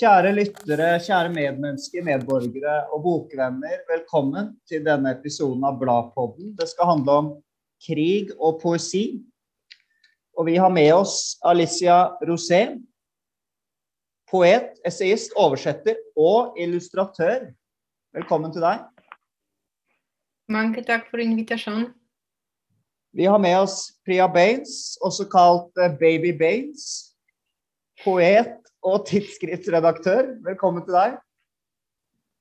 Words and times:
Kjære 0.00 0.30
lyttere, 0.32 0.94
kjære 1.04 1.28
medmennesker, 1.28 2.00
medborgere 2.00 2.86
og 2.88 3.02
bokvenner. 3.04 3.82
Velkommen 3.84 4.54
til 4.64 4.80
denne 4.86 5.10
episoden 5.12 5.66
av 5.68 5.74
Bladpodden. 5.76 6.54
Det 6.56 6.70
skal 6.70 6.88
handle 6.88 7.16
om 7.20 7.26
krig 7.84 8.30
og 8.38 8.62
poesi. 8.62 9.20
Og 10.38 10.46
vi 10.48 10.54
har 10.56 10.72
med 10.72 10.88
oss 10.94 11.36
Alicia 11.44 11.98
Rosé, 12.24 12.62
poet, 14.32 14.72
essayist, 14.88 15.36
oversetter 15.36 16.00
og 16.16 16.56
illustratør. 16.56 17.50
Velkommen 18.16 18.56
til 18.56 18.64
deg. 18.64 18.86
Mange 20.48 20.80
takk 20.88 21.10
for 21.12 21.20
invitasjonen. 21.20 21.90
Vi 23.12 23.28
har 23.28 23.42
med 23.42 23.58
oss 23.66 23.90
Priya 24.08 24.32
Baines, 24.32 24.96
også 25.04 25.28
kalt 25.28 25.76
eh, 25.76 25.92
Baby 26.00 26.32
Baines. 26.40 26.88
Poet 28.00 28.56
og 28.86 29.04
tidsskriftsredaktør. 29.08 30.34
Velkommen 30.44 30.84
til 30.86 30.96
deg. 30.96 31.16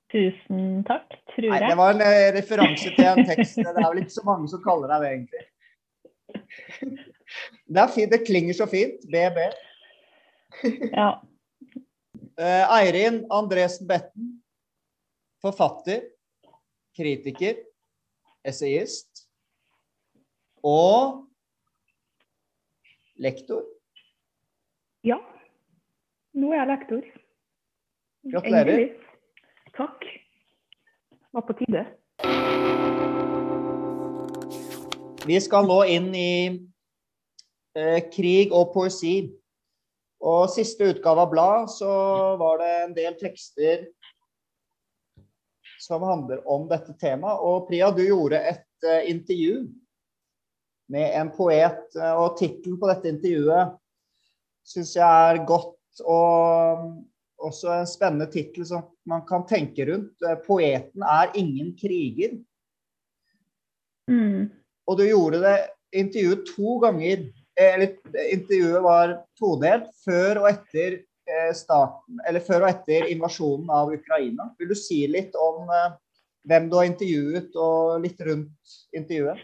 Tusen 0.09 0.83
takk, 0.87 1.11
tror 1.35 1.45
jeg. 1.45 1.53
Nei, 1.53 1.69
det 1.69 1.77
var 1.77 1.93
en 1.93 2.01
eh, 2.01 2.31
referanse 2.33 2.91
til 2.95 3.05
en 3.11 3.27
tekst. 3.27 3.59
Det 3.59 3.69
er 3.69 3.77
vel 3.83 4.01
ikke 4.01 4.15
så 4.15 4.25
mange 4.25 4.49
som 4.49 4.63
kaller 4.63 4.93
deg 4.93 5.03
det, 5.03 5.11
egentlig. 5.15 5.45
Det 7.69 7.81
er 7.81 7.91
fint, 7.93 8.09
det 8.09 8.25
klinger 8.25 8.55
så 8.57 8.65
fint. 8.69 9.03
BB. 9.05 9.37
Ja. 10.97 11.11
Eh, 12.39 12.71
Eirin 12.79 13.21
Andresen 13.29 13.85
Betten. 13.89 14.31
Forfatter, 15.43 16.01
kritiker, 16.97 17.61
essayist 18.43 19.27
og 20.65 21.27
lektor. 23.21 23.61
ja. 25.05 25.21
Nå 26.37 26.51
er 26.53 26.59
jeg 26.61 26.69
lektor. 26.69 27.05
Gratulerer. 28.29 28.69
Endelig. 28.69 28.89
Takk. 29.73 30.05
Var 31.33 31.45
på 31.47 31.55
tide. 31.57 31.85
Vi 35.25 35.37
skal 35.41 35.65
nå 35.69 35.79
inn 35.89 36.09
i 36.17 36.33
eh, 37.77 37.99
krig 38.13 38.53
og 38.53 38.73
poesi. 38.75 39.15
Og 40.19 40.51
siste 40.51 40.91
utgave 40.91 41.23
av 41.23 41.31
blad 41.31 41.69
så 41.71 41.89
var 42.37 42.59
det 42.61 42.71
en 42.83 42.95
del 42.97 43.17
tekster 43.17 43.87
som 45.79 46.03
handler 46.03 46.43
om 46.45 46.67
dette 46.69 46.93
temaet. 46.99 47.41
Og 47.41 47.69
Priya, 47.69 47.89
du 47.95 48.03
gjorde 48.03 48.41
et 48.51 48.85
eh, 48.85 49.09
intervju 49.09 49.63
med 50.93 51.13
en 51.17 51.33
poet, 51.33 51.85
eh, 51.95 52.13
og 52.13 52.37
tittelen 52.37 52.77
på 52.81 52.89
dette 52.91 53.13
intervjuet 53.15 53.77
syns 54.69 54.93
jeg 54.97 55.33
er 55.33 55.45
godt 55.49 55.78
og 56.05 56.91
også 57.39 57.71
en 57.73 57.89
spennende 57.89 58.27
tittel 58.31 58.65
som 58.67 58.87
man 59.09 59.25
kan 59.27 59.45
tenke 59.47 59.85
rundt. 59.87 60.15
Eh, 60.21 60.37
'Poeten 60.45 61.03
er 61.03 61.35
ingen 61.35 61.73
kriger'. 61.79 62.39
Mm. 64.09 64.49
Og 64.87 64.97
du 64.97 65.03
gjorde 65.05 65.43
det 65.43 65.57
intervjuet 65.93 66.47
to 66.55 66.79
ganger. 66.83 67.29
Eller 67.59 67.95
intervjuet 68.31 68.83
var 68.83 69.15
todelt. 69.39 69.89
Før 70.05 70.43
og 70.43 70.49
etter 70.49 71.01
eh, 71.29 71.53
starten, 71.53 72.19
eller 72.27 72.43
før 72.43 72.65
og 72.65 72.69
etter 72.69 73.09
invasjonen 73.11 73.69
av 73.69 73.91
Ukraina. 73.93 74.51
Vil 74.59 74.71
du 74.71 74.75
si 74.75 75.05
litt 75.07 75.35
om 75.35 75.69
eh, 75.69 75.97
hvem 76.49 76.69
du 76.69 76.77
har 76.79 76.87
intervjuet, 76.87 77.55
og 77.55 77.99
litt 78.03 78.21
rundt 78.25 78.77
intervjuet? 78.95 79.41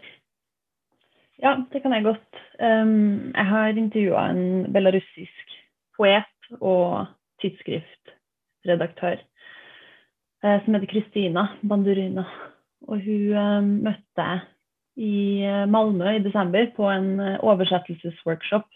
Ja, 1.42 1.52
det 1.72 1.82
kan 1.84 1.92
jeg 1.92 2.06
godt. 2.06 2.38
Um, 2.56 3.32
jeg 3.36 3.46
har 3.50 3.76
intervjua 3.76 4.22
en 4.32 4.72
belarusisk 4.72 5.52
poet 5.98 6.35
og 6.60 7.06
tidsskriftredaktør 7.42 9.16
eh, 10.44 10.58
som 10.64 10.76
heter 10.76 10.90
Kristina 10.90 11.48
Bandurina. 11.62 12.26
Og 12.86 13.02
hun 13.02 13.32
eh, 13.32 13.72
møtte 13.88 14.28
jeg 14.28 14.44
i 14.96 15.16
eh, 15.44 15.64
Malmö 15.70 16.16
i 16.16 16.22
desember 16.24 16.70
på 16.76 16.88
en 16.90 17.18
oversettelsesworkshop 17.40 18.68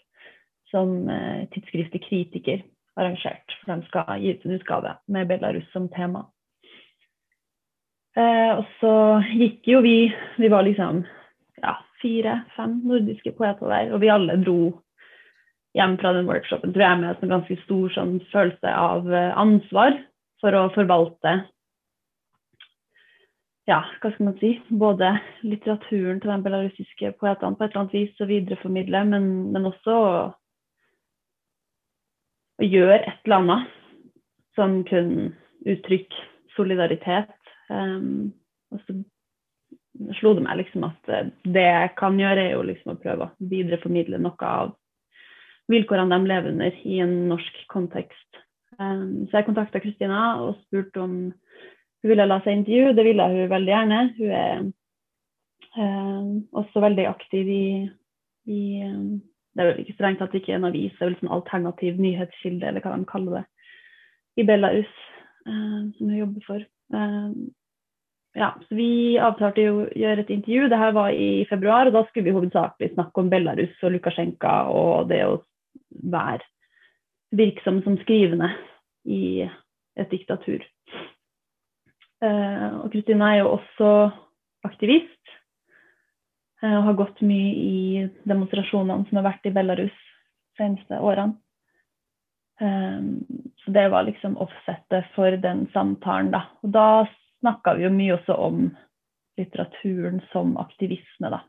som 0.71 1.09
tidsskriftet 1.51 2.05
Kritiker 2.05 2.61
arrangert. 2.95 3.57
For 3.59 3.73
de 3.73 3.87
skal 3.89 4.21
gi 4.21 4.31
ut 4.31 4.45
en 4.45 4.53
utgave 4.55 4.93
med 5.11 5.27
Belarus 5.27 5.65
som 5.73 5.89
tema. 5.91 6.21
Og 8.15 8.61
så 8.79 8.93
gikk 9.35 9.67
jo 9.67 9.81
vi 9.83 10.13
Vi 10.37 10.47
var 10.51 10.63
liksom 10.63 11.03
ja, 11.59 11.73
fire-fem 12.01 12.79
nordiske 12.87 13.31
poeter 13.35 13.67
der, 13.67 13.91
og 13.91 14.01
vi 14.01 14.11
alle 14.11 14.39
dro 14.39 14.71
hjem 15.77 15.97
fra 16.01 16.13
den 16.17 16.27
workshopen 16.29 16.73
tror 16.73 16.85
jeg 16.85 17.01
med 17.01 17.23
en 17.23 17.33
ganske 17.35 17.57
stor 17.63 17.93
sånn, 17.95 18.17
følelse 18.33 18.75
av 18.75 19.07
eh, 19.11 19.31
ansvar 19.39 19.97
for 20.43 20.57
å 20.57 20.67
forvalte 20.75 21.41
ja, 23.69 23.77
hva 24.01 24.09
skal 24.11 24.25
man 24.25 24.37
si, 24.41 24.55
både 24.73 25.13
litteraturen 25.45 26.19
til 26.19 26.31
de 26.33 26.37
belarusiske 26.43 27.13
poetene 27.21 27.55
på 27.55 27.63
et 27.63 27.71
eller 27.71 27.83
annet 27.83 27.95
vis 27.95 28.23
og 28.23 28.31
videreformidle, 28.31 29.03
men, 29.13 29.27
men 29.53 29.69
også 29.69 29.95
å, 29.95 30.15
å 32.57 32.67
gjøre 32.67 32.97
et 32.99 33.21
eller 33.23 33.37
annet 33.37 33.77
som 34.57 34.81
kunne 34.89 35.29
uttrykke 35.69 36.25
solidaritet. 36.57 37.31
Um, 37.71 38.33
og 38.73 38.81
så 38.83 38.97
slo 40.17 40.33
det 40.35 40.43
meg 40.43 40.59
liksom 40.61 40.85
at 40.87 41.11
eh, 41.11 41.29
det 41.45 41.63
jeg 41.67 41.95
kan 41.99 42.19
gjøre, 42.19 42.43
er 42.43 42.55
jo 42.55 42.67
liksom 42.67 42.95
å 42.95 42.99
prøve 42.99 43.27
å 43.27 43.49
videreformidle 43.51 44.19
noe 44.23 44.47
av 44.47 44.73
vilkårene 45.71 46.11
de 46.13 46.29
lever 46.29 46.51
under 46.53 46.77
i 46.85 46.99
en 47.03 47.15
norsk 47.31 47.63
kontekst. 47.71 48.41
Um, 48.79 49.27
så 49.29 49.39
jeg 49.39 49.47
kontakta 49.49 49.81
Kristina 49.83 50.21
og 50.41 50.55
spurte 50.65 51.01
om 51.03 51.15
hun 51.31 52.09
ville 52.09 52.25
la 52.25 52.39
seg 52.41 52.59
intervjue. 52.61 52.95
Det 52.97 53.05
ville 53.05 53.27
hun 53.33 53.51
veldig 53.51 53.73
gjerne. 53.73 53.99
Hun 54.17 54.35
er 54.37 54.63
um, 55.77 56.31
også 56.63 56.83
veldig 56.83 57.05
aktiv 57.11 57.51
i, 57.51 57.65
i 58.49 58.61
um, 58.87 59.21
Det 59.51 59.63
er 59.63 59.71
vel 59.71 59.81
ikke 59.83 59.97
strengt 59.97 60.21
tatt 60.23 60.35
ikke 60.37 60.55
en 60.55 60.69
avis, 60.69 60.93
det 60.95 61.03
er 61.03 61.09
vel 61.09 61.17
sånn 61.19 61.33
alternativ 61.35 61.97
nyhetskilde, 61.99 62.69
eller 62.69 62.83
hva 62.85 62.93
de 62.95 63.07
kaller 63.09 63.33
det, 63.35 63.41
i 64.39 64.45
Belarus, 64.47 64.93
som 65.43 66.05
hun 66.05 66.13
jobber 66.15 66.45
for. 66.45 66.63
Ja, 68.39 68.53
så 68.63 68.77
Vi 68.79 69.19
avtalte 69.19 69.65
å 69.67 69.81
gjøre 69.91 70.23
et 70.23 70.31
intervju. 70.31 70.69
Det 70.71 70.79
her 70.79 70.93
var 70.95 71.11
i 71.11 71.43
februar, 71.49 71.89
og 71.89 71.97
da 71.97 72.05
skulle 72.07 72.29
vi 72.29 72.35
hovedsakelig 72.37 72.93
snakke 72.93 73.19
om 73.19 73.31
Belarus 73.31 73.83
og 73.83 73.91
Lukasjenko 73.97 74.53
og 74.71 75.09
det 75.11 75.19
å 75.27 75.41
være 75.89 76.43
virksom 77.31 77.81
som 77.85 77.97
skrivende 78.01 78.51
i 79.05 79.47
et 79.97 80.11
diktatur. 80.11 80.63
Uh, 82.21 82.83
og 82.83 82.91
Kristina 82.93 83.31
er 83.33 83.41
jo 83.41 83.53
også 83.55 83.91
aktivist 84.67 85.31
uh, 86.61 86.75
og 86.77 86.83
har 86.91 86.99
gått 86.99 87.23
mye 87.25 87.53
i 87.55 88.03
demonstrasjonene 88.29 89.07
som 89.07 89.19
har 89.19 89.29
vært 89.31 89.47
i 89.49 89.53
Belarus 89.55 89.95
de 89.95 90.61
seneste 90.61 90.99
årene. 91.01 91.39
Um, 92.61 93.23
så 93.63 93.73
det 93.73 93.87
var 93.89 94.05
liksom 94.05 94.37
offsettet 94.37 95.07
for 95.15 95.33
den 95.41 95.65
samtalen, 95.73 96.29
da. 96.33 96.43
Og 96.61 96.73
da 96.75 96.87
snakka 97.41 97.73
vi 97.77 97.87
jo 97.87 97.93
mye 97.95 98.17
også 98.19 98.37
om 98.37 98.67
litteraturen 99.39 100.21
som 100.29 100.53
aktivisme, 100.61 101.31
da. 101.33 101.41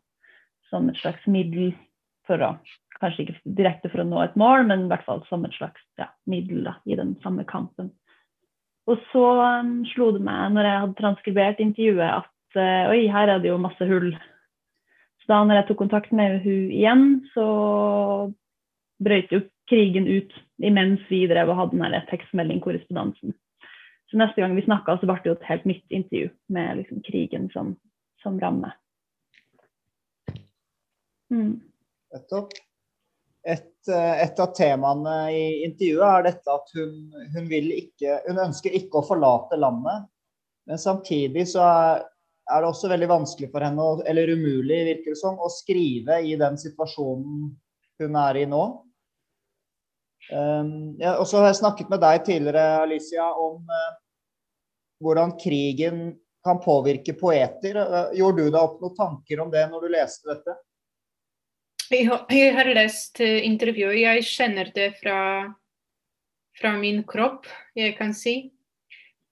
Som 0.70 0.88
et 0.88 1.00
slags 1.02 1.26
middel 1.28 1.74
for 2.32 2.48
å 2.48 2.54
Kanskje 3.02 3.24
ikke 3.24 3.54
direkte 3.58 3.88
for 3.90 3.98
å 3.98 4.06
nå 4.06 4.20
et 4.22 4.36
mål, 4.38 4.60
men 4.68 4.84
i 4.84 4.90
hvert 4.92 5.02
fall 5.02 5.24
som 5.26 5.42
et 5.42 5.54
slags 5.56 5.80
ja, 5.98 6.04
middel 6.30 6.60
da, 6.68 6.76
i 6.86 6.94
den 6.94 7.16
samme 7.24 7.42
kampen. 7.48 7.88
Og 8.86 9.00
så 9.10 9.24
um, 9.62 9.72
slo 9.90 10.12
det 10.14 10.22
meg 10.22 10.52
når 10.54 10.68
jeg 10.68 10.82
hadde 10.84 10.98
transkribert 11.00 11.62
intervjuet 11.64 12.20
at 12.20 12.58
uh, 12.60 12.92
oi, 12.92 13.00
her 13.10 13.32
er 13.32 13.42
det 13.42 13.50
jo 13.50 13.58
masse 13.58 13.88
hull. 13.90 14.12
Så 15.18 15.32
da 15.32 15.40
når 15.42 15.60
jeg 15.60 15.68
tok 15.72 15.80
kontakt 15.82 16.14
med 16.14 16.44
hun 16.44 16.70
igjen, 16.70 17.04
så 17.34 17.48
brøt 19.02 19.34
jo 19.34 19.42
krigen 19.70 20.06
ut 20.06 20.38
imens 20.62 21.02
vi 21.10 21.24
drev 21.30 21.50
og 21.50 21.58
hadde 21.58 21.82
den 21.82 22.08
tekstmeldingkorrespondansen. 22.10 23.34
Så 24.10 24.20
neste 24.20 24.42
gang 24.42 24.54
vi 24.54 24.66
snakka, 24.66 24.98
så 25.00 25.08
ble 25.08 25.18
det 25.24 25.30
jo 25.30 25.36
et 25.38 25.50
helt 25.50 25.66
nytt 25.66 25.98
intervju 25.98 26.30
med 26.52 26.82
liksom, 26.82 27.02
krigen 27.06 27.50
som, 27.54 27.74
som 28.22 28.38
ramme. 28.42 28.74
Mm. 31.32 31.62
Nettopp. 32.12 32.54
Et, 33.42 33.88
et, 33.90 34.38
av 34.38 34.52
temaene 34.54 35.16
i 35.34 35.42
intervjuet 35.66 36.06
er 36.06 36.26
dette 36.28 36.52
at 36.52 36.68
hun, 36.76 36.92
hun, 37.34 37.48
ikke, 37.50 38.20
hun, 38.28 38.38
ønsker 38.44 38.76
ikke 38.78 39.00
å 39.00 39.06
forlate 39.08 39.58
landet. 39.58 40.06
Men 40.70 40.78
samtidig 40.78 41.48
så 41.50 41.64
er, 41.66 42.04
er 42.52 42.62
det 42.62 42.70
også 42.70 42.92
veldig 42.92 43.08
vanskelig 43.10 43.50
for 43.50 43.66
henne, 43.66 43.88
eller 44.06 44.30
umulig 44.36 44.78
virker 44.92 45.16
det 45.16 45.18
som, 45.18 45.40
å 45.42 45.50
skrive 45.50 46.20
i 46.22 46.36
den 46.38 46.58
situasjonen 46.60 47.50
hun 48.02 48.18
er 48.22 48.42
i 48.44 48.46
nå. 48.50 48.62
Um, 50.30 50.94
jeg 51.00 51.18
også 51.18 51.40
har 51.40 51.50
jeg 51.50 51.58
snakket 51.64 51.90
med 51.90 52.02
deg 52.04 52.22
tidligere, 52.28 52.82
Alicia, 52.84 53.26
om 53.34 53.58
uh, 53.66 53.94
hvordan 55.02 55.34
krigen 55.40 56.12
kan 56.46 56.60
påvirke 56.62 57.16
poeter. 57.18 57.78
Uh, 57.82 58.14
gjorde 58.14 58.44
du 58.44 58.52
deg 58.52 58.60
opp 58.60 58.78
noen 58.82 58.98
tanker 58.98 59.42
om 59.42 59.50
det 59.50 59.66
når 59.70 59.82
du 59.82 59.94
leste 59.96 60.30
dette? 60.30 60.54
Jeg 61.92 62.54
har, 62.56 62.70
lest 62.72 63.20
intervjuet. 63.20 64.00
Jeg 64.00 64.24
kjenner 64.24 64.70
det 64.74 64.94
fra 65.02 65.18
fra 66.60 66.76
min 66.78 67.02
kropp, 67.08 67.46
jeg 67.76 67.96
kan 67.98 68.14
si. 68.16 68.36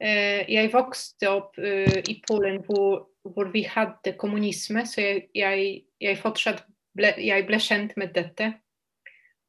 Eh, 0.01 0.49
jeg 0.49 0.73
vokste 0.73 1.29
opp 1.29 1.59
eh, 1.61 2.01
i 2.09 2.17
Polen 2.25 2.63
hvor, 2.65 3.11
hvor, 3.23 3.51
vi 3.53 3.67
hadde 3.69 4.17
kommunisme, 4.21 4.87
så 4.89 5.05
jeg, 5.05 5.27
jeg, 5.37 5.71
jeg 6.01 6.21
fortsatt 6.21 6.65
ble, 6.97 7.13
jeg 7.21 7.47
ble 7.49 7.61
kjent 7.61 7.97
med 8.01 8.15
dette. 8.17 8.55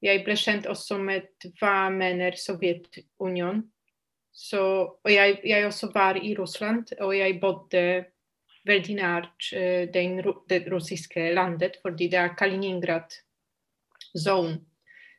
Jeg 0.02 0.24
ble 0.26 0.36
kjent 0.36 0.68
også 0.68 0.98
med 1.00 1.30
hva 1.60 1.92
mener 1.94 2.36
Sovjetunionen. 2.38 3.68
Og 4.58 5.10
jeg, 5.12 5.42
jeg, 5.44 5.66
også 5.68 5.92
var 5.94 6.18
i 6.18 6.32
Russland, 6.38 6.94
og 7.04 7.12
jeg 7.14 7.36
bodde 7.42 7.82
veldig 8.68 8.96
nært 8.98 9.48
den, 9.94 10.20
det 10.50 10.60
russiske 10.70 11.32
landet, 11.34 11.80
fordi 11.82 12.08
det 12.12 12.20
er 12.22 12.36
Kaliningrad 12.38 13.16
zone, 14.18 14.60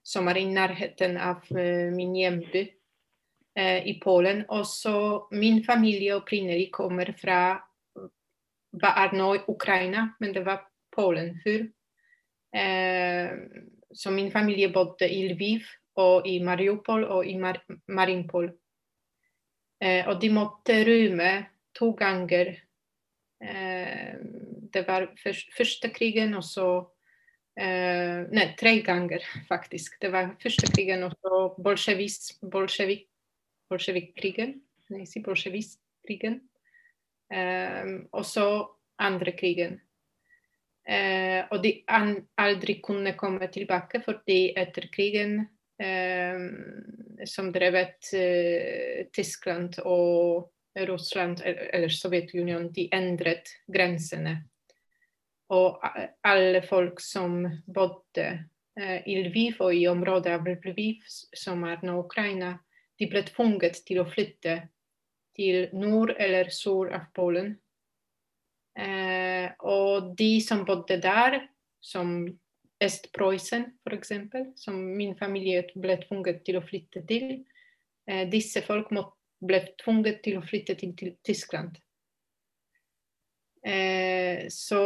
som 0.04 0.28
er 0.28 0.38
i 0.40 0.46
nærheten 0.50 1.16
av 1.18 1.44
uh, 1.50 1.90
min 1.94 2.14
hjemby 2.18 2.62
uh, 3.58 3.80
i 3.86 3.98
Polen. 4.02 4.44
Også 4.48 4.94
min 5.32 5.62
familie 5.64 6.16
opprinnelig 6.16 6.70
kommer 6.74 7.12
fra 7.18 7.42
hva 8.72 8.94
er 9.04 9.14
nå 9.18 9.28
Ukraina, 9.52 10.08
men 10.20 10.34
det 10.34 10.46
var 10.46 10.64
Polen 10.92 11.38
før. 11.44 11.68
så 13.94 14.10
min 14.10 14.30
familie 14.32 14.68
bodde 14.68 15.08
i 15.08 15.28
Lviv 15.28 15.64
og 15.96 16.26
i 16.28 16.38
Mariupol 16.44 17.04
og 17.04 17.26
i 17.26 17.36
Mar 17.40 17.58
Mariupol. 17.88 18.50
Eh, 19.82 20.08
og 20.08 20.20
de 20.20 20.30
måtte 20.30 20.82
rømme 20.86 21.30
to 21.74 21.92
ganger. 21.98 22.54
Eh, 23.42 24.18
det 24.72 24.84
var 24.88 25.08
første 25.18 25.90
krigen, 25.92 26.34
og 26.38 26.44
så 26.46 26.66
eh, 27.58 28.22
Nei, 28.30 28.46
tre 28.58 28.76
ganger, 28.86 29.24
faktisk. 29.52 29.98
Det 30.02 30.12
var 30.14 30.34
første 30.42 30.70
krigen, 30.72 31.04
og 31.08 31.16
så 31.18 31.42
bolsjevik, 31.62 33.08
bolsjevikkrigen. 33.70 34.58
Nei, 34.92 35.06
si 35.08 35.22
bolsjevikkrigen. 35.24 36.42
og 38.12 38.24
så 38.28 38.46
andre 39.00 39.32
krigen. 39.32 39.78
Eh, 40.84 41.46
og 41.48 41.62
de 41.64 41.70
aldri 41.88 42.74
kunne 42.84 43.14
komme 43.16 43.46
tilbake 43.48 44.02
fordi 44.04 44.52
etter 44.58 44.90
krigen 44.92 45.38
Eh, 45.82 46.38
som 47.24 47.48
drevet 47.52 48.12
eh, 48.14 49.06
Tyskland 49.12 49.80
og 49.88 50.50
Russland, 50.74 51.42
eller 51.44 51.88
Sovjetunionen, 51.88 52.72
de 52.72 52.88
endret 52.92 53.50
grensene. 53.66 54.36
Og 55.52 55.82
alle 56.24 56.62
folk 56.64 57.00
som 57.04 57.42
bodde 57.66 58.26
eh, 58.80 59.00
i 59.06 59.18
Lviv 59.26 59.60
og 59.60 59.74
i 59.76 59.86
området 59.90 60.32
av 60.38 60.48
Lviv, 60.48 61.02
som 61.36 61.64
er 61.68 61.82
nå 61.84 61.98
Ukraina, 62.06 62.54
de 62.98 63.08
ble 63.10 63.24
tvunget 63.26 63.82
til 63.86 64.00
å 64.00 64.08
flytte 64.08 64.62
til 65.36 65.68
nord 65.76 66.14
eller 66.18 66.48
sør 66.52 66.92
av 66.96 67.08
Polen. 67.16 67.54
Eh, 68.72 69.50
og 69.68 70.14
de 70.16 70.32
som 70.44 70.64
bodde 70.68 70.96
der, 71.04 71.42
som 71.84 72.22
Øst-Prøysen 72.82 73.68
f.eks., 73.84 74.12
som 74.56 74.78
min 74.96 75.14
familie 75.18 75.66
ble 75.74 75.98
tvunget 76.06 76.42
til 76.46 76.58
å 76.58 76.64
flytte 76.64 77.04
til. 77.08 77.42
Eh, 78.08 78.24
disse 78.30 78.64
folk 78.64 78.90
ble 79.42 79.62
tvunget 79.82 80.22
til 80.24 80.38
å 80.38 80.44
flytte 80.46 80.76
til, 80.78 80.94
til 80.98 81.16
Tyskland. 81.26 81.78
Eh, 83.66 84.48
så 84.50 84.82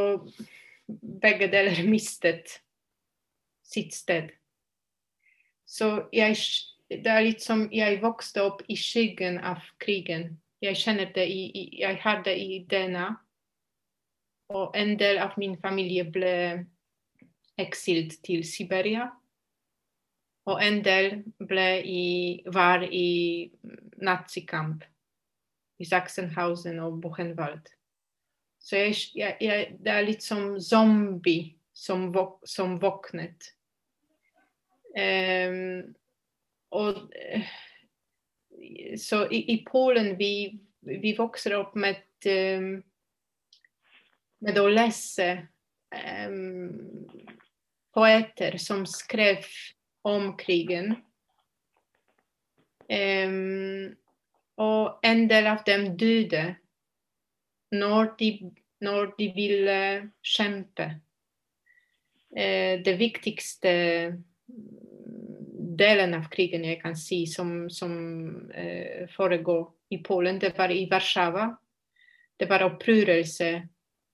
begge 1.23 1.49
deler 1.53 1.83
mistet 1.95 2.59
sitt 3.67 3.95
sted. 3.95 4.31
Så 5.67 6.07
jeg, 6.15 6.37
det 6.91 7.11
er 7.11 7.25
litt 7.27 7.43
som 7.43 7.67
jeg 7.75 8.01
vokste 8.03 8.45
opp 8.47 8.63
i 8.71 8.77
skyggen 8.79 9.41
av 9.43 9.65
krigen. 9.83 10.37
Jeg 10.63 10.79
kjenner 10.81 11.11
det 11.15 11.27
i, 11.29 11.69
jeg 11.81 11.99
har 12.05 12.23
det 12.25 12.37
i 12.39 12.63
DNA. 12.71 13.09
Og 14.55 14.77
en 14.79 14.95
del 14.99 15.19
av 15.19 15.35
min 15.41 15.57
familie 15.59 16.05
ble 16.07 16.37
eksilt 17.59 18.21
til 18.25 18.45
Siberia. 18.47 19.09
Og 20.47 20.61
en 20.63 20.83
del 20.85 21.25
i, 21.85 22.43
var 22.55 22.85
i 22.87 23.51
nazikamp 23.99 24.85
i 25.79 25.85
Sachsenhausen 25.85 26.79
og 26.81 27.01
Buchenwald. 27.03 27.67
Så 28.59 28.77
jeg, 28.77 28.95
jeg, 29.15 29.37
jeg, 29.41 29.67
det 29.83 29.93
er 29.93 30.07
litt 30.07 30.25
som 30.25 30.57
zombie 30.63 31.57
som, 31.77 32.09
våk, 32.15 32.41
som 32.49 32.79
våknet. 32.83 33.53
Um, 34.97 35.95
og 36.75 37.13
så 38.99 39.27
i, 39.29 39.43
i, 39.53 39.59
Polen 39.67 40.15
vi, 40.19 40.57
vi 40.81 41.13
vokser 41.19 41.59
opp 41.59 41.77
med, 41.79 42.01
um, 42.27 42.71
med 44.47 44.59
å 44.59 44.67
lese 44.73 45.29
um, 45.93 46.73
poeter 47.95 48.57
som 48.63 48.87
skrev 48.89 49.45
om 50.07 50.37
krigen. 50.39 50.95
Um, 52.87 53.97
og 54.63 55.03
en 55.03 55.25
del 55.27 55.49
av 55.51 55.65
dem 55.67 55.89
døde 55.99 56.45
når 57.75 58.13
de, 58.21 58.31
når 58.87 59.11
de 59.19 59.27
ville 59.35 59.81
kjempe. 60.23 60.87
Uh, 62.31 62.79
det 62.87 62.95
viktigste 63.01 63.73
delen 65.77 66.15
av 66.17 66.31
krigen 66.33 66.65
jeg 66.65 66.79
kan 66.85 66.95
si 66.97 67.25
som, 67.27 67.67
som 67.67 67.97
uh, 68.55 69.03
foregår 69.17 69.67
i 69.91 69.99
Polen, 70.07 70.39
det 70.39 70.55
var 70.59 70.71
i 70.71 70.87
Warszawa. 70.91 71.51
Det 72.37 72.47
var 72.47 72.69
opprørelse 72.69 73.51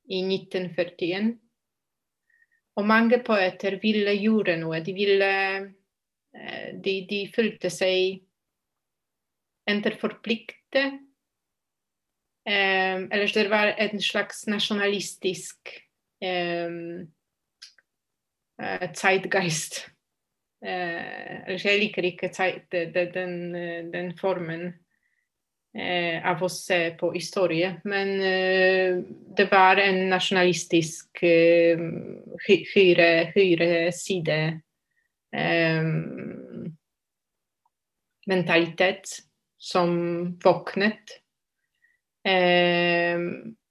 i 0.08 0.24
1941. 0.24 1.32
Og 2.80 2.88
mange 2.88 3.18
poeter 3.24 3.76
ville 3.82 4.14
gjøre 4.16 4.56
noe. 4.60 4.80
De 4.80 4.94
ville 4.96 5.30
De, 6.32 6.92
de 7.10 7.18
følte 7.34 7.68
seg 7.68 8.22
enten 9.68 9.98
forpliktet 10.00 10.94
um, 12.48 13.04
Eller 13.12 13.34
det 13.34 13.50
var 13.52 13.74
en 13.76 14.00
slags 14.00 14.46
nasjonalistisk 14.48 15.74
um, 16.24 17.04
uh, 18.62 18.86
zeitgeist. 18.96 19.82
Uh, 20.64 21.52
jeg 21.52 21.78
liker 21.84 22.08
ikke 22.08 22.32
den, 23.14 23.36
den 23.92 24.12
formen 24.18 24.70
uh, 24.72 24.82
av 26.28 26.42
å 26.42 26.50
se 26.52 26.80
på 26.98 27.12
historie. 27.14 27.76
Men 27.88 28.12
eh, 28.20 28.98
det 29.36 29.48
var 29.52 29.80
en 29.80 30.04
nasjonalistisk 30.10 31.22
eh, 31.24 31.80
høyre, 32.74 33.08
høyre 33.34 33.70
side 33.96 34.36
eh, 34.36 34.60
mentalitet 38.28 39.14
som 39.56 39.94
våknet. 40.44 41.14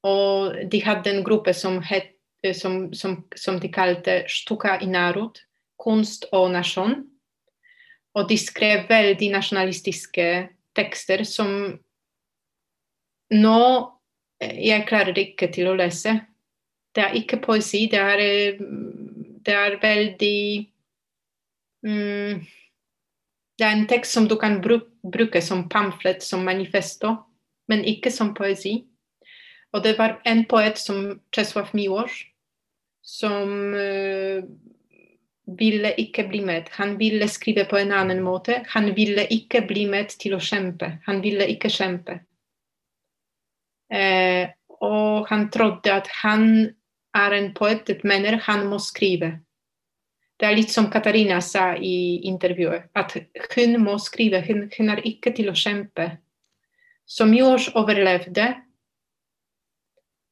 Og 0.01 0.57
de 0.71 0.81
hadde 0.81 1.13
en 1.13 1.23
gruppe 1.23 1.53
som, 1.53 1.77
het, 1.85 2.15
som, 2.57 2.93
som, 2.93 3.19
som 3.37 3.59
de 3.61 3.69
kalte 3.69 4.23
Stuka 4.29 4.79
i 4.81 4.89
narod, 4.89 5.37
kunst 5.81 6.25
og 6.33 6.49
nasjon. 6.55 6.97
Og 8.17 8.27
de 8.27 8.37
skrev 8.41 8.89
veldig 8.89 9.29
nasjonalistiske 9.37 10.27
tekster 10.75 11.23
som 11.27 11.53
nå 13.31 13.61
eh, 14.43 14.57
jeg 14.67 14.87
klarer 14.89 15.17
ikke 15.19 15.47
til 15.53 15.71
å 15.71 15.77
lese. 15.79 16.17
Det 16.91 17.05
er 17.05 17.15
ikke 17.21 17.39
poesi. 17.43 17.85
Det 17.91 17.99
er, 17.99 18.23
eh, 18.25 18.59
det 19.45 19.55
er 19.55 19.77
veldig 19.79 20.41
mm, 21.85 22.41
Det 23.57 23.67
er 23.67 23.75
en 23.75 23.87
tekst 23.87 24.15
som 24.15 24.27
du 24.27 24.35
kan 24.41 24.61
bruke 24.61 25.41
som 25.41 25.67
pamflett, 25.69 26.23
som 26.23 26.45
manifesto, 26.45 27.15
men 27.69 27.85
ikke 27.85 28.11
som 28.11 28.33
poesi. 28.33 28.87
Og 29.73 29.83
det 29.83 29.97
var 29.99 30.21
en 30.25 30.45
poet 30.45 30.77
som 30.77 31.19
Czesław 31.31 31.69
Miłosz, 31.73 32.25
som 33.01 33.73
uh, 33.73 34.43
ville 35.59 35.93
ikke 35.97 36.27
bli 36.27 36.41
med. 36.45 36.69
Han 36.71 36.97
ville 36.97 37.27
skrive 37.27 37.65
på 37.65 37.77
en 37.77 37.91
annen 37.91 38.23
måte. 38.23 38.63
Han 38.67 38.95
ville 38.95 39.27
ikke 39.29 39.61
bli 39.67 39.85
med 39.89 40.13
til 40.19 40.35
å 40.35 40.41
kjempe. 40.41 40.97
Han 41.05 41.21
ville 41.23 41.47
ikke 41.53 41.69
kjempe. 41.69 42.19
Eh, 43.91 44.47
og 44.81 45.27
han 45.29 45.49
trodde 45.51 45.93
at 45.93 46.07
han 46.21 46.45
er 47.17 47.35
en 47.35 47.51
poet, 47.53 47.89
mener 48.07 48.39
han 48.47 48.67
må 48.71 48.79
skrive. 48.79 49.33
Det 50.41 50.47
er 50.49 50.57
litt 50.57 50.71
som 50.73 50.87
Katarina 50.89 51.37
sa 51.45 51.75
i 51.77 52.25
intervjuet, 52.25 52.87
at 52.97 53.13
hun 53.53 53.75
må 53.83 53.99
skrive. 54.01 54.39
Hun, 54.47 54.63
hun 54.73 54.89
er 54.89 55.03
ikke 55.05 55.35
til 55.37 55.51
å 55.51 55.57
kjempe. 55.57 56.07
Som 57.05 57.35
Jors 57.35 57.67
overlevde, 57.77 58.47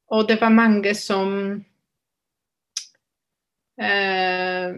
og 0.10 0.26
det 0.26 0.40
var 0.42 0.50
mange 0.50 0.96
som 0.98 1.30
eh, 3.78 4.72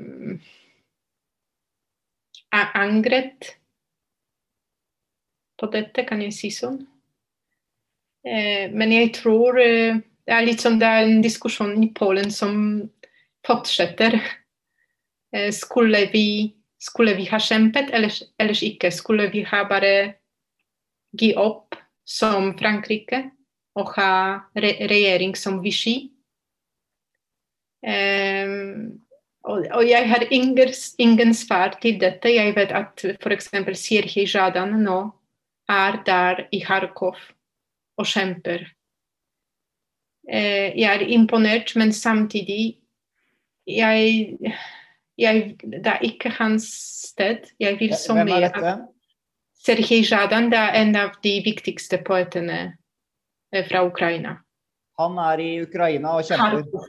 angret 2.51 3.53
på 5.55 5.69
dette, 5.71 6.03
kan 6.09 6.25
jeg 6.25 6.35
si 6.35 6.51
sånn. 6.51 6.81
Eh, 8.27 8.67
men 8.75 8.91
jeg 8.91 9.13
tror 9.21 9.61
eh, 9.61 10.01
det 10.27 10.35
er 10.35 10.45
litt 10.49 10.63
sånn, 10.63 10.81
det 10.81 10.89
er 10.89 11.05
en 11.05 11.23
diskusjon 11.23 11.77
i 11.79 11.93
Polen 11.95 12.33
som 12.33 12.59
fortsetter. 13.47 14.19
Eh, 15.35 15.51
skulle 15.51 16.05
vi, 16.13 16.53
skulle 16.79 17.15
vi 17.15 17.25
ha 17.31 17.39
kjempet, 17.39 17.91
eller 17.91 18.11
ellers 18.39 18.63
ikke? 18.63 18.91
Skulle 18.91 19.29
vi 19.31 19.43
ha 19.47 19.63
bare 19.69 19.93
gi 21.17 21.33
opp 21.35 21.75
som 22.07 22.51
Frankrike 22.59 23.29
og 23.79 23.93
ha 23.95 24.13
re 24.55 24.73
regjering 24.91 25.35
som 25.39 25.61
Vichy? 25.63 26.11
Um, 27.81 28.99
og, 29.43 29.65
og, 29.73 29.83
jeg 29.89 30.09
har 30.09 30.27
ingen, 30.29 30.73
ingen, 30.97 31.33
svar 31.33 31.77
til 31.81 31.97
dette. 32.01 32.29
Jeg 32.29 32.53
vet 32.55 32.71
at 32.77 33.05
f.eks. 33.23 33.49
Sirhi 33.79 34.27
Jadan 34.27 34.75
nå 34.83 34.99
er 35.71 35.97
der 36.05 36.43
i 36.51 36.59
Kharkov 36.61 37.17
og 37.97 38.05
kjemper. 38.05 38.67
Uh, 40.29 40.69
jeg 40.77 40.91
er 40.91 41.07
imponert, 41.07 41.73
men 41.75 41.93
samtidig 41.93 42.77
jeg, 43.67 44.37
jeg, 45.21 45.55
Det 45.61 45.87
er 45.87 46.01
ikke 46.05 46.29
hans 46.39 46.67
sted. 47.11 47.51
Jeg 47.59 47.79
vil 47.79 47.95
så 47.95 48.17
Hvem 48.17 48.27
er 48.27 48.47
dette? 48.49 48.77
Sergej 49.61 50.05
Zjadan 50.09 50.49
det 50.49 50.57
er 50.57 50.77
en 50.81 50.95
av 50.97 51.17
de 51.23 51.35
viktigste 51.45 52.01
poetene 52.05 52.61
eh, 53.53 53.65
fra 53.67 53.83
Ukraina. 53.85 54.39
Han 54.99 55.19
er 55.21 55.43
i 55.43 55.51
Ukraina 55.61 56.15
og 56.17 56.25
kjemper? 56.25 56.63
Kharkov. 56.63 56.87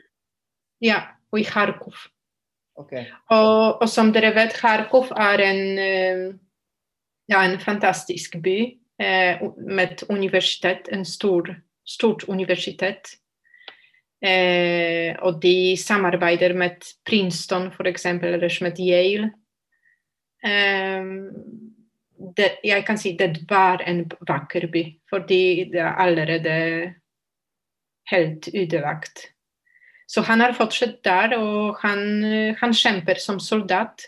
Ja, 0.83 1.01
og 1.33 1.41
i 1.41 1.45
Kharkov. 1.45 2.07
Okay. 2.81 3.05
Og, 3.31 3.83
og, 3.83 3.89
som 3.89 4.13
dere 4.15 4.33
vet, 4.35 4.57
Kharkov 4.57 5.13
er 5.13 5.45
en, 5.45 5.63
eh, 5.79 6.23
ja, 7.29 7.43
en 7.45 7.59
fantastisk 7.61 8.39
by 8.43 8.57
eh, 9.01 9.43
med 9.61 9.85
et 9.85 10.05
universitet, 10.09 10.89
en 10.93 11.05
stor, 11.05 11.53
stort 11.85 12.25
universitet. 12.29 13.19
Eh, 14.23 15.17
og 15.27 15.41
de 15.43 15.75
samarbeider 15.77 16.55
med 16.55 16.85
Princeton 17.07 17.73
f.eks., 17.73 18.07
eller 18.07 18.63
med 18.63 18.79
Yale. 18.79 19.33
Eh, 20.45 21.11
det, 22.37 22.49
jeg 22.65 22.87
kan 22.87 22.99
si 22.99 23.17
det 23.19 23.43
var 23.51 23.83
en 23.87 24.05
vakker 24.29 24.69
by, 24.71 24.85
fordi 25.11 25.71
det 25.73 25.83
er 25.83 25.99
allerede 25.99 26.55
helt 28.13 28.49
ødelagt. 28.55 29.27
Så 30.09 30.21
han 30.21 30.41
har 30.41 30.55
fortsatt 30.55 31.01
der, 31.05 31.37
og 31.39 31.77
han, 31.81 32.55
han 32.61 32.75
kjemper 32.75 33.19
som 33.19 33.41
soldat. 33.41 34.07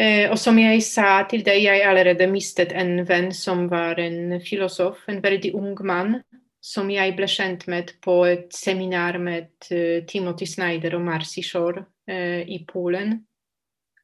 Eh, 0.00 0.30
og 0.30 0.38
som 0.38 0.58
jeg 0.58 0.82
sa 0.86 1.22
til 1.28 1.42
deg, 1.44 1.64
jeg 1.64 1.82
allerede 1.84 2.28
mistet 2.30 2.72
en 2.72 3.00
venn 3.08 3.32
som 3.36 3.66
var 3.72 3.98
en 4.00 4.38
filosof, 4.44 5.02
en 5.08 5.22
veldig 5.24 5.54
ung 5.58 5.74
mann, 5.84 6.20
som 6.60 6.90
jeg 6.92 7.14
ble 7.16 7.26
kjent 7.30 7.66
med 7.72 7.94
på 8.04 8.20
et 8.28 8.52
seminar 8.54 9.18
med 9.22 9.50
uh, 9.72 10.04
Timothy 10.08 10.48
Snyder 10.48 10.96
og 10.98 11.04
Marcy 11.06 11.42
Shore 11.44 11.84
uh, 12.10 12.42
i 12.44 12.60
Polen. 12.68 13.18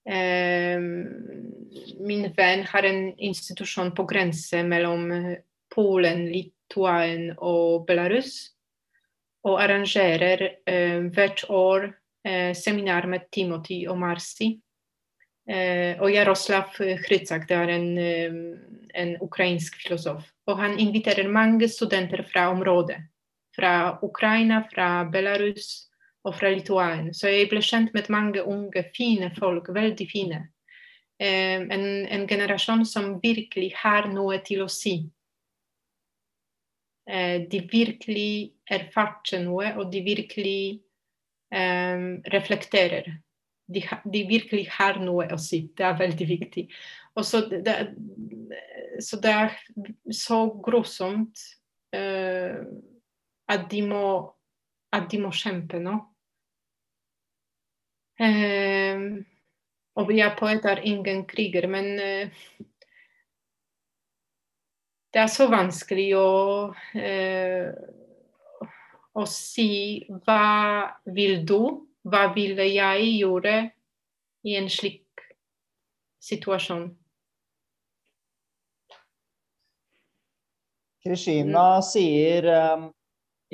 Um, 0.07 0.89
min 2.07 2.29
venn 2.37 2.63
har 2.71 2.87
en 2.87 3.09
institusjon 3.19 3.91
på 3.95 4.07
grense 4.07 4.63
mellom 4.63 5.09
Polen, 5.75 6.29
Litauen 6.31 7.33
og 7.37 7.87
Belarus, 7.89 8.53
og 9.47 9.59
arrangerer 9.63 10.45
hvert 11.15 11.43
år 11.51 11.89
seminar 12.59 13.07
med 13.11 13.27
Timothy 13.35 13.85
og 13.91 13.99
Marcy. 13.99 14.57
Og 15.47 16.11
Jaroslav 16.11 16.73
Hrytsak, 16.75 17.45
det 17.47 17.55
er 17.55 17.71
en, 17.71 17.91
en 18.99 19.13
ukrainsk 19.23 19.77
filosof. 19.85 20.25
Og 20.51 20.59
han 20.59 20.79
inviterer 20.83 21.29
mange 21.31 21.69
studenter 21.71 22.25
fra 22.27 22.49
området. 22.51 22.99
Fra 23.55 23.99
Ukraina, 24.03 24.65
fra 24.73 25.05
Belarus 25.13 25.87
og 26.27 26.35
fra 26.35 26.51
Litauen. 26.51 27.13
Så 27.15 27.31
jeg 27.31 27.49
ble 27.51 27.63
kjent 27.63 27.95
med 27.95 28.11
mange 28.11 28.43
unge, 28.43 28.83
fine 28.97 29.31
folk. 29.39 29.71
Veldig 29.75 30.07
fine. 30.11 30.41
En, 31.19 31.87
en 32.13 32.27
generasjon 32.29 32.85
som 32.85 33.15
virkelig 33.23 33.71
har 33.81 34.11
noe 34.13 34.41
til 34.45 34.67
å 34.67 34.69
si. 34.69 34.99
De 37.07 37.61
virkelig 37.71 38.53
erfarte 38.67 39.39
noe, 39.41 39.71
og 39.79 39.93
de 39.93 40.03
virkelig 40.03 40.61
um, 41.55 42.19
reflekterer. 42.35 43.07
De, 43.67 43.83
de, 43.83 44.23
virkelig 44.29 44.69
har 44.77 45.01
noe 45.03 45.27
å 45.35 45.39
si. 45.43 45.65
Det 45.75 45.87
er 45.87 45.99
veldig 45.99 46.27
viktig. 46.29 46.67
Og 47.17 47.25
så 47.27 47.43
det, 47.51 47.75
så 49.03 49.19
det 49.23 49.33
er 49.33 49.57
så 50.13 50.43
grusomt 50.63 51.41
uh, 51.97 52.61
at, 53.49 53.67
de 53.71 53.83
må, 53.87 54.05
at 54.93 55.09
de 55.11 55.21
må 55.23 55.33
kjempe 55.35 55.81
nå. 55.83 55.97
Uh, 58.21 59.19
og 59.97 60.09
vi 60.11 60.21
er 60.25 60.37
poet 60.39 60.65
er 60.69 60.85
ingen 60.89 61.25
kriger, 61.29 61.69
men 61.73 61.93
uh, 61.97 62.47
det 65.15 65.23
er 65.23 65.33
så 65.33 65.47
vanskelig 65.49 66.11
å, 66.21 66.31
å 69.17 69.23
si 69.33 69.71
hva 70.27 70.43
vil 71.17 71.39
du, 71.49 71.87
hva 72.07 72.29
ville 72.35 72.69
jeg 72.71 73.09
gjøre 73.19 73.57
i 74.47 74.55
en 74.59 74.69
slik 74.71 75.25
situasjon. 76.23 76.89
Krishina 81.07 81.81
sier 81.87 82.47
um, 82.51 82.87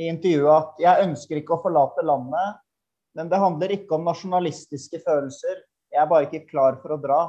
i 0.01 0.09
intervjuet 0.09 0.53
at 0.57 0.83
'jeg 0.85 1.07
ønsker 1.07 1.41
ikke 1.41 1.57
å 1.57 1.63
forlate 1.65 2.05
landet', 2.05 2.61
men 3.17 3.29
det 3.29 3.41
handler 3.41 3.75
ikke 3.77 3.97
om 3.99 4.07
nasjonalistiske 4.09 5.03
følelser. 5.05 5.61
Jeg 5.93 6.01
er 6.01 6.09
bare 6.09 6.29
ikke 6.29 6.49
klar 6.49 6.79
for 6.81 6.97
å 6.97 7.01
dra. 7.01 7.21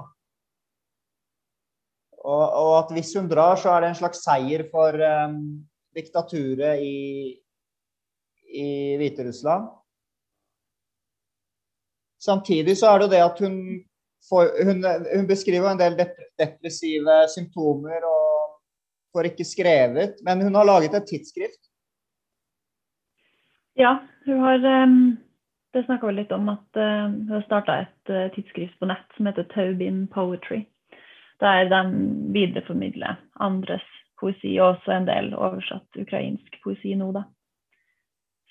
Og, 2.24 2.44
og 2.56 2.74
at 2.78 2.94
hvis 2.96 3.12
hun 3.20 3.28
drar, 3.28 3.60
så 3.60 3.74
er 3.74 3.84
det 3.84 3.90
en 3.92 4.00
slags 4.00 4.24
seier 4.24 4.64
for 4.72 4.96
um, 4.96 5.42
diktaturet 5.96 6.80
i, 6.80 7.36
i 8.48 8.68
Hviterussland. 9.02 9.68
Samtidig 12.26 12.78
så 12.80 12.92
er 12.92 13.00
det 13.00 13.08
jo 13.08 13.12
det 13.12 13.24
at 13.26 13.40
hun, 13.44 13.58
får, 14.30 14.52
hun, 14.66 14.86
hun 15.16 15.28
beskriver 15.28 15.72
en 15.72 15.82
del 15.82 15.98
depressive 16.40 17.18
symptomer 17.34 18.06
og 18.08 18.24
får 19.14 19.30
ikke 19.34 19.48
skrevet, 19.48 20.22
men 20.26 20.42
hun 20.42 20.56
har 20.56 20.70
laget 20.70 20.96
et 20.96 21.10
tidsskrift. 21.10 21.60
Ja, 23.76 23.98
hun 24.26 24.40
har 24.40 24.84
um, 24.84 25.18
Det 25.74 25.86
snakka 25.86 26.08
vi 26.08 26.14
litt 26.14 26.32
om 26.32 26.50
at 26.54 26.78
uh, 26.78 27.10
hun 27.10 27.32
har 27.34 27.46
starta 27.48 27.80
et 27.82 28.12
uh, 28.14 28.30
tidsskrift 28.36 28.78
på 28.80 28.86
nett 28.86 29.16
som 29.18 29.26
heter 29.26 29.48
Taubin 29.50 30.06
Poetry. 30.08 30.62
Der 31.42 31.66
de 31.66 31.80
videreformidler 32.36 33.18
andres 33.42 33.88
poesi, 34.22 34.54
og 34.62 34.76
også 34.76 34.94
en 34.94 35.08
del 35.10 35.34
oversatt 35.34 35.98
ukrainsk 35.98 36.60
poesi 36.64 36.94
nå, 36.96 37.10
da. 37.12 37.26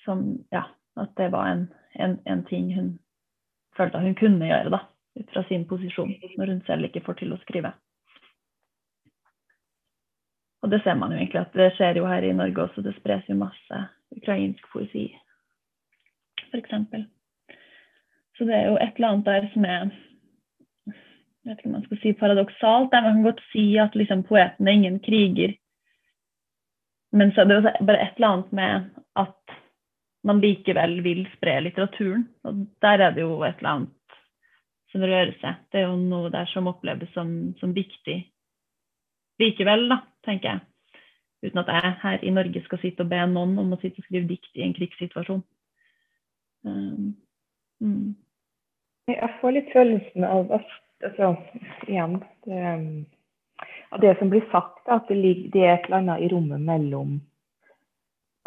Som 0.03 0.43
ja, 0.51 0.65
at 0.99 1.15
det 1.17 1.31
var 1.31 1.47
en, 1.47 1.63
en, 1.95 2.19
en 2.27 2.43
ting 2.49 2.73
hun 2.75 2.91
følte 3.77 4.01
hun 4.01 4.15
kunne 4.19 4.49
gjøre, 4.49 4.73
da. 4.73 4.83
Ut 5.19 5.33
fra 5.33 5.43
sin 5.47 5.65
posisjon, 5.69 6.13
når 6.37 6.51
hun 6.51 6.61
selv 6.67 6.87
ikke 6.87 7.03
får 7.05 7.19
til 7.19 7.33
å 7.35 7.41
skrive. 7.43 7.73
Og 10.63 10.71
det 10.71 10.79
ser 10.83 10.95
man 10.95 11.11
jo 11.11 11.19
egentlig 11.19 11.41
at 11.41 11.57
det 11.59 11.73
skjer 11.75 11.99
jo 11.99 12.07
her 12.07 12.23
i 12.23 12.31
Norge 12.33 12.63
også. 12.63 12.81
Det 12.81 12.95
spres 12.97 13.27
jo 13.29 13.35
masse 13.37 13.81
ukrainsk 14.15 14.65
poesi, 14.71 15.09
f.eks. 16.49 16.73
Så 18.37 18.47
det 18.49 18.55
er 18.57 18.69
jo 18.71 18.79
et 18.79 18.95
eller 18.95 19.09
annet 19.11 19.29
der 19.29 19.49
som 19.53 19.69
er 19.69 19.93
jeg 21.43 21.51
vet 21.51 21.59
ikke 21.59 21.67
om 21.67 21.73
man 21.75 21.83
skal 21.83 21.99
si 21.99 22.11
paradoksalt. 22.15 22.91
men 22.91 23.03
man 23.03 23.15
kan 23.17 23.23
godt 23.23 23.41
si 23.51 23.65
at 23.77 23.95
liksom, 23.99 24.23
poeten 24.23 24.67
er 24.67 24.71
ingen 24.71 24.99
kriger. 24.99 25.53
Men 27.11 27.31
så 27.31 27.41
er 27.41 27.45
det 27.45 27.73
bare 27.87 28.01
et 28.01 28.15
eller 28.15 28.27
annet 28.27 28.53
med 28.53 28.89
at 29.15 29.57
man 30.27 30.39
likevel 30.43 30.99
vil 31.05 31.25
spre 31.35 31.59
litteraturen. 31.65 32.27
Og 32.47 32.65
der 32.83 33.07
er 33.07 33.15
det 33.15 33.25
jo 33.25 33.41
et 33.43 33.59
eller 33.59 33.73
annet 33.75 34.19
som 34.93 35.01
rører 35.01 35.33
seg. 35.41 35.63
Det 35.71 35.81
er 35.81 35.89
jo 35.89 35.97
noe 35.97 36.29
der 36.33 36.49
som 36.51 36.69
oppleves 36.69 37.11
som, 37.15 37.31
som 37.59 37.73
viktig 37.75 38.19
likevel, 39.41 39.87
da, 39.89 40.03
tenker 40.25 40.51
jeg. 40.51 40.61
Uten 41.43 41.59
at 41.59 41.71
jeg 41.73 41.95
her 42.03 42.21
i 42.23 42.31
Norge 42.31 42.61
skal 42.63 42.79
sitte 42.79 43.03
og 43.03 43.09
be 43.11 43.19
noen 43.27 43.57
om 43.59 43.73
å 43.75 43.79
sitte 43.81 43.99
og 43.99 44.07
skrive 44.07 44.29
dikt 44.29 44.53
i 44.55 44.63
en 44.63 44.75
krigssituasjon. 44.77 45.41
Um, 46.63 47.09
mm. 47.83 48.13
Jeg 49.11 49.31
får 49.41 49.57
litt 49.57 49.73
følelsen 49.73 50.23
av 50.23 50.53
at 50.55 50.69
altså, 51.03 51.33
igjen 51.89 52.21
det, 52.45 52.61
av 53.91 53.99
det 54.05 54.13
som 54.21 54.31
blir 54.31 54.45
sagt, 54.53 54.85
at 54.87 55.09
det, 55.09 55.17
ligger, 55.19 55.49
det 55.51 55.65
er 55.65 55.73
et 55.73 55.89
eller 55.89 55.99
annet 55.99 56.23
i 56.23 56.31
rommet 56.31 56.63
mellom 56.63 57.17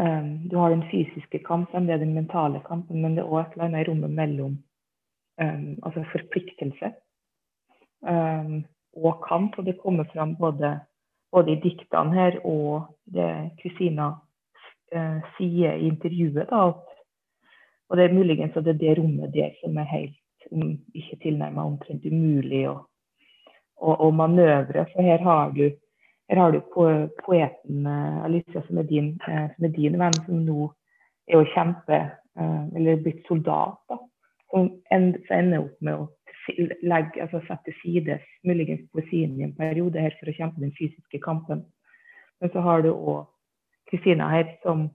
um, 0.02 0.48
Du 0.48 0.56
har 0.56 0.70
den 0.70 0.84
fysiske 0.90 1.38
kampen, 1.44 1.86
det 1.86 1.94
er 1.94 2.04
den 2.04 2.14
mentale 2.14 2.60
kampen, 2.66 3.02
men 3.02 3.16
det 3.16 3.24
er 3.24 3.30
òg 3.30 3.40
et 3.40 3.56
eller 3.56 3.68
annet 3.68 3.86
i 3.86 3.90
rommet 3.90 4.10
mellom 4.10 4.58
um, 5.42 5.78
altså 5.82 6.04
forpliktelse. 6.12 6.92
Um, 8.00 8.64
og 8.96 9.24
kamp. 9.28 9.58
Og 9.58 9.66
det 9.66 9.78
kommer 9.82 10.04
fram 10.12 10.36
både, 10.36 10.80
både 11.32 11.52
i 11.52 11.60
diktene 11.60 12.14
her 12.14 12.38
og 12.44 12.86
det 13.04 13.30
Kristina 13.62 14.12
uh, 14.94 15.18
sier 15.36 15.76
i 15.76 15.88
intervjuet. 15.90 16.46
Da, 16.50 16.62
og 17.88 17.96
det 17.96 18.04
er 18.04 18.14
muligens 18.14 18.56
at 18.56 18.64
det 18.64 18.76
er 18.76 18.84
det 18.84 18.98
rommet 18.98 19.34
der 19.34 19.52
som 19.62 19.76
er 19.78 19.90
helt 19.90 20.16
ikke 20.94 21.18
tilnærmet 21.22 21.64
omtrent 21.64 22.04
umulig 22.06 22.66
å, 22.70 22.76
å, 23.76 24.10
manøvre. 24.14 24.86
For 24.92 25.02
her 25.02 25.22
har 25.24 25.50
du, 25.56 25.64
her 26.28 26.40
har 26.40 26.52
du 26.52 26.60
poeten 27.24 27.86
uh, 27.86 28.24
Alicia, 28.24 28.62
som 28.66 28.78
er, 28.78 28.88
din, 28.88 29.12
uh, 29.28 29.46
som 29.54 29.68
er 29.68 29.74
din 29.76 29.98
venn, 30.00 30.18
som 30.26 30.42
nå 30.46 30.68
er 31.30 31.40
å 31.40 31.48
kjempe, 31.54 32.00
uh, 32.38 32.64
eller 32.74 33.02
blitt 33.04 33.22
soldat. 33.28 33.78
da, 33.90 34.00
Som 34.50 34.72
ender 34.90 35.60
opp 35.60 35.78
med 35.80 35.94
å 35.94 36.08
legge, 36.82 37.22
altså 37.22 37.40
sette 37.46 37.70
til 37.70 37.78
side 37.82 38.18
muligens 38.46 38.84
poesien 38.94 39.34
i 39.38 39.46
en 39.46 39.54
periode 39.56 40.02
her 40.02 40.14
for 40.18 40.30
å 40.30 40.36
kjempe 40.36 40.62
den 40.62 40.74
fysiske 40.78 41.22
kampen. 41.22 41.64
Men 42.40 42.52
så 42.52 42.62
har 42.62 42.82
du 42.84 42.92
òg 42.92 43.26
Kristina 43.90 44.28
her, 44.30 44.50
som 44.62 44.88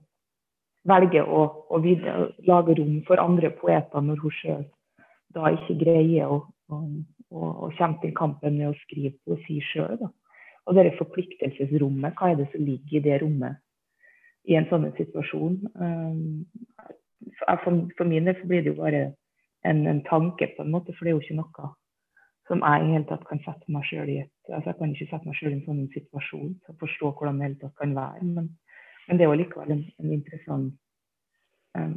velger 0.88 1.28
å, 1.28 1.42
å 1.70 1.80
videre, 1.80 2.32
lage 2.48 2.76
rom 2.78 3.00
for 3.06 3.20
andre 3.22 3.52
poeter 3.56 4.04
når 4.04 4.20
hun 4.24 4.38
sjøl 4.40 4.64
da 5.32 5.52
ikke 5.54 5.78
greier 5.80 6.28
å, 6.28 6.38
å, 6.72 7.70
kjempe 7.78 8.06
den 8.06 8.16
kampen 8.16 8.58
med 8.58 8.70
å 8.70 8.78
skrive 8.82 9.14
poesi 9.24 9.60
sjøl. 9.70 10.02
Og 10.66 10.78
det 10.78 10.94
forpliktelsesrommet, 10.98 12.14
hva 12.18 12.30
er 12.30 12.38
det 12.38 12.48
som 12.52 12.64
ligger 12.64 13.00
i 13.00 13.04
det 13.04 13.18
rommet 13.22 13.58
i 14.46 14.54
en 14.58 14.68
sånn 14.70 14.86
situasjon? 14.98 15.58
Um, 15.74 16.44
for, 17.40 17.80
for 17.96 18.08
min 18.08 18.28
del 18.28 18.38
blir 18.46 18.62
det 18.62 18.72
jo 18.72 18.78
bare 18.78 19.02
en, 19.66 19.86
en, 19.86 20.02
tanke, 20.06 20.52
på 20.56 20.64
en 20.64 20.74
måte, 20.74 20.94
for 20.94 21.06
det 21.06 21.12
er 21.12 21.18
jo 21.18 21.24
ikke 21.24 21.38
noe 21.40 21.72
som 22.50 22.62
jeg 22.66 22.84
i 22.84 22.92
hele 22.92 23.06
tatt 23.06 23.22
kan 23.28 23.40
sette 23.44 23.70
meg 23.72 23.84
sjøl 23.86 24.10
i 24.10 24.18
et 24.24 24.50
altså 24.50 24.72
Jeg 24.72 24.78
kan 24.80 24.94
ikke 24.94 25.10
sette 25.12 25.28
meg 25.28 25.36
sjøl 25.38 25.52
i 25.52 25.54
en 25.54 25.66
sånn 25.66 25.82
situasjon, 25.94 26.54
så 26.66 26.74
forstå 26.80 27.12
hvordan 27.14 27.38
det 27.38 27.46
hele 27.46 27.60
tatt 27.60 27.76
kan 27.78 27.94
være. 27.96 28.26
Men, 28.26 28.48
men 29.06 29.18
det 29.18 29.24
er 29.24 29.30
jo 29.30 29.38
likevel 29.38 29.74
en, 29.76 29.84
en 30.02 30.14
interessant, 30.16 30.72
um, 31.78 31.94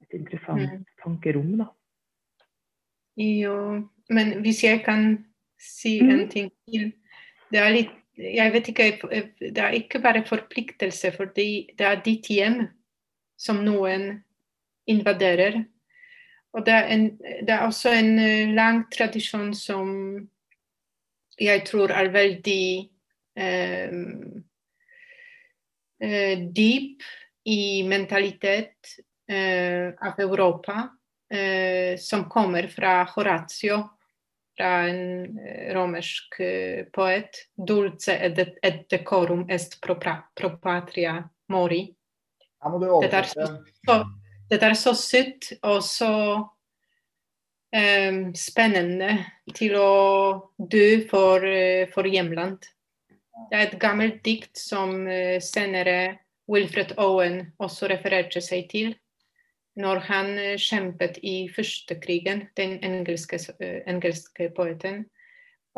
et 0.00 0.16
interessant 0.16 0.64
mm. 0.64 0.86
tankerom, 1.04 1.52
da. 1.60 1.68
Jo, 3.20 3.56
men 4.08 4.38
hvis 4.40 4.62
jeg 4.64 4.80
kan 4.86 5.10
si 5.60 5.98
mm. 6.00 6.10
en 6.10 6.28
ting 6.32 6.48
til 6.64 6.92
Det 7.52 7.60
er 7.60 7.74
litt 7.74 7.92
Jeg 8.18 8.52
vet 8.52 8.68
ikke 8.68 8.86
Det 9.40 9.58
er 9.58 9.76
ikke 9.76 10.00
bare 10.02 10.24
forpliktelse, 10.26 11.12
fordi 11.16 11.70
det 11.78 11.86
er 11.86 12.02
ditt 12.04 12.28
hjem 12.28 12.66
som 13.38 13.62
noen 13.64 14.22
invaderer. 14.86 15.62
Og 16.52 16.66
det 16.66 16.74
er, 16.74 16.88
en, 16.92 17.06
det 17.18 17.50
er 17.54 17.64
også 17.64 17.94
en 17.96 18.18
eh, 18.20 18.52
lang 18.52 18.84
tradisjon 18.92 19.54
som 19.56 19.88
jeg 21.40 21.62
tror 21.64 21.94
er 21.96 22.10
veldig 22.12 22.66
eh, 23.40 23.94
eh, 26.02 26.42
dyp 26.52 27.06
i 27.48 27.62
mentalitet 27.88 28.92
eh, 29.28 29.88
av 29.96 30.20
Europa 30.20 30.90
eh, 31.32 31.96
som 31.98 32.28
kommer 32.30 32.68
fra 32.68 33.00
Horatio, 33.14 33.80
fra 34.56 34.88
en 34.88 35.38
eh, 35.38 35.74
romersk 35.74 36.40
eh, 36.40 36.84
poet. 36.92 37.44
Dulce 37.56 38.16
et 38.18 38.84
decorum 38.90 39.46
est 39.50 39.80
pro, 39.80 39.96
pro 40.34 40.56
patria 40.62 41.18
mori. 41.48 41.84
Det 43.02 43.12
er 43.12 43.26
så, 43.26 43.96
det 44.50 44.62
er 44.62 44.74
så 44.78 44.92
søtt 44.94 45.48
og 45.66 45.80
så 45.82 46.12
um, 47.74 48.20
spennende 48.38 49.16
til 49.50 49.74
å 49.74 49.94
dø 50.58 51.02
for, 51.10 51.42
for, 51.90 52.06
hjemland. 52.06 52.62
Det 53.50 53.58
er 53.58 53.66
et 53.66 53.80
gammelt 53.82 54.22
dikt 54.22 54.54
som 54.62 54.94
senere 55.42 56.20
Wilfred 56.46 56.94
Owen 57.02 57.40
også 57.58 57.90
refererte 57.90 58.38
seg 58.44 58.70
til 58.70 58.94
når 59.80 60.04
han 60.08 60.38
eh, 60.38 60.58
kjempet 60.60 61.18
i 61.22 61.48
første 61.52 61.96
krigen, 62.00 62.46
den 62.56 62.78
engelske, 62.84 63.38
eh, 63.60 63.80
engelske 63.88 64.50
poeten. 64.56 65.04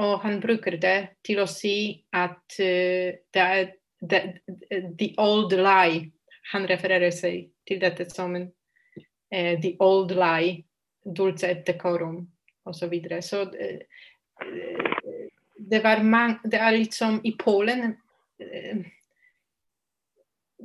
Og 0.03 0.19
han 0.25 0.41
bruker 0.43 0.77
det 0.83 0.99
til 1.23 1.39
å 1.39 1.47
si 1.47 2.03
at 2.11 2.57
uh, 2.59 3.15
det 3.15 3.43
er 3.43 3.69
the, 4.03 4.21
the, 4.99 5.13
old 5.23 5.53
lie. 5.55 6.09
Han 6.51 6.67
refererer 6.67 7.15
seg 7.15 7.53
til 7.63 7.79
dette 7.79 8.09
som 8.11 8.35
en, 8.35 8.49
uh, 8.99 9.55
the 9.63 9.77
old 9.79 10.11
lie, 10.19 10.65
dulce 11.07 11.47
et 11.47 11.63
decorum 11.67 12.25
osv. 12.67 12.81
Så, 12.81 12.89
videre. 12.91 13.23
så 13.23 13.45
uh, 13.47 14.03
det, 15.71 15.85
var 15.85 16.03
man, 16.03 16.41
det 16.43 16.59
er 16.59 16.75
litt 16.75 16.99
som 16.99 17.21
i 17.23 17.37
Polen 17.39 17.95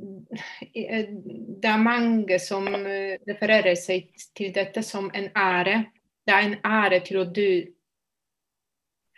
det 0.00 1.68
er 1.68 1.82
mange 1.82 2.38
som 2.40 2.66
eh, 2.68 3.18
refererer 3.28 3.76
seg 3.78 4.10
til 4.36 4.52
dette 4.54 4.82
som 4.86 5.10
en 5.14 5.28
ære. 5.36 5.84
Det 6.26 6.34
er 6.34 6.46
en 6.46 6.58
ære 6.64 7.00
til 7.04 7.20
å 7.20 7.28
dø 7.28 7.50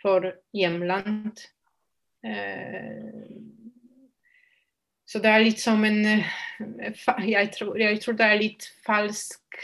for 0.01 0.31
hjemland. 0.55 1.43
Eh, 2.25 3.31
så 5.05 5.21
det 5.21 5.31
er 5.31 5.45
litt 5.45 5.61
som 5.61 5.83
en 5.85 6.01
eh, 6.05 6.35
Jeg 7.27 7.51
tror, 7.55 7.77
jeg 7.77 8.01
tror 8.01 8.19
det 8.19 8.27
er 8.27 8.41
litt 8.41 8.67
falsk, 8.85 9.63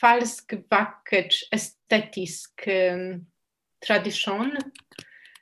falsk 0.00 0.56
vakkert, 0.70 1.36
estetisk 1.52 2.68
tradisjon. 3.80 4.52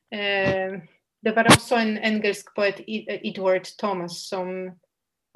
det 0.09 1.35
var 1.35 1.51
også 1.51 1.77
en 1.77 1.99
engelsk 1.99 2.55
poet, 2.55 2.81
Edward 2.87 3.67
Thomas, 3.81 4.23
som 4.31 4.71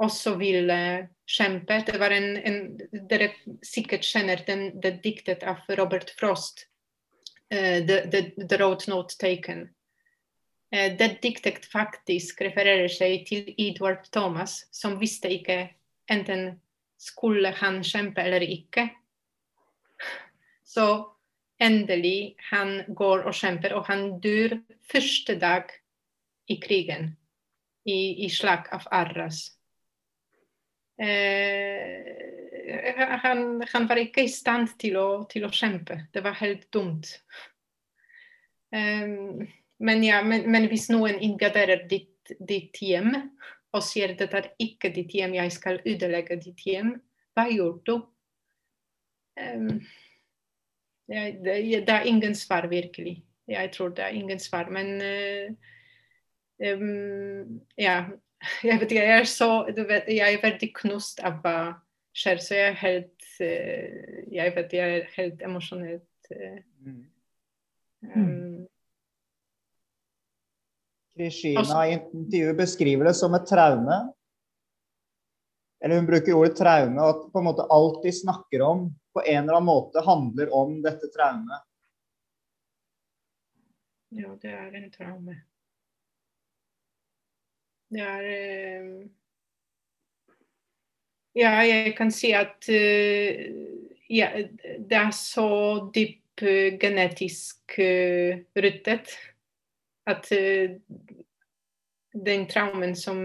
også 0.01 0.37
ville 0.41 1.09
kjempe. 1.29 1.83
Det 1.87 1.99
var 2.01 2.15
en, 2.15 2.37
en 2.37 2.59
Dere 3.11 3.33
sikkert 3.65 4.07
kjenner 4.07 4.43
den, 4.47 4.81
det 4.83 5.01
diktet 5.05 5.45
av 5.45 5.63
Robert 5.79 6.11
Frost, 6.19 6.67
uh, 7.53 7.81
the, 7.87 8.03
the, 8.11 8.25
the, 8.41 8.59
Road 8.61 8.89
Not 8.89 9.17
Taken'. 9.23 9.69
Uh, 10.73 10.97
det 10.99 11.21
diktet 11.23 11.67
faktisk 11.73 12.41
refererer 12.41 12.89
seg 12.89 13.27
til 13.29 13.55
Edward 13.59 14.09
Thomas, 14.13 14.65
som 14.73 14.99
visste 15.01 15.31
ikke 15.33 15.67
enten 16.11 16.61
skulle 17.03 17.51
han 17.59 17.83
kjempe 17.85 18.23
eller 18.23 18.45
ikke. 18.47 18.89
Så 20.65 20.87
endelig 21.63 22.35
han 22.51 22.95
går 22.95 23.27
og 23.29 23.35
kjemper, 23.35 23.75
og 23.77 23.87
han 23.91 24.21
dør 24.23 24.57
første 24.91 25.37
dag 25.39 25.71
i 26.51 26.59
krigen, 26.63 27.13
i, 27.87 28.25
i 28.27 28.31
slag 28.31 28.71
av 28.75 28.87
Arras. 28.91 29.51
Eh, 30.99 32.13
han, 33.23 33.63
han, 33.73 33.87
var 33.89 33.97
ikke 33.97 34.25
i 34.27 34.31
stand 34.31 34.75
til 34.81 34.97
å, 35.01 35.07
til 35.31 35.47
å, 35.47 35.53
kjempe. 35.53 36.07
Det 36.13 36.23
var 36.25 36.39
helt 36.41 36.69
dumt. 36.73 37.09
Um, 38.73 39.43
men, 39.83 40.05
ja, 40.05 40.23
men, 40.25 40.47
men, 40.51 40.69
hvis 40.71 40.89
noen 40.93 41.21
invaderer 41.21 41.85
ditt, 41.89 42.33
ditt 42.39 42.79
hjem 42.81 43.11
og 43.73 43.83
sier 43.85 44.15
at 44.15 44.23
det 44.23 44.39
er 44.39 44.49
ikke 44.63 44.93
ditt 44.95 45.13
hjem, 45.17 45.35
jeg 45.37 45.53
skal 45.53 45.81
ødelegge 45.81 46.39
ditt 46.41 46.61
hjem, 46.65 46.95
hva 47.37 47.49
gjør 47.51 47.77
du? 47.89 47.95
Um, 49.41 49.83
det, 51.09 51.21
det, 51.45 51.59
det, 51.89 51.93
er 51.93 52.09
ingen 52.09 52.37
svar, 52.39 52.69
virkelig. 52.71 53.23
Jeg 53.49 53.73
tror 53.75 53.93
det 53.97 54.05
er 54.07 54.17
ingen 54.17 54.41
svar. 54.41 54.71
Men 54.73 55.01
uh, 55.03 55.47
um, 56.69 57.61
ja, 57.81 58.05
jeg 58.69 58.81
vet 58.81 58.91
ikke, 58.91 59.07
jeg 59.07 59.21
er 59.21 59.29
så 59.31 59.51
du 59.71 59.85
vet, 59.87 60.09
Jeg 60.11 60.35
er 60.35 60.43
veldig 60.43 60.71
knust 60.81 61.23
av 61.25 61.41
hva 61.45 61.57
skjer, 62.17 62.43
så 62.43 62.59
jeg 62.59 62.73
er 62.73 62.81
helt 62.83 63.29
uh, 63.41 64.23
Jeg 64.35 64.55
vet 64.57 64.77
jeg 64.77 64.99
er 64.99 65.11
helt 65.17 65.45
emosjonelt. 65.47 66.33
Uh, 66.33 66.97
um, 68.17 68.65
Krishina 71.13 71.87
i 71.87 71.95
intervjuet 71.99 72.57
beskriver 72.57 73.11
det 73.11 73.15
som 73.19 73.35
et 73.37 73.47
traume. 73.47 73.99
Eller 75.83 75.99
hun 75.99 76.07
bruker 76.07 76.39
ordet 76.39 76.57
traume, 76.57 77.03
og 77.03 77.09
at 77.11 77.23
på 77.33 77.41
en 77.41 77.47
måte 77.49 77.67
alt 77.75 78.05
de 78.05 78.13
snakker 78.15 78.63
om, 78.65 78.87
på 79.13 79.23
en 79.27 79.43
eller 79.43 79.59
annen 79.59 79.69
måte 79.69 80.05
handler 80.07 80.53
om 80.55 80.77
dette 80.85 81.11
traumet. 81.13 81.67
Ja, 84.15 84.35
det 84.41 84.53
er 84.53 84.77
en 84.79 84.91
traume. 84.95 85.41
Det 87.93 88.01
er 88.01 88.29
eh, 88.29 89.09
Ja, 91.37 91.53
jeg 91.65 91.95
kan 91.97 92.11
si 92.13 92.33
at 92.37 92.69
eh, 92.69 93.53
ja, 94.13 94.29
det 94.79 94.99
er 94.99 95.13
så 95.17 95.49
dypt 95.95 96.45
eh, 96.45 96.77
genetisk 96.81 97.79
ruttet 98.57 99.15
at 100.05 100.27
den 102.13 102.47
traumen 102.51 102.97
som 102.99 103.21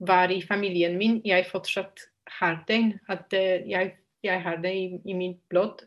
var 0.00 0.32
i 0.32 0.40
familien 0.42 0.96
min, 0.98 1.20
jeg 1.24 1.44
fortsatt 1.50 2.06
har 2.40 2.62
den. 2.66 2.94
At 3.06 3.28
jeg, 3.36 3.92
jeg 4.24 4.42
har 4.42 4.56
det 4.64 4.72
i, 4.74 4.86
i 5.04 5.14
mitt 5.14 5.42
blod. 5.52 5.84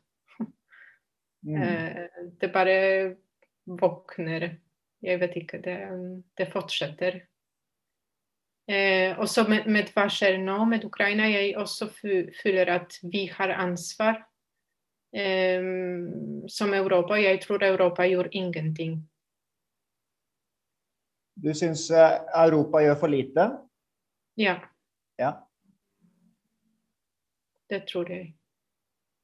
Mm. 1.43 2.29
Det 2.39 2.51
bare 2.53 2.75
våkner 3.65 4.45
jeg 5.03 5.19
vet 5.19 5.37
ikke. 5.41 5.59
Det, 5.63 5.77
det 6.37 6.49
fortsetter. 6.53 7.19
Eh, 8.67 9.19
også 9.19 9.43
med, 9.49 9.65
med 9.67 9.89
hva 9.91 10.05
skjer 10.07 10.37
nå 10.39 10.61
med 10.69 10.85
Ukraina, 10.87 11.27
jeg 11.27 11.57
også 11.59 11.89
føler 12.39 12.69
at 12.71 12.95
vi 13.03 13.25
har 13.27 13.51
ansvar 13.59 14.21
eh, 15.11 15.65
som 16.47 16.73
Europa. 16.73 17.19
Jeg 17.19 17.41
tror 17.43 17.63
Europa 17.63 18.07
gjør 18.07 18.31
ingenting. 18.31 19.01
Du 21.35 21.53
syns 21.53 21.89
eh, 21.91 22.21
Europa 22.45 22.79
gjør 22.85 22.99
for 22.99 23.11
lite? 23.11 23.49
Ja. 24.37 24.55
ja. 25.19 25.33
Det 27.69 27.83
tror 27.89 28.09
jeg. 28.09 28.33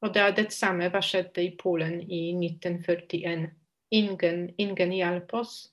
Og 0.01 0.13
det 0.13 0.21
er 0.21 0.35
det 0.35 0.51
samme 0.55 0.87
hva 0.91 1.01
skjedde 1.03 1.43
i 1.43 1.55
Polen 1.59 1.99
i 2.01 2.31
1941. 2.35 3.49
Ingen, 3.91 4.49
ingen 4.57 4.91
hjalp 4.95 5.33
oss. 5.33 5.69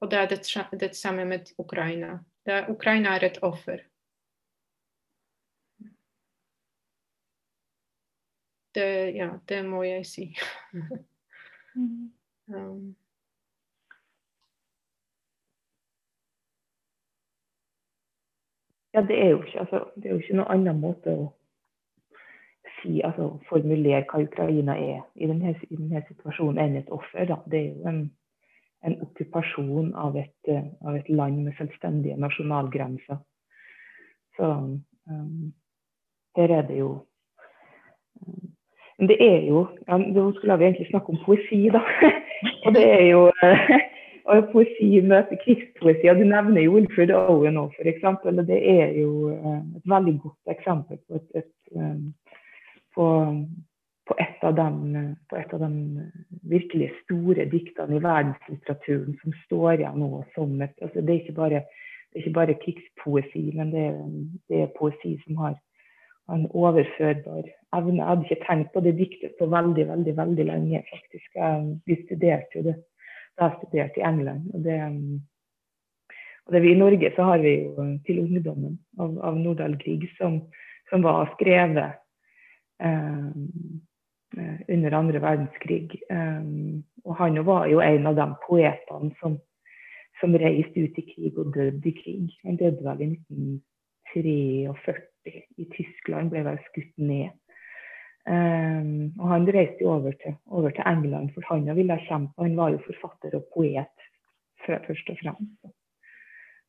Og 0.00 0.10
det 0.10 0.18
er 0.18 0.28
det, 0.30 0.40
det 0.80 0.96
samme 0.96 1.24
med 1.24 1.52
Ukraina. 1.58 2.18
Det, 2.48 2.64
Ukraina 2.68 3.08
er 3.16 3.24
et 3.26 3.38
offer. 3.42 3.78
Det, 8.74 9.14
ja, 9.14 9.28
det 9.48 9.64
må 9.64 9.82
jeg 9.82 10.06
si. 10.06 10.36
Mm. 11.74 12.12
um. 12.56 12.96
Ja, 18.94 19.02
det 19.02 19.18
er 19.18 19.44
ikke, 19.44 19.60
altså, 19.60 19.84
det 19.94 20.06
er 20.06 20.10
jo 20.10 20.18
ikke 20.18 20.36
noen 20.36 20.50
annen 20.54 20.80
måte 20.80 21.12
å 21.12 21.26
si, 22.78 23.02
altså, 23.04 23.28
formulere 23.50 24.06
hva 24.08 24.22
Ukraina 24.24 24.78
er 24.80 25.02
i 25.14 25.28
denne, 25.28 25.52
i 25.68 25.76
denne 25.76 26.00
situasjonen 26.08 26.64
enn 26.64 26.80
et 26.80 26.88
offer. 26.96 27.28
Da. 27.28 27.42
Det 27.44 27.60
er 27.60 27.68
jo 27.74 27.92
en 27.92 28.00
okkupasjon 29.18 29.94
av 29.94 30.16
et, 30.16 30.50
av 30.86 30.96
et, 30.96 31.08
land 31.08 31.44
med 31.44 31.56
selvstendige 31.58 32.16
nasjonalgrenser. 32.16 33.18
Så 34.36 34.44
um, 34.44 35.52
her 36.36 36.54
er 36.60 36.62
det 36.68 36.78
jo 36.78 36.92
um, 38.22 38.54
Men 38.98 39.08
det 39.08 39.16
er 39.22 39.44
jo 39.46 39.66
ja, 39.86 39.96
Nå 39.96 40.32
skulle 40.34 40.56
vi 40.58 40.64
egentlig 40.64 40.88
snakke 40.90 41.12
om 41.12 41.18
poesi, 41.24 41.68
da. 41.70 41.82
og 42.66 42.74
det 42.74 42.84
er 42.86 43.04
jo 43.06 43.30
og 44.28 44.48
poesi 44.52 45.00
møter 45.00 45.38
krigspoesi. 45.44 46.08
og 46.10 46.16
Du 46.16 46.24
nevner 46.24 46.60
jo 46.60 46.74
Wilfred 46.74 47.10
Owen 47.10 47.54
nå, 47.54 47.68
f.eks. 47.78 48.04
Og 48.24 48.42
det 48.46 48.58
er 48.70 48.92
jo 48.98 49.30
et 49.30 49.86
veldig 49.86 50.18
godt 50.22 50.52
eksempel 50.56 50.98
på 51.08 51.14
et, 51.14 51.42
et 51.42 52.12
på, 52.94 53.06
på, 54.08 54.16
et 54.18 54.44
av 54.46 54.56
de, 54.56 55.02
et 55.36 55.54
av 55.54 55.62
de 55.62 56.06
virkelig 56.48 56.88
store 57.02 57.46
diktene 57.52 57.98
i 57.98 58.02
verdenslitteraturen 58.02 59.16
som 59.22 59.36
står 59.44 59.78
igjen 59.78 60.00
nå 60.02 60.22
som 60.34 60.56
et 60.64 60.74
altså 60.84 61.04
Det 61.04 61.16
er 61.16 61.36
bare, 61.36 61.62
er 62.14 62.22
ikke 62.22 62.36
bare 62.36 62.58
krigspoesi, 62.64 63.44
men 63.56 63.72
det 63.74 63.86
det 64.48 64.62
er, 64.64 64.74
poesi 64.78 65.16
som 65.24 65.40
har 65.44 65.56
en 66.32 66.46
overførbar 66.50 67.44
evne. 67.76 68.00
Jeg 68.00 68.08
hadde 68.08 68.26
ikke 68.26 68.44
tenkt 68.46 68.72
på 68.72 68.84
det 68.84 68.96
diktet 68.98 69.36
på 69.38 69.48
veldig, 69.48 69.88
veldig 69.88 70.16
veldig 70.16 70.44
lenge, 70.50 70.82
faktisk. 70.90 71.40
Vi 71.86 72.00
studerte 72.04 72.60
jo 72.60 72.66
det 72.68 72.76
da 73.38 73.48
jeg 73.48 73.60
studerte 73.60 74.00
i 74.00 74.06
England. 74.08 74.50
og 74.54 74.64
det 74.64 74.78
og 76.48 76.54
det 76.54 76.62
vi 76.64 76.70
I 76.72 76.78
Norge 76.80 77.10
så 77.14 77.22
har 77.28 77.38
vi 77.44 77.50
jo 77.60 77.84
til 78.06 78.22
ungdommen 78.22 78.78
av, 78.98 79.18
av 79.20 79.36
Nordahl 79.36 79.74
Grieg, 79.76 80.06
som, 80.16 80.40
som 80.88 81.02
var 81.04 81.28
skrevet 81.34 81.98
Eh, 82.78 82.88
eh, 82.88 83.30
under 84.68 84.96
andre 84.98 85.22
verdenskrig. 85.22 86.00
Eh, 86.10 86.44
og 87.04 87.16
han 87.16 87.46
var 87.46 87.66
jo 87.66 87.80
en 87.80 88.06
av 88.10 88.16
de 88.18 88.26
poetene 88.46 89.10
som, 89.20 89.38
som 90.20 90.36
reiste 90.42 90.84
ut 90.84 90.98
i 91.00 91.06
krig 91.12 91.38
og 91.38 91.52
døde 91.54 91.88
i 91.88 91.94
krig. 91.96 92.32
Han 92.44 92.58
døde 92.60 92.84
vel 92.84 93.04
i 93.04 93.10
1943 94.14 94.96
i 95.58 95.68
Tyskland, 95.74 96.30
ble 96.32 96.44
vel 96.46 96.58
skutt 96.70 96.94
ned. 97.00 97.34
Um, 98.28 99.14
og 99.16 99.30
han 99.30 99.46
reiste 99.48 99.86
over 99.88 100.12
til, 100.20 100.34
over 100.52 100.70
til, 100.76 100.84
England, 100.84 101.30
for 101.32 101.44
han 101.48 101.64
ville 101.76 101.96
kjempe. 102.04 102.36
Han 102.42 102.56
var 102.56 102.74
jo 102.74 102.82
forfatter 102.84 103.38
og 103.38 103.46
poet 103.54 104.08
først 104.66 105.08
og 105.08 105.16
fremst. 105.22 105.70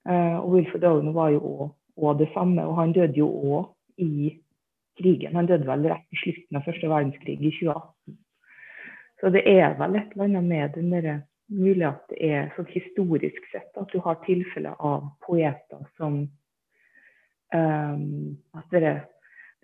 Og 0.07 0.51
Wilfred 0.53 0.85
Owen 0.87 1.11
var 1.13 1.33
jo 1.35 1.71
òg 1.99 2.21
det 2.21 2.29
samme, 2.33 2.63
og 2.63 2.77
han 2.79 2.93
døde 2.95 3.19
jo 3.19 3.27
òg 3.27 3.65
i 3.99 4.37
krigen. 4.99 5.35
Han 5.35 5.49
døde 5.49 5.67
vel 5.67 5.87
rett 5.89 6.05
i 6.13 6.21
slutten 6.21 6.59
av 6.59 6.67
første 6.67 6.91
verdenskrig 6.91 7.39
i 7.39 7.53
2018. 7.61 8.17
Så 9.19 9.31
det 9.35 9.43
er 9.51 9.75
vel 9.79 9.97
et 9.99 10.13
eller 10.13 10.29
annet 10.29 10.47
med 10.47 10.75
den 10.77 10.91
derre 10.93 11.15
mulig 11.49 11.87
at 11.87 12.03
det 12.11 12.19
er 12.29 12.51
sånn 12.55 12.69
historisk 12.71 13.47
sett 13.51 13.79
at 13.79 13.89
du 13.91 13.99
har 14.05 14.19
tilfeller 14.25 14.77
av 14.85 15.09
poeter 15.25 15.81
som 15.97 16.21
um, 17.53 18.37
At 18.53 18.69
det, 18.75 18.93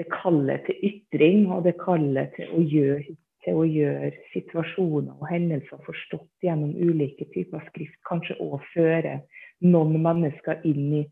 det 0.01 0.07
kaller 0.09 0.63
til 0.65 0.81
ytring, 0.89 1.45
og 1.53 1.63
det 1.67 1.77
kaller 1.81 2.31
til 2.35 2.51
å 2.57 2.63
gjøre 2.63 3.15
til 3.45 3.59
å 3.61 3.65
gjøre 3.69 4.09
situasjoner 4.31 5.19
og 5.19 5.27
hendelser 5.29 5.81
forstått 5.85 6.31
gjennom 6.41 6.71
ulike 6.81 7.27
typer 7.29 7.61
skrift, 7.67 7.99
kanskje 8.09 8.39
òg 8.41 8.63
føre 8.71 9.19
noen 9.61 9.99
mennesker 10.01 10.65
inn 10.65 10.87
i 10.97 11.03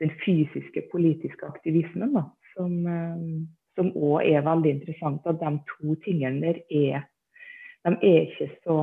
den 0.00 0.10
fysiske 0.24 0.82
politiske 0.90 1.46
aktivismen. 1.46 2.16
Da 2.16 2.24
som 2.54 3.90
òg 3.96 4.26
er 4.26 4.44
veldig 4.46 4.76
interessant. 4.76 5.26
At 5.26 5.40
de 5.40 5.52
to 5.72 5.96
tingene 6.04 6.40
der 6.44 6.62
er 6.68 7.06
De 7.80 7.94
er 8.04 8.26
ikke 8.26 8.50
så, 8.60 8.74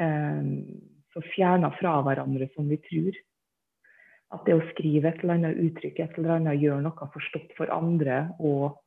um, 0.00 0.52
så 1.12 1.20
fjerna 1.34 1.68
fra 1.76 1.98
hverandre 2.06 2.48
som 2.54 2.70
vi 2.72 2.78
tror. 2.86 3.18
At 4.32 4.46
det 4.48 4.54
å 4.56 4.64
skrive 4.70 5.10
et 5.10 5.20
eller 5.20 5.34
annet 5.34 5.60
uttrykk, 5.60 6.00
et 6.00 6.16
eller 6.16 6.38
annet, 6.38 6.56
gjør 6.62 6.80
noe 6.86 7.08
forstått 7.12 7.52
for 7.58 7.68
andre, 7.74 8.30
og 8.40 8.80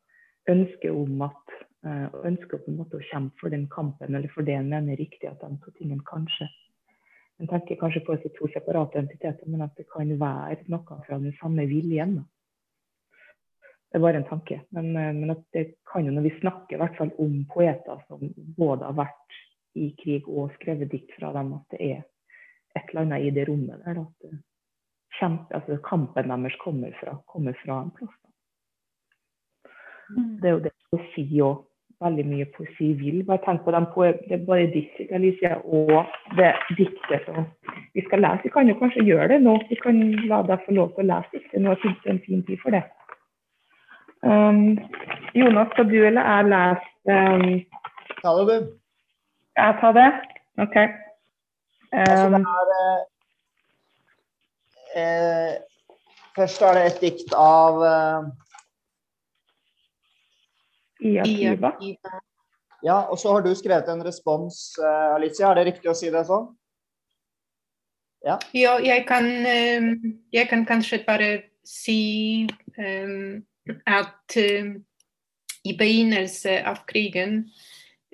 ønske 0.50 0.89
om 0.89 1.22
at 1.28 1.54
uh, 1.86 2.10
ønsker 2.26 2.63
på 2.63 2.72
en 2.72 2.80
måte 2.82 2.98
å 2.98 3.06
kjempe 3.12 3.38
for 3.43 3.54
den 3.54 3.67
kampen, 3.69 4.10
eller 4.10 4.34
for 4.34 4.48
det 4.48 4.58
en 4.58 4.74
mener 4.74 4.98
er 4.98 5.04
riktig, 5.04 5.30
at 5.30 5.45
de 5.45 5.62
to 5.62 5.76
tingene 5.78 6.06
kanskje 6.10 6.50
En 7.39 7.48
tenker 7.48 7.78
kanskje 7.80 8.02
på 8.04 8.17
det 8.19 8.34
to 8.36 8.50
separate 8.52 9.00
entiteter, 9.00 9.48
men 9.48 9.62
at 9.63 9.78
det 9.78 9.86
kan 9.93 10.10
være 10.19 10.65
noe 10.67 10.98
fra 11.06 11.19
den 11.22 11.32
samme 11.38 11.63
viljen. 11.69 12.17
Da. 12.17 12.26
Det 13.89 13.97
er 13.97 14.04
bare 14.04 14.21
en 14.21 14.28
tanke. 14.30 14.60
Men, 14.75 14.91
men 14.93 15.34
at 15.34 15.41
det 15.56 15.65
kan 15.89 16.06
jo 16.06 16.13
når 16.13 16.28
vi 16.28 16.36
snakker 16.39 16.78
i 16.78 16.82
hvert 16.82 16.97
fall 16.99 17.13
om 17.21 17.39
poeter 17.49 18.04
som 18.08 18.21
både 18.58 18.86
har 18.86 18.97
vært 18.99 19.39
i 19.80 19.89
krig 19.97 20.28
og 20.30 20.54
skrevet 20.58 20.91
dikt 20.91 21.15
fra 21.17 21.32
dem, 21.34 21.56
at 21.58 21.73
det 21.73 21.82
er 21.93 22.04
et 22.78 22.91
eller 22.91 23.06
annet 23.06 23.25
i 23.25 23.34
det 23.34 23.47
rommet 23.49 23.82
der. 23.86 24.04
At 24.04 25.19
kjempe, 25.19 25.56
altså 25.56 25.80
kampen 25.89 26.30
deres 26.30 26.58
kommer 26.63 26.93
fra, 27.02 27.17
kommer 27.28 27.58
fra 27.63 27.82
en 27.84 27.95
plass. 27.97 28.19
Mm. 30.10 30.38
Det 30.41 30.47
er 30.49 30.56
jo 30.56 30.63
det 30.67 30.75
poesi 30.91 31.25
òg. 31.45 31.65
veldig 31.99 32.23
mye 32.30 32.45
poesi 32.56 32.93
vil. 32.95 33.25
Bare 33.28 33.41
tenk 33.43 33.65
på 33.65 33.71
dem 33.75 33.86
på, 33.93 34.06
det 34.30 34.38
er 34.38 34.45
bare 34.47 34.69
ditt 34.71 35.12
Alicia, 35.12 35.58
og 35.65 36.06
det 36.38 36.54
diktet 36.78 37.25
som 37.25 37.43
vi 37.93 38.06
skal 38.06 38.23
lese. 38.23 38.45
Vi 38.45 38.54
kan 38.54 38.71
jo 38.71 38.78
kanskje 38.80 39.04
gjøre 39.04 39.28
det 39.34 39.41
nå. 39.43 39.58
Vi 39.67 39.75
kan 39.84 39.99
la 40.32 40.39
deg 40.47 40.63
få 40.63 40.78
lov 40.78 40.93
til 40.95 41.04
å 41.04 41.10
lese 41.10 41.34
diktet 41.34 41.60
nå. 41.60 41.73
Jeg 41.73 41.82
syns 41.84 41.99
det 42.04 42.10
er 42.10 42.13
en 42.13 42.23
fin 42.28 42.45
tid 42.47 42.62
for 42.63 42.78
det. 42.78 42.86
Um, 44.23 44.77
Jonas, 45.36 45.67
skal 45.71 45.88
du 45.88 45.99
eller 46.05 46.21
jeg 46.27 46.49
lese 46.51 47.15
um, 47.15 47.45
Ta 48.19 48.34
det, 48.36 48.45
du. 48.47 48.67
Jeg 49.55 49.77
tar 49.79 49.93
det? 49.95 50.10
OK. 50.60 50.75
Um, 51.93 51.99
altså 52.03 52.39
er, 52.39 53.05
eh, 54.95 55.53
først 56.36 56.62
er 56.62 56.73
det 56.73 56.86
et 56.86 57.01
dikt 57.01 57.34
av 57.34 57.79
eh, 57.88 58.27
Ia 60.99 61.23
Kiva. 61.23 61.71
Ja, 62.84 62.99
og 63.12 63.17
så 63.19 63.34
har 63.34 63.43
du 63.43 63.55
skrevet 63.55 63.88
en 63.91 64.05
respons, 64.05 64.77
eh, 64.79 65.15
Alicia. 65.15 65.49
Er 65.49 65.60
det 65.60 65.67
riktig 65.71 65.91
å 65.91 65.95
si 65.97 66.12
det 66.12 66.25
sånn? 66.27 66.49
Ja, 68.27 68.36
ja 68.51 68.75
jeg, 68.84 69.05
kan, 69.08 69.27
um, 69.32 69.93
jeg 70.36 70.49
kan 70.51 70.65
kanskje 70.67 71.03
bare 71.08 71.29
si 71.63 72.47
um, 72.75 73.39
at 73.86 74.38
uh, 74.38 74.75
i 75.63 75.75
begynnelsen 75.77 76.65
av 76.65 76.84
krigen 76.88 77.38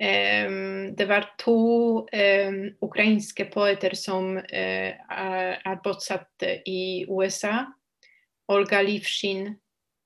um, 0.01 0.95
det 0.95 1.05
var 1.05 1.29
to 1.37 1.57
um, 2.03 2.59
ukrainske 2.81 3.45
poeter 3.53 3.95
som 3.95 4.37
uh, 4.37 4.91
er 4.91 5.81
bosatt 5.83 6.45
i 6.65 7.05
USA. 7.09 7.65
Olga 8.51 8.81
Livshin 8.81 9.47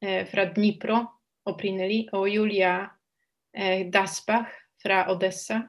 uh, 0.06 0.24
fra 0.30 0.50
Dnipro 0.54 1.04
opprinnelig, 1.50 2.08
og 2.14 2.30
Julia 2.30 2.74
uh, 2.86 3.82
Dasbach 3.92 4.52
fra 4.84 5.06
Odessa. 5.12 5.64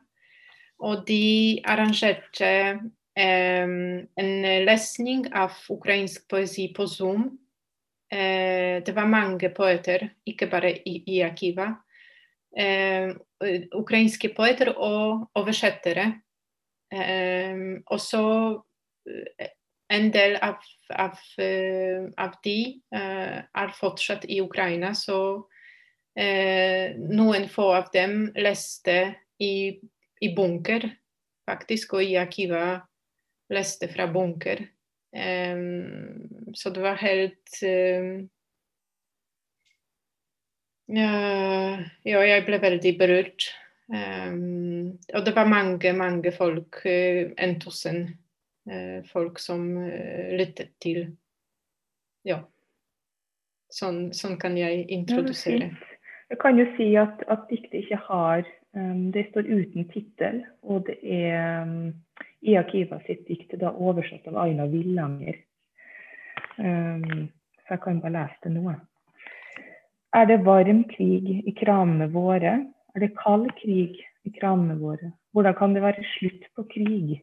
Og 0.80 1.04
de 1.08 1.60
arrangerte 1.68 2.80
um, 2.80 4.00
en 4.16 4.32
lesning 4.64 5.26
av 5.36 5.56
ukrainsk 5.70 6.28
poesi 6.28 6.70
på 6.76 6.86
Zoom 6.88 7.30
Eh, 7.30 7.39
det 8.11 8.92
var 8.94 9.07
mange 9.07 9.53
poeter, 9.55 10.09
ikke 10.27 10.49
bare 10.51 10.73
i, 10.88 10.96
i 11.07 11.20
Akiva. 11.23 11.68
Eh, 12.59 13.12
ukrainske 13.79 14.33
poeter 14.35 14.73
og 14.75 15.31
oversettere. 15.38 16.09
Um, 16.90 17.85
og 17.87 18.01
så 18.01 18.25
en 19.90 20.09
del 20.11 20.37
av, 20.42 20.59
av, 20.90 21.18
av 22.18 22.33
de 22.42 22.57
uh, 22.94 23.38
er 23.62 23.77
fortsatt 23.79 24.27
i 24.27 24.40
Ukraina, 24.42 24.90
så 24.99 25.20
uh, 25.38 26.87
noen 26.99 27.46
få 27.51 27.68
av 27.79 27.92
dem 27.94 28.25
leste 28.35 28.99
i, 29.38 29.79
i 30.20 30.33
bunker, 30.35 30.88
faktisk, 31.46 31.94
og 31.94 32.11
i 32.11 32.18
Akiva 32.18 32.81
leste 33.55 33.90
fra 33.90 34.11
bunker. 34.11 34.66
Um, 35.11 36.53
så 36.55 36.70
det 36.70 36.85
var 36.85 37.01
helt 37.03 37.57
um, 37.66 38.29
ja, 40.90 42.23
jeg 42.27 42.44
ble 42.46 42.59
veldig 42.62 42.92
berørt. 42.99 43.51
Um, 43.90 44.99
og 45.14 45.27
det 45.27 45.35
var 45.35 45.51
mange, 45.51 45.92
mange 45.92 46.33
folk, 46.33 46.81
uh, 46.87 47.31
en 47.38 47.57
tusen 47.62 48.05
uh, 48.70 49.01
folk 49.11 49.38
som 49.42 49.64
uh, 49.83 50.31
lyttet 50.38 50.73
til. 50.83 51.09
Ja. 52.27 52.40
Sånn, 53.70 54.11
sånn 54.14 54.37
kan 54.38 54.59
jeg 54.59 54.87
introdusere. 54.90 55.73
Jeg 56.31 56.38
kan 56.42 56.59
jo 56.59 56.66
si 56.77 56.92
at, 56.99 57.23
at 57.31 57.46
diktet 57.51 57.85
ikke 57.85 58.03
har 58.07 58.49
Det 58.70 59.25
står 59.33 59.49
uten 59.51 59.88
tittel, 59.90 60.44
og 60.62 60.85
det 60.87 60.94
er 61.03 61.66
i 62.40 62.57
arkivet 62.57 63.07
sitt 63.07 63.26
dikt 63.29 63.57
da 63.61 63.72
oversatt 63.72 64.29
av 64.31 64.38
Aina 64.44 64.66
Villanger. 64.70 65.37
Um, 66.57 67.29
så 67.64 67.76
jeg 67.76 67.83
kan 67.85 68.00
bare 68.03 68.16
lese 68.16 68.44
det 68.46 68.55
nå. 68.57 68.74
Er 70.16 70.26
det 70.26 70.40
varm 70.46 70.85
krig 70.90 71.29
i 71.46 71.53
kramene 71.55 72.09
våre? 72.11 72.55
Er 72.94 73.05
det 73.05 73.12
kald 73.20 73.50
krig 73.61 74.00
i 74.26 74.33
kramene 74.35 74.74
våre? 74.81 75.12
Hvordan 75.33 75.55
kan 75.55 75.74
det 75.76 75.85
være 75.85 76.07
slutt 76.16 76.48
på 76.57 76.64
krig? 76.72 77.20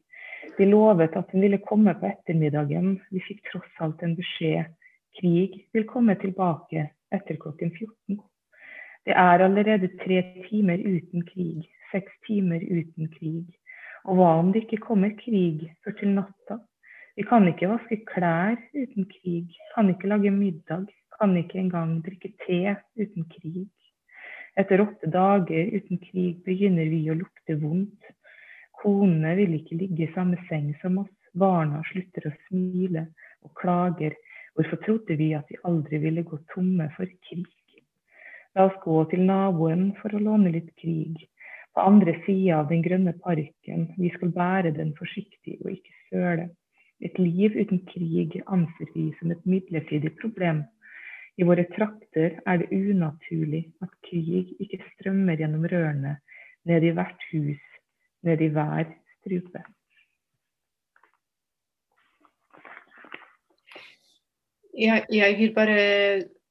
De 0.58 0.66
lovet 0.66 1.18
at 1.20 1.34
den 1.34 1.44
ville 1.44 1.60
komme 1.62 1.94
på 2.00 2.08
ettermiddagen. 2.08 2.96
Vi 3.12 3.22
fikk 3.28 3.44
tross 3.52 3.84
alt 3.84 4.02
en 4.06 4.16
beskjed. 4.18 4.72
Krig 5.20 5.60
vil 5.74 5.86
komme 5.90 6.16
tilbake 6.22 6.88
etter 7.14 7.40
klokken 7.42 7.74
14. 7.76 8.22
Det 9.08 9.16
er 9.16 9.44
allerede 9.44 9.90
tre 10.02 10.22
timer 10.48 10.82
uten 10.84 11.24
krig, 11.28 11.68
seks 11.92 12.12
timer 12.28 12.64
uten 12.64 13.08
krig. 13.14 13.46
Og 14.08 14.16
hva 14.16 14.28
om 14.40 14.54
det 14.56 14.64
ikke 14.64 14.86
kommer 14.86 15.12
krig 15.20 15.66
før 15.84 15.96
til 16.00 16.14
natta? 16.16 16.62
Vi 17.18 17.26
kan 17.28 17.48
ikke 17.50 17.68
vaske 17.68 17.98
klær 18.08 18.56
uten 18.78 19.08
krig, 19.12 19.50
kan 19.74 19.90
ikke 19.92 20.08
lage 20.08 20.32
middag, 20.32 20.86
kan 21.18 21.34
ikke 21.36 21.60
engang 21.60 21.98
drikke 22.06 22.32
te 22.46 22.78
uten 22.96 23.26
krig. 23.34 23.66
Etter 24.58 24.86
åtte 24.86 25.10
dager 25.12 25.74
uten 25.76 26.00
krig 26.06 26.40
begynner 26.46 26.88
vi 26.94 27.02
å 27.12 27.18
lukte 27.20 27.58
vondt. 27.60 28.14
Konene 28.80 29.36
vil 29.42 29.58
ikke 29.58 29.82
ligge 29.82 30.06
i 30.06 30.14
samme 30.16 30.40
seng 30.48 30.72
som 30.82 31.02
oss, 31.04 31.14
barna 31.36 31.84
slutter 31.92 32.30
å 32.30 32.36
smile 32.48 33.10
og 33.44 33.52
klager. 33.60 34.16
Hvorfor 34.56 34.80
trodde 34.86 35.18
vi 35.20 35.34
at 35.36 35.52
vi 35.52 35.60
aldri 35.68 36.00
ville 36.06 36.24
gå 36.26 36.40
tomme 36.54 36.88
for 36.96 37.12
krig? 37.28 37.50
La 38.56 38.70
oss 38.70 38.78
gå 38.86 39.02
til 39.12 39.28
naboen 39.28 39.90
for 40.00 40.16
å 40.16 40.24
låne 40.30 40.54
litt 40.54 40.72
krig 40.80 41.28
på 41.78 41.84
andre 41.86 42.16
sida 42.26 42.56
av 42.58 42.72
den 42.72 42.82
grønne 42.82 43.12
parken. 43.22 43.84
Vi 44.02 44.10
skal 44.16 44.32
bære 44.34 44.72
den 44.74 44.96
forsiktig 44.98 45.60
og 45.62 45.76
ikke 45.76 45.94
søle. 46.10 46.48
Et 47.06 47.20
liv 47.22 47.54
uten 47.54 47.84
krig 47.86 48.40
anser 48.50 48.90
vi 48.96 49.12
som 49.20 49.30
et 49.30 49.44
midlertidig 49.46 50.16
problem. 50.18 50.64
I 51.38 51.46
våre 51.46 51.68
trakter 51.76 52.40
er 52.50 52.64
det 52.64 52.72
unaturlig 52.74 53.68
at 53.86 53.94
krig 54.10 54.56
ikke 54.58 54.82
strømmer 54.96 55.38
gjennom 55.38 55.68
rørene, 55.70 56.16
ned 56.66 56.88
i 56.90 56.96
hvert 56.98 57.28
hus, 57.30 57.62
ned 58.26 58.42
i 58.42 58.50
hver 58.58 58.90
strupe. 59.20 59.62
Jeg, 64.74 65.06
jeg 65.14 65.38
vil 65.38 65.54
bare 65.54 65.80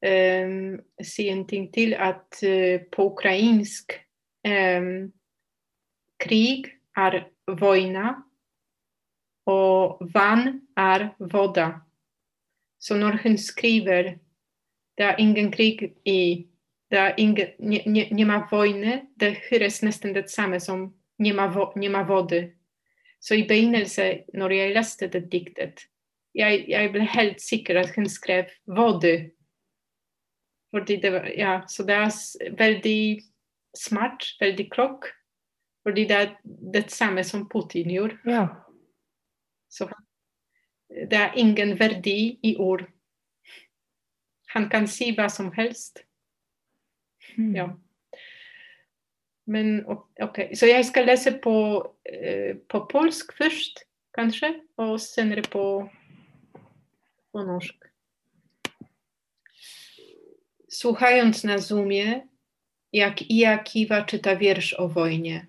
um, 0.06 0.78
si 1.02 1.26
en 1.34 1.44
ting 1.50 1.66
til, 1.74 1.98
at 1.98 2.42
uh, 2.46 2.78
på 2.94 3.10
ukrainsk 3.10 3.98
um, 4.46 5.10
krig 6.26 6.70
er 6.96 7.24
vojna 7.46 8.16
og 9.46 10.02
vann 10.14 10.60
er 10.76 11.10
voda. 11.18 11.80
Så 12.78 12.96
når 12.98 13.22
hun 13.22 13.38
skriver 13.38 14.16
det 14.96 15.04
er 15.04 15.18
ingen 15.20 15.50
krig 15.52 15.92
i 16.04 16.46
det 16.90 16.98
er 16.98 17.14
ingen, 17.18 17.48
nie, 17.58 17.82
nie 17.86 19.02
det 19.20 19.36
høres 19.50 19.82
nesten 19.82 20.14
det 20.14 20.30
samme 20.30 20.60
som 20.60 20.94
nie 21.18 21.32
ma, 21.32 21.48
vo, 21.48 21.72
nie. 21.74 22.52
Så 23.20 23.34
i 23.34 23.46
begynnelsen, 23.48 24.22
når 24.34 24.50
jeg 24.50 24.74
leste 24.74 25.08
det 25.08 25.32
diktet, 25.32 25.86
jeg, 26.34 26.64
jeg 26.68 26.92
ble 26.92 27.02
helt 27.02 27.40
sikker 27.40 27.80
at 27.80 27.94
hun 27.96 28.08
skrev 28.08 28.44
vody. 28.66 29.30
Fordi 30.70 30.96
det 31.02 31.12
var, 31.12 31.26
ja, 31.36 31.60
så 31.68 31.82
det 31.82 31.94
er 31.94 32.54
veldig 32.58 33.22
smart, 33.76 34.24
veldig 34.40 34.70
klok. 34.70 35.10
Fordi 35.86 36.02
det 36.04 36.16
er 36.16 36.30
det 36.72 36.90
samme 36.90 37.22
som 37.24 37.44
Putin 37.48 37.90
gjorde. 37.90 38.18
Ja. 38.26 38.46
Så 39.70 39.86
det 40.90 41.18
er 41.18 41.38
ingen 41.38 41.78
verdi 41.78 42.38
i 42.42 42.56
ord. 42.58 42.82
Han 44.50 44.66
kan 44.70 44.88
si 44.90 45.12
hva 45.14 45.28
som 45.30 45.52
helst. 45.54 46.02
Mm. 47.36 47.54
Ja. 47.54 47.68
Men 49.46 49.86
OK. 49.86 50.40
Så 50.58 50.66
jeg 50.66 50.84
skal 50.90 51.06
lese 51.06 51.36
på, 51.42 51.56
uh, 51.86 52.52
på 52.68 52.84
polsk 52.90 53.36
først, 53.38 53.84
kanskje, 54.18 54.56
og 54.76 54.98
senere 55.00 55.46
på, 55.52 55.88
på 57.32 57.46
norsk. 57.46 57.74
Słuchając 60.68 61.44
na 61.44 61.58
Zoomie, 61.58 62.26
jak 62.92 63.22
Ija 63.22 63.58
Kiwa 63.58 64.02
czyta 64.02 64.34
wiersz 64.36 64.74
o 64.74 64.88
wojnie. 64.88 65.46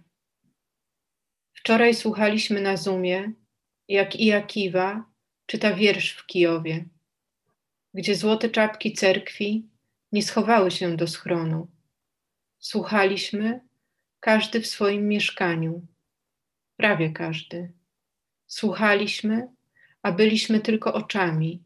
Wczoraj 1.68 1.96
słuchaliśmy 1.96 2.62
na 2.62 2.78
Zoomie, 2.78 3.32
jak 3.88 4.16
Ija 4.16 4.42
Kiwa 4.42 5.06
czyta 5.46 5.74
wiersz 5.74 6.12
w 6.12 6.26
Kijowie, 6.26 6.86
gdzie 7.94 8.16
złote 8.16 8.50
czapki 8.50 8.94
cerkwi 8.94 9.70
nie 10.12 10.24
schowały 10.24 10.72
się 10.72 10.96
do 10.96 11.08
schronu. 11.08 11.68
Słuchaliśmy, 12.60 13.62
każdy 14.20 14.62
w 14.62 14.68
swoim 14.68 15.08
mieszkaniu, 15.08 15.88
prawie 16.78 17.10
każdy. 17.10 17.72
Słuchaliśmy, 18.46 19.48
a 20.02 20.12
byliśmy 20.12 20.60
tylko 20.60 20.94
oczami, 20.94 21.64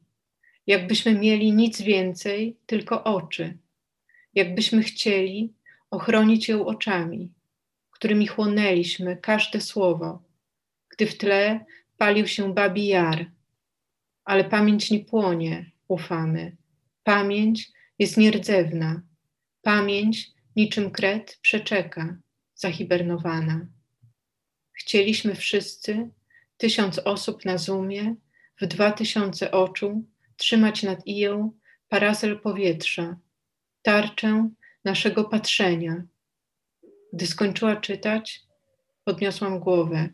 jakbyśmy 0.68 1.14
mieli 1.16 1.54
nic 1.54 1.82
więcej, 1.82 2.58
tylko 2.66 3.04
oczy, 3.04 3.58
jakbyśmy 4.36 4.84
chcieli 4.84 5.54
ochronić 5.90 6.50
ją 6.50 6.66
oczami 6.66 7.34
którymi 8.02 8.28
chłonęliśmy 8.28 9.18
każde 9.18 9.62
słowo, 9.62 10.24
gdy 10.90 11.06
w 11.06 11.18
tle 11.18 11.66
palił 11.98 12.28
się 12.28 12.54
babi 12.54 12.88
jar. 12.88 13.32
Ale 14.24 14.44
pamięć 14.44 14.92
nie 14.92 15.00
płonie, 15.00 15.72
ufamy. 15.88 16.58
Pamięć 17.04 17.72
jest 18.00 18.18
nierdzewna. 18.18 19.02
Pamięć 19.62 20.32
niczym 20.56 20.92
kret 20.92 21.40
przeczeka, 21.42 22.18
zahibernowana. 22.56 23.68
Chcieliśmy 24.74 25.36
wszyscy, 25.36 26.10
tysiąc 26.58 27.00
osób 27.00 27.46
na 27.46 27.58
Zoomie, 27.58 28.16
w 28.62 28.66
dwa 28.66 28.92
tysiące 28.92 29.52
oczu, 29.52 30.06
trzymać 30.38 30.84
nad 30.84 31.08
iją 31.08 31.52
parasol 31.90 32.40
powietrza, 32.40 33.18
tarczę 33.82 34.50
naszego 34.84 35.24
patrzenia, 35.24 36.04
gdy 37.14 37.28
skończyła 37.28 37.76
czytać, 37.76 38.42
podniosłam 39.04 39.60
głowę. 39.60 40.10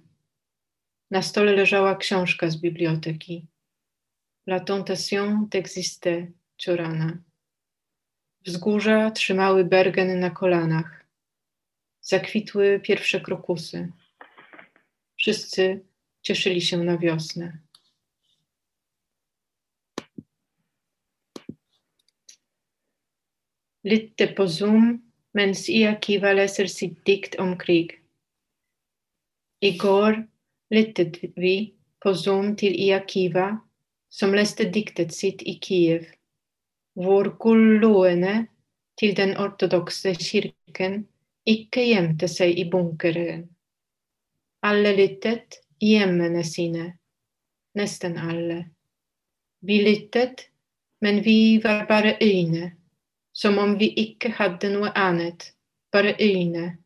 Na 1.11 1.21
stole 1.21 1.53
leżała 1.53 1.95
książka 1.95 2.49
z 2.49 2.57
biblioteki. 2.57 3.47
La 4.47 4.59
tentation 4.59 5.47
d'exister 5.47 6.27
Ciorana. 6.57 7.17
Wzgórza 8.45 9.11
trzymały 9.11 9.65
Bergen 9.65 10.19
na 10.19 10.29
kolanach. 10.29 11.05
Zakwitły 12.01 12.79
pierwsze 12.83 13.21
krokusy. 13.21 13.91
Wszyscy 15.17 15.85
cieszyli 16.21 16.61
się 16.61 16.77
na 16.77 16.97
wiosnę. 16.97 17.57
Litte 23.83 24.27
på 24.27 24.47
Mens 25.37 25.67
Iakiva 25.69 26.33
leser 26.33 26.69
sitt 26.71 27.03
dikt 27.05 27.35
om 27.39 27.53
krig. 27.61 27.93
I 29.61 29.77
går 29.77 30.23
lyttet 30.73 31.19
vi 31.35 31.55
på 32.01 32.13
Zoom 32.13 32.55
til 32.57 32.73
Iakiva, 32.73 33.49
som 34.09 34.33
leste 34.33 34.65
diktet 34.73 35.13
sitt 35.13 35.43
i 35.45 35.57
Kiev, 35.61 36.07
hvor 36.97 37.29
gulloene 37.41 38.47
til 38.97 39.13
den 39.17 39.35
ortodokse 39.37 40.15
kirken 40.17 41.03
ikke 41.47 41.85
gjemte 41.85 42.29
seg 42.31 42.57
i 42.57 42.65
bunkeren. 42.71 43.45
Alle 44.65 44.95
lyttet 44.97 45.59
i 45.79 45.93
hjemmene 45.95 46.43
sine, 46.43 46.87
nesten 47.77 48.17
alle. 48.17 48.63
Vi 49.61 49.79
lyttet, 49.85 50.47
men 51.01 51.21
vi 51.21 51.59
var 51.63 51.85
bare 51.89 52.17
øyne, 52.21 52.73
som 53.37 53.59
om 53.61 53.77
vi 53.77 53.91
ikke 54.01 54.31
hadde 54.33 54.71
noe 54.73 54.89
annet, 54.97 55.51
bare 55.93 56.15
øyne, 56.17 56.77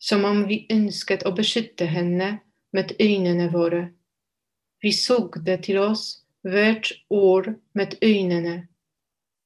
som 0.00 0.24
om 0.24 0.46
vi 0.48 0.62
ønsket 0.72 1.26
å 1.28 1.34
beskytte 1.36 1.84
henne 1.84 2.28
med 2.72 2.94
øynene 2.96 3.50
våre. 3.52 3.82
Vi 4.80 4.92
sugde 4.96 5.58
til 5.62 5.82
oss 5.82 6.06
hvert 6.48 6.88
ord 7.12 7.50
med 7.76 7.98
øynene, 8.02 8.54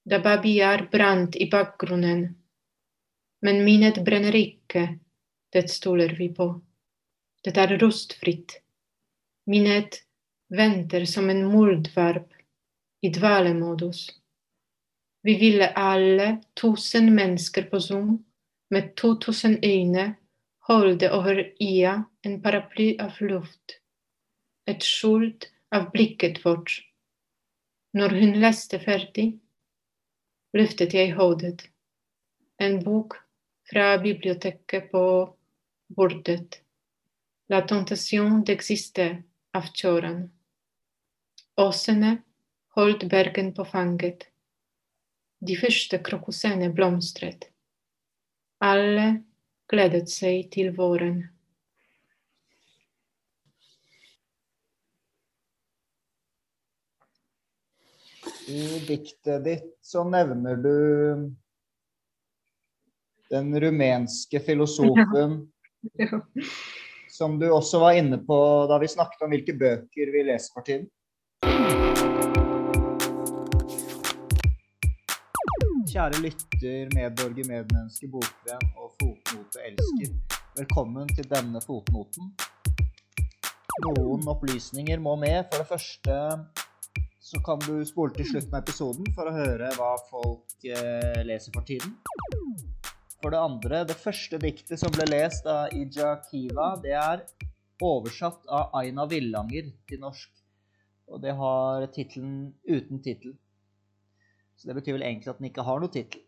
da 0.06 0.20
Babiar 0.22 0.86
brant 0.92 1.34
i 1.36 1.48
bakgrunnen. 1.50 2.22
Men 3.42 3.64
minnet 3.66 3.98
brenner 4.06 4.38
ikke, 4.38 4.84
det 5.52 5.66
stoler 5.70 6.14
vi 6.18 6.28
på. 6.34 6.46
Det 7.42 7.56
er 7.58 7.74
rustfritt. 7.82 8.60
Minnet 9.50 9.98
venter 10.48 11.04
som 11.10 11.26
en 11.30 11.42
muldvarp 11.50 12.30
i 13.02 13.10
dvalemodus. 13.10 14.06
Vi 15.26 15.34
ville 15.38 15.66
alle, 15.74 16.40
tusen 16.54 17.14
mennesker 17.14 17.62
på 17.62 17.80
Zoom, 17.80 18.24
med 18.70 18.92
2000 18.96 19.58
øyne, 19.64 20.14
holde 20.68 21.08
over 21.10 21.40
Ia 21.62 22.04
en 22.22 22.42
paraply 22.42 22.96
av 23.02 23.16
luft. 23.20 23.80
Et 24.66 24.82
skjult 24.82 25.48
av 25.74 25.88
blikket 25.90 26.38
vårt. 26.44 26.76
Når 27.98 28.14
hun 28.20 28.38
leste 28.44 28.78
ferdig, 28.78 29.24
løftet 30.54 30.94
jeg 30.94 31.16
hodet. 31.18 31.66
En 32.62 32.78
bok 32.84 33.18
fra 33.72 33.96
biblioteket 33.98 34.92
på 34.94 35.02
bordet. 35.88 36.60
La 37.50 37.64
tentation 37.66 38.44
d'exister 38.46 39.18
av 39.54 39.74
Tjoran. 39.74 40.22
Åsene 41.58 42.16
holdt 42.78 43.08
bergen 43.10 43.54
på 43.58 43.66
fanget. 43.74 44.30
De 45.46 45.54
første 45.58 45.98
krokusene 46.02 46.72
blomstret. 46.74 47.48
Alle 48.64 49.06
gledet 49.70 50.08
seg 50.10 50.48
til 50.54 50.72
våren. 50.74 51.20
I 58.46 58.78
diktet 58.86 59.42
ditt 59.44 59.72
så 59.82 60.04
nevner 60.06 60.58
du 60.62 60.74
den 63.30 63.60
rumenske 63.60 64.40
filosofen 64.40 65.40
Ja. 65.98 66.20
som 67.10 67.38
du 67.38 67.46
også 67.50 67.78
var 67.82 67.98
inne 67.98 68.18
på 68.18 68.38
da 68.70 68.78
vi 68.78 68.90
snakket 68.90 69.22
om 69.22 69.30
hvilke 69.34 69.54
bøker 69.58 70.12
vi 70.14 70.26
leser 70.26 70.54
for 70.54 70.66
tiden. 70.66 70.90
Kjære 75.96 76.18
lytter, 76.20 76.90
medborger, 76.92 77.46
medmenneske, 77.48 78.04
bokvenn 78.12 78.64
og 78.76 78.90
fotnoteelsker. 78.98 80.10
Velkommen 80.58 81.08
til 81.16 81.24
denne 81.30 81.62
fotnoten. 81.64 82.34
Noen 83.86 84.28
opplysninger 84.28 85.00
må 85.00 85.14
med. 85.22 85.46
For 85.48 85.62
det 85.62 85.70
første 85.70 86.18
så 87.30 87.40
kan 87.46 87.64
du 87.64 87.80
spole 87.88 88.12
til 88.18 88.28
slutten 88.28 88.52
av 88.52 88.60
episoden 88.60 89.08
for 89.16 89.30
å 89.30 89.32
høre 89.38 89.70
hva 89.78 89.94
folk 90.10 90.68
eh, 90.68 91.22
leser 91.24 91.56
for 91.56 91.64
tiden. 91.64 91.96
For 93.22 93.32
det 93.32 93.40
andre, 93.46 93.80
det 93.88 93.96
første 93.96 94.42
diktet 94.44 94.84
som 94.84 94.92
ble 94.92 95.08
lest 95.08 95.48
av 95.48 95.72
Ija 95.72 96.12
Kiva, 96.28 96.74
det 96.84 96.92
er 96.92 97.24
oversatt 97.80 98.44
av 98.52 98.76
Aina 98.82 99.08
Villanger 99.08 99.72
til 99.88 100.04
norsk. 100.04 100.28
Og 101.08 101.24
det 101.24 101.32
har 101.40 101.88
tittelen 101.96 102.52
'Uten 102.68 103.00
tittel'. 103.00 103.38
Så 104.56 104.68
det 104.68 104.76
betyr 104.78 104.96
vel 104.96 105.06
egentlig 105.06 105.32
at 105.32 105.40
den 105.40 105.50
ikke 105.50 105.66
har 105.66 105.82
noe 105.82 105.92
tittel. 105.92 106.22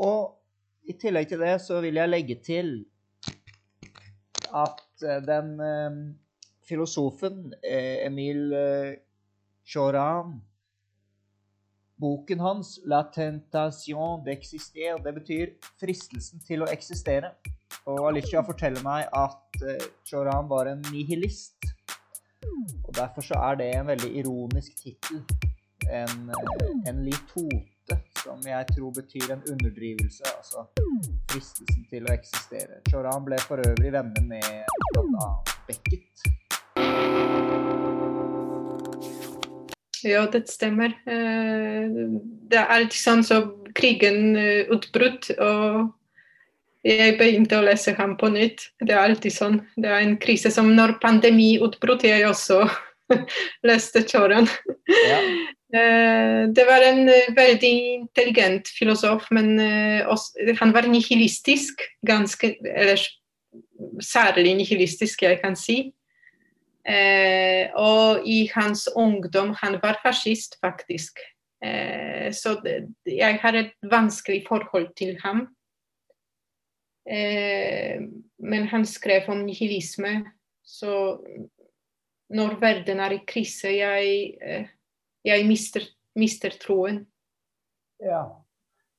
Og 0.00 0.36
i 0.90 0.96
tillegg 0.98 1.28
til 1.30 1.42
det 1.42 1.54
så 1.62 1.78
vil 1.84 2.00
jeg 2.00 2.10
legge 2.10 2.36
til 2.42 2.72
at 4.50 5.06
eh, 5.06 5.20
den 5.22 5.52
eh, 5.62 5.98
filosofen 6.66 7.52
eh, 7.62 8.06
Emil 8.06 8.54
eh, 8.56 8.94
Choran 9.66 10.40
Boken 12.00 12.40
hans 12.40 12.80
'La 12.86 13.02
tentation 13.12 14.24
d'exister', 14.24 15.02
det 15.04 15.14
betyr 15.14 15.50
'fristelsen 15.80 16.40
til 16.46 16.64
å 16.64 16.68
eksistere'. 16.72 17.34
Og 17.86 18.06
Alicia 18.08 18.40
forteller 18.40 18.80
meg 18.86 19.04
at 19.12 19.60
eh, 19.68 19.84
Choran 20.08 20.48
var 20.48 20.70
en 20.70 20.80
nihilist. 20.88 21.68
Og 22.86 22.94
derfor 22.96 23.20
så 23.20 23.36
er 23.50 23.60
det 23.60 23.68
en 23.74 23.90
veldig 23.92 24.10
ironisk 24.22 24.80
tittel. 24.80 25.20
En, 25.88 26.32
en 26.86 27.04
litote, 27.04 27.96
som 28.22 28.42
jeg 28.46 28.66
tror 28.74 28.92
betyr 28.94 29.30
en 29.32 29.42
underdrivelse. 29.50 30.22
Altså 30.36 30.66
fristelsen 31.30 31.86
til 31.90 32.06
å 32.06 32.12
eksistere. 32.14 32.82
Choran 32.90 33.24
ble 33.26 33.38
for 33.46 33.62
øvrig 33.64 33.92
venner 33.94 34.26
med 34.28 34.44
bl.a. 34.94 35.30
Beckett. 35.68 36.28
Ja, 40.04 40.24
det 40.32 40.48
stemmer. 40.48 40.94
Eh, 41.06 41.88
Det 42.50 42.58
er 42.58 42.70
alltid 42.72 42.98
sånn 42.98 43.24
som 43.26 43.50
krigen 43.76 44.36
eh, 44.36 44.66
utbrutt, 44.72 45.28
og 45.38 45.90
jeg 46.86 47.18
begynte 47.20 47.58
å 47.60 47.66
lese 47.66 47.92
ham 47.98 48.16
på 48.18 48.30
nytt. 48.32 48.64
Det 48.80 48.94
er 48.94 49.02
alltid 49.04 49.34
sånn. 49.34 49.58
Det 49.76 49.90
er 49.90 50.00
en 50.00 50.16
krise 50.22 50.50
som 50.50 50.72
når 50.76 50.96
pandemi 51.02 51.58
utbrutt, 51.62 52.06
jeg 52.08 52.24
også 52.26 52.62
leste 53.68 54.02
Choran. 54.08 54.48
Ja. 54.88 55.20
Eh, 55.74 56.48
Det 56.48 56.64
var 56.66 56.82
en 56.82 57.08
eh, 57.08 57.30
veldig 57.36 57.72
intelligent 57.94 58.68
filosof, 58.68 59.28
men 59.30 59.58
eh, 59.60 60.06
også, 60.08 60.56
han 60.58 60.74
var 60.74 60.88
nihilistisk. 60.90 61.82
Ganske, 62.06 62.56
eller 62.64 62.98
særlig 64.02 64.54
nihilistisk, 64.56 65.22
jeg 65.22 65.40
kan 65.42 65.56
si. 65.56 65.92
Og 67.76 68.24
i 68.26 68.50
hans 68.54 68.88
ungdom 68.96 69.52
han 69.58 69.76
var 69.82 70.00
fascist, 70.02 70.56
faktisk. 70.64 71.20
Så 72.32 72.54
jeg 73.06 73.38
har 73.42 73.54
et 73.54 73.72
vanskelig 73.84 74.44
forhold 74.48 74.88
til 74.96 75.18
ham. 75.22 75.44
Men 78.38 78.66
han 78.72 78.86
skrev 78.86 79.28
om 79.28 79.44
nihilisme, 79.44 80.24
så 80.64 81.20
når 82.30 82.56
verden 82.60 83.00
er 83.00 83.12
i 83.18 83.22
krise, 83.28 83.68
jeg, 83.68 84.34
jeg 85.26 85.46
mister, 85.48 85.84
mister 86.18 86.54
troen. 86.60 87.02
Ja. 88.00 88.24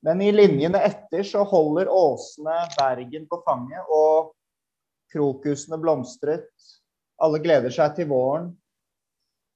Men 0.02 0.22
i 0.22 0.32
linjene 0.34 0.80
etter 0.82 1.22
så 1.26 1.44
holder 1.46 1.90
åsene 1.90 2.54
Bergen 2.74 3.28
på 3.30 3.38
fanget, 3.46 3.86
og 3.86 4.32
krokusene 5.12 5.78
blomstret. 5.82 6.50
Alle 7.22 7.38
gleder 7.42 7.70
seg 7.70 7.94
til 7.98 8.08
våren. 8.10 8.50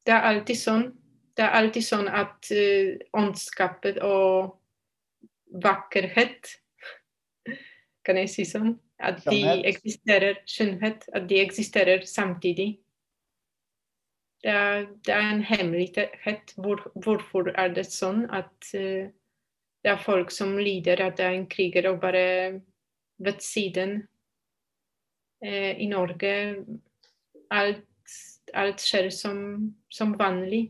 Det 0.06 0.14
er 0.14 0.28
alltid 0.30 0.60
sånn. 0.60 0.86
Det 1.36 1.44
er 1.44 1.56
alltid 1.58 1.84
sånn 1.84 2.06
at 2.08 2.48
uh, 2.54 2.94
åndskapet 3.18 3.98
og 4.06 4.54
vakkerhet 5.62 6.54
Kan 8.06 8.18
jeg 8.20 8.30
si 8.30 8.44
sånn? 8.46 8.76
At 9.02 9.18
de 9.26 9.40
eksisterer, 9.66 10.38
skjønnhet, 10.48 11.02
at 11.12 11.26
de 11.28 11.40
eksisterer 11.42 12.04
samtidig. 12.06 12.78
Det 14.44 14.52
er, 14.52 14.86
det 15.06 15.14
er 15.14 15.30
en 15.30 15.42
hemmelighet. 15.42 16.52
Hvor, 16.56 16.82
hvorfor 16.94 17.50
er 17.54 17.72
det 17.74 17.86
sånn 17.90 18.26
at 18.30 18.70
uh, 18.76 19.08
det 19.82 19.92
er 19.92 20.02
folk 20.02 20.30
som 20.34 20.56
lider, 20.58 21.02
at 21.02 21.18
det 21.18 21.26
er 21.26 21.38
en 21.38 21.48
kriger, 21.50 21.90
og 21.90 22.00
bare 22.02 22.60
ved 23.18 23.40
siden 23.40 24.00
uh, 25.44 25.72
i 25.72 25.86
Norge 25.90 26.32
alt, 27.50 27.84
alt 28.54 28.82
skjer 28.82 29.10
som, 29.14 29.38
som 29.90 30.14
vanlig. 30.18 30.68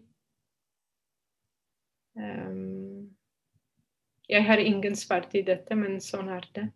Um, 2.16 3.16
jeg 4.28 4.44
har 4.44 4.58
ingen 4.58 4.96
svar 4.96 5.28
til 5.30 5.44
dette, 5.46 5.76
men 5.78 6.00
sånn 6.02 6.30
er 6.32 6.48
det. 6.56 6.66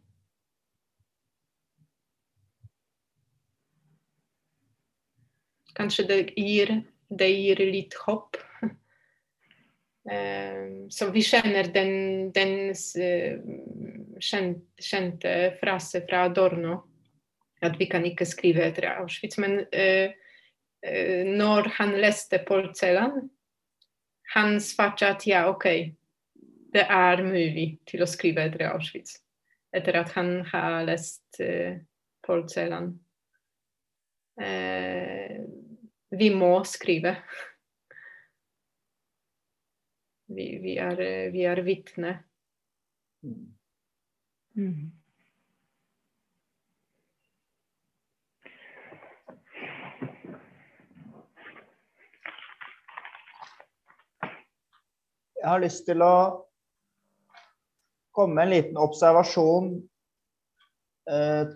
Kanskje 5.81 6.05
det 6.05 6.21
gir, 6.37 6.75
det 7.09 7.31
gir 7.33 7.65
litt 7.73 7.95
håp. 8.05 8.37
Ehm, 10.11 10.91
så 10.91 11.11
vi 11.11 11.23
kjenner 11.23 11.69
den, 11.73 12.33
den 12.33 12.73
eh, 13.01 13.41
kjente 14.21 15.35
frase 15.61 16.03
fra 16.09 16.25
Adorno 16.29 16.79
at 17.61 17.77
vi 17.81 17.87
kan 17.91 18.05
ikke 18.09 18.27
skrive 18.29 18.65
etter 18.65 18.89
Auschwitz. 18.95 19.39
Men 19.41 19.61
eh, 19.73 20.13
eh, 20.87 21.27
når 21.29 21.73
han 21.77 21.97
leste 22.01 22.41
Paul 22.49 22.73
Celan, 22.77 23.29
han 24.35 24.61
svarte 24.61 25.11
at 25.11 25.27
ja, 25.29 25.47
OK, 25.51 25.67
det 26.73 26.87
er 26.87 27.25
mulig 27.27 27.81
til 27.89 28.05
å 28.05 28.09
skrive 28.09 28.47
etter 28.47 28.69
Auschwitz. 28.71 29.19
Etter 29.77 30.01
at 30.01 30.15
han 30.17 30.41
har 30.51 30.81
lest 30.89 31.41
eh, 31.45 31.83
Paul 32.27 32.47
Celan. 32.49 32.95
eh, 34.41 35.45
vi 36.11 36.31
må 36.35 36.53
skrive. 36.65 37.15
Vi, 40.31 40.47
vi 40.63 40.77
er, 40.79 41.03
vi 41.35 41.45
er 41.47 41.63
vitne. 41.67 42.15
Mm. 43.23 44.91
Jeg 55.41 55.49
har 55.49 55.63
lyst 55.63 55.87
til 55.89 56.03
å 56.05 56.15
komme 58.13 58.37
med 58.37 58.45
en 58.45 58.53
liten 58.53 58.81
observasjon. 58.83 59.73
Eh, 61.11 61.55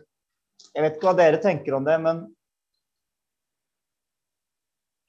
jeg 0.72 0.86
vet 0.86 0.96
ikke 0.96 1.10
hva 1.10 1.18
dere 1.18 1.42
tenker 1.42 1.76
om 1.76 1.84
det, 1.86 1.98
men 2.00 2.24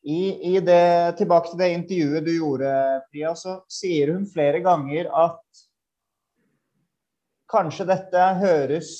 i, 0.06 0.56
i 0.56 0.60
det, 0.62 1.18
tilbake 1.18 1.50
til 1.50 1.60
det 1.64 1.72
intervjuet 1.74 2.26
du 2.28 2.34
gjorde, 2.36 2.72
Priya, 3.10 3.32
så 3.34 3.58
sier 3.72 4.12
hun 4.14 4.28
flere 4.30 4.62
ganger 4.62 5.10
at 5.10 5.64
kanskje 7.50 7.88
dette 7.90 8.28
høres 8.38 8.92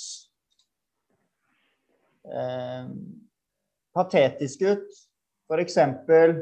eh, 2.26 2.90
patetisk 3.94 4.66
ut. 4.66 5.00
Eksempel 5.62 6.34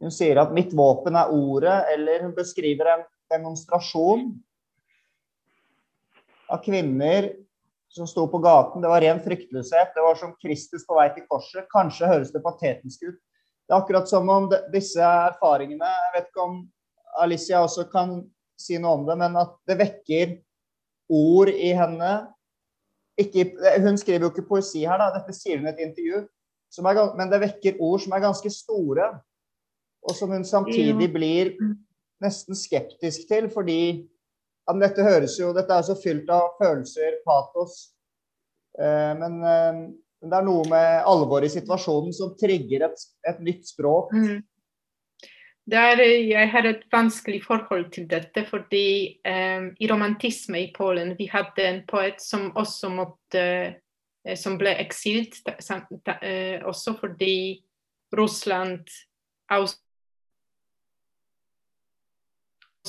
hun 0.00 0.10
sier 0.10 0.40
at 0.42 0.50
'mitt 0.50 0.74
våpen 0.74 1.14
er 1.14 1.30
ordet', 1.30 1.92
eller 1.94 2.24
hun 2.24 2.34
beskriver 2.34 2.88
en 2.90 3.06
demonstrasjon 3.30 4.32
av 6.50 6.58
kvinner 6.64 7.30
som 7.90 8.06
sto 8.06 8.26
på 8.30 8.38
gaten. 8.42 8.82
Det 8.82 8.90
var 8.90 9.02
ren 9.02 9.22
fryktløshet. 9.22 9.94
Det 9.94 10.02
var 10.02 10.18
som 10.18 10.34
Kristus 10.42 10.86
på 10.86 10.98
vei 10.98 11.10
til 11.14 11.26
korset. 11.30 11.70
Kanskje 11.70 12.10
høres 12.10 12.32
det 12.34 12.42
patetisk 12.42 13.06
ut. 13.06 13.20
Det 13.70 13.76
er 13.76 13.84
akkurat 13.84 14.10
som 14.10 14.26
om 14.34 14.48
de, 14.50 14.58
disse 14.72 14.98
erfaringene 14.98 15.86
Jeg 15.86 16.14
vet 16.16 16.24
ikke 16.26 16.42
om 16.42 16.56
Alicia 17.22 17.60
også 17.62 17.84
kan 17.92 18.16
si 18.58 18.80
noe 18.82 18.98
om 18.98 19.04
det, 19.06 19.14
men 19.20 19.36
at 19.38 19.52
det 19.70 19.76
vekker 19.78 20.32
ord 21.14 21.48
i 21.54 21.70
henne. 21.78 22.10
Ikke, 23.18 23.46
hun 23.82 23.98
skriver 23.98 24.26
jo 24.26 24.30
ikke 24.34 24.46
poesi 24.48 24.82
her, 24.82 24.98
da. 24.98 25.08
dette 25.14 25.34
sier 25.38 25.62
hun 25.62 25.70
i 25.70 25.70
et 25.70 25.82
intervju. 25.86 26.24
Er, 26.82 27.00
men 27.18 27.30
det 27.30 27.40
vekker 27.46 27.78
ord 27.82 28.02
som 28.02 28.14
er 28.14 28.24
ganske 28.26 28.52
store 28.52 29.08
og 30.02 30.16
som 30.18 30.34
hun 30.34 30.44
samtidig 30.46 31.06
blir 31.12 31.54
nesten 32.22 32.58
skeptisk 32.58 33.26
til, 33.30 33.48
fordi 33.52 33.80
ja, 34.66 34.74
dette 34.82 35.04
høres 35.04 35.38
jo 35.38 35.54
Dette 35.56 35.76
er 35.76 35.86
så 35.86 35.96
fylt 35.98 36.30
av 36.32 36.54
følelser, 36.60 37.20
patos. 37.26 37.90
Eh, 38.78 39.12
men 39.18 39.40
eh, 39.46 39.80
det 40.20 40.36
er 40.36 40.46
noe 40.46 40.64
med 40.68 41.08
alvoret 41.08 41.48
i 41.48 41.54
situasjonen 41.58 42.14
som 42.16 42.34
trigger 42.38 42.86
et, 42.88 43.04
et 43.28 43.42
nytt 43.44 43.68
språk. 43.70 44.12
Mm. 44.12 44.40
Der 45.70 46.02
jeg 46.02 46.48
har 46.50 46.66
et 46.66 46.82
vanskelig 46.92 47.44
forhold 47.44 47.90
til 47.94 48.08
dette, 48.10 48.42
fordi 48.48 49.20
um, 49.24 49.70
i 49.78 49.88
romantisme 49.90 50.64
i 50.64 50.70
Polen 50.74 51.14
vi 51.18 51.28
hadde 51.30 51.66
en 51.66 51.82
poet 51.88 52.18
som 52.20 52.48
også 52.58 52.90
måtte 52.90 53.44
eh, 53.44 54.36
som 54.36 54.58
ble 54.58 54.72
eksilt, 54.82 55.38
eh, 55.46 56.58
også 56.66 56.96
fordi 56.98 57.60
Russland 58.18 58.90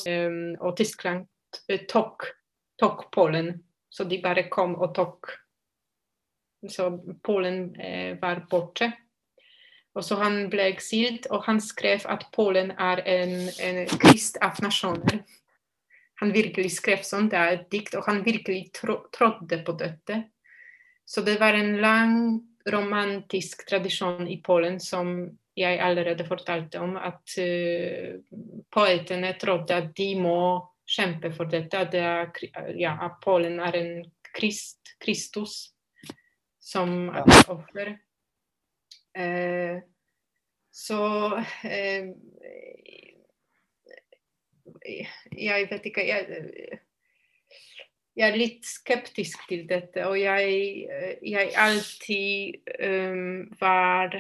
Ehm, 0.07 0.55
og 0.59 0.77
Tyskland 0.77 1.27
eh, 1.67 1.86
tok, 1.89 2.25
tok, 2.79 3.11
Polen. 3.11 3.53
Så 3.89 4.03
de 4.03 4.21
bare 4.23 4.47
kom 4.49 4.75
og 4.79 4.93
tok. 4.95 5.34
Så 6.70 6.91
Polen 7.24 7.76
eh, 7.76 8.18
var 8.22 8.45
borte. 8.49 8.91
Og 9.95 10.05
så 10.05 10.16
han 10.22 10.45
ble 10.51 10.70
eksilt, 10.72 11.28
og 11.34 11.43
han 11.47 11.59
skrev 11.64 12.05
at 12.09 12.28
Polen 12.36 12.72
er 12.80 13.01
en, 13.09 13.34
en 13.59 13.82
krist 13.99 14.38
av 14.43 14.62
nasjoner. 14.64 15.24
Han 16.22 16.32
virkelig 16.32 16.78
skrev 16.78 17.01
sånn, 17.03 17.28
det 17.32 17.39
er 17.39 17.55
et 17.55 17.68
dikt, 17.74 17.97
og 17.97 18.05
han 18.07 18.22
virkelig 18.24 18.70
tro, 18.78 19.01
trodde 19.12 19.59
på 19.66 19.76
dette. 19.80 20.22
Så 21.03 21.26
det 21.28 21.39
var 21.41 21.57
en 21.57 21.76
lang 21.82 22.16
romantisk 22.72 23.66
tradisjon 23.68 24.30
i 24.30 24.38
Polen 24.45 24.78
som 24.80 25.26
jeg 25.57 25.82
allerede 25.84 26.24
fortalte 26.30 26.80
om, 26.80 26.93
at 26.95 27.36
uh, 27.41 28.22
poetene 28.72 29.34
trodde 29.41 29.76
at 29.76 29.89
de 29.97 30.14
må 30.22 30.38
kjempe 30.88 31.34
for 31.36 31.51
dette. 31.51 31.82
At, 31.82 31.91
det 31.91 32.05
er, 32.05 32.72
ja, 32.80 32.95
at 33.09 33.20
Polen 33.24 33.59
er 33.59 33.82
en 33.82 33.93
Krist, 34.32 34.93
Kristus 35.03 35.74
som 36.62 37.09
er 37.09 37.26
offer. 37.49 37.95
Eh, 39.18 39.82
så 40.72 41.03
eh, 41.68 42.14
Jeg 45.38 45.68
vet 45.70 45.86
ikke 45.86 46.03
jeg, 46.07 46.26
jeg, 48.16 48.28
er 48.30 48.38
litt 48.38 48.66
skeptisk 48.66 49.43
til 49.49 49.66
dette, 49.70 50.05
og 50.07 50.16
jeg, 50.18 50.88
jeg 51.22 51.51
alltid 51.59 52.72
um, 52.82 53.43
var 53.59 54.16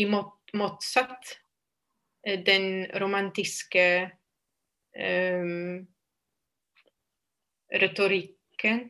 imot 0.00 0.54
motsatt 0.58 1.36
eh, 2.26 2.40
den 2.46 2.86
romantiske 3.00 3.86
um, 4.98 5.86
retorikken. 7.70 8.84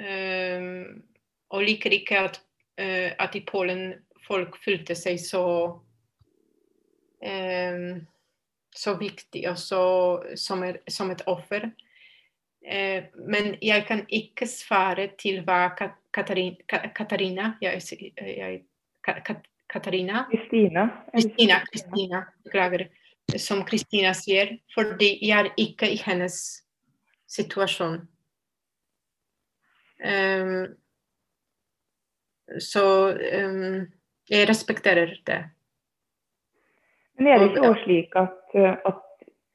Um, 0.00 1.09
og 1.50 1.66
liker 1.66 1.94
ikke 1.94 2.18
at, 2.28 2.40
uh, 2.80 3.10
at, 3.18 3.34
i 3.34 3.44
Polen 3.46 3.94
folk 4.26 4.58
følte 4.64 4.94
seg 4.98 5.20
så 5.22 5.44
um, 7.20 8.00
så 8.70 8.94
viktig 8.94 9.48
og 9.50 9.58
så, 9.58 9.84
som, 10.38 10.62
er, 10.62 10.78
som 10.88 11.10
et 11.10 11.22
offer. 11.26 11.70
Uh, 12.60 13.08
men 13.26 13.54
jeg 13.62 13.86
kan 13.88 14.04
ikke 14.08 14.46
svare 14.46 15.10
til 15.18 15.42
hva 15.46 15.70
Katarina, 16.12 16.56
Katarina 16.94 17.54
jeg, 17.62 17.82
jeg, 18.20 18.62
Katarina? 19.70 20.26
Kristina. 20.30 20.88
Kristina, 21.12 21.60
Kristina, 21.72 22.24
beklager. 22.44 22.88
Som 23.38 23.62
Kristina 23.62 24.10
sier, 24.16 24.56
fordi 24.74 25.12
jeg 25.22 25.38
er 25.38 25.52
ikke 25.60 25.86
i 25.86 26.00
hennes 26.02 26.34
situasjon. 27.30 28.00
Um, 30.00 30.64
så 32.58 32.84
um, 33.14 33.86
jeg 34.30 34.48
respekterer 34.48 35.14
det. 35.26 35.40
Men 37.18 37.26
er 37.26 37.38
det 37.38 37.50
ikke 37.50 37.68
også 37.68 37.84
slik 37.84 38.16
at, 38.16 38.54
at 38.56 39.00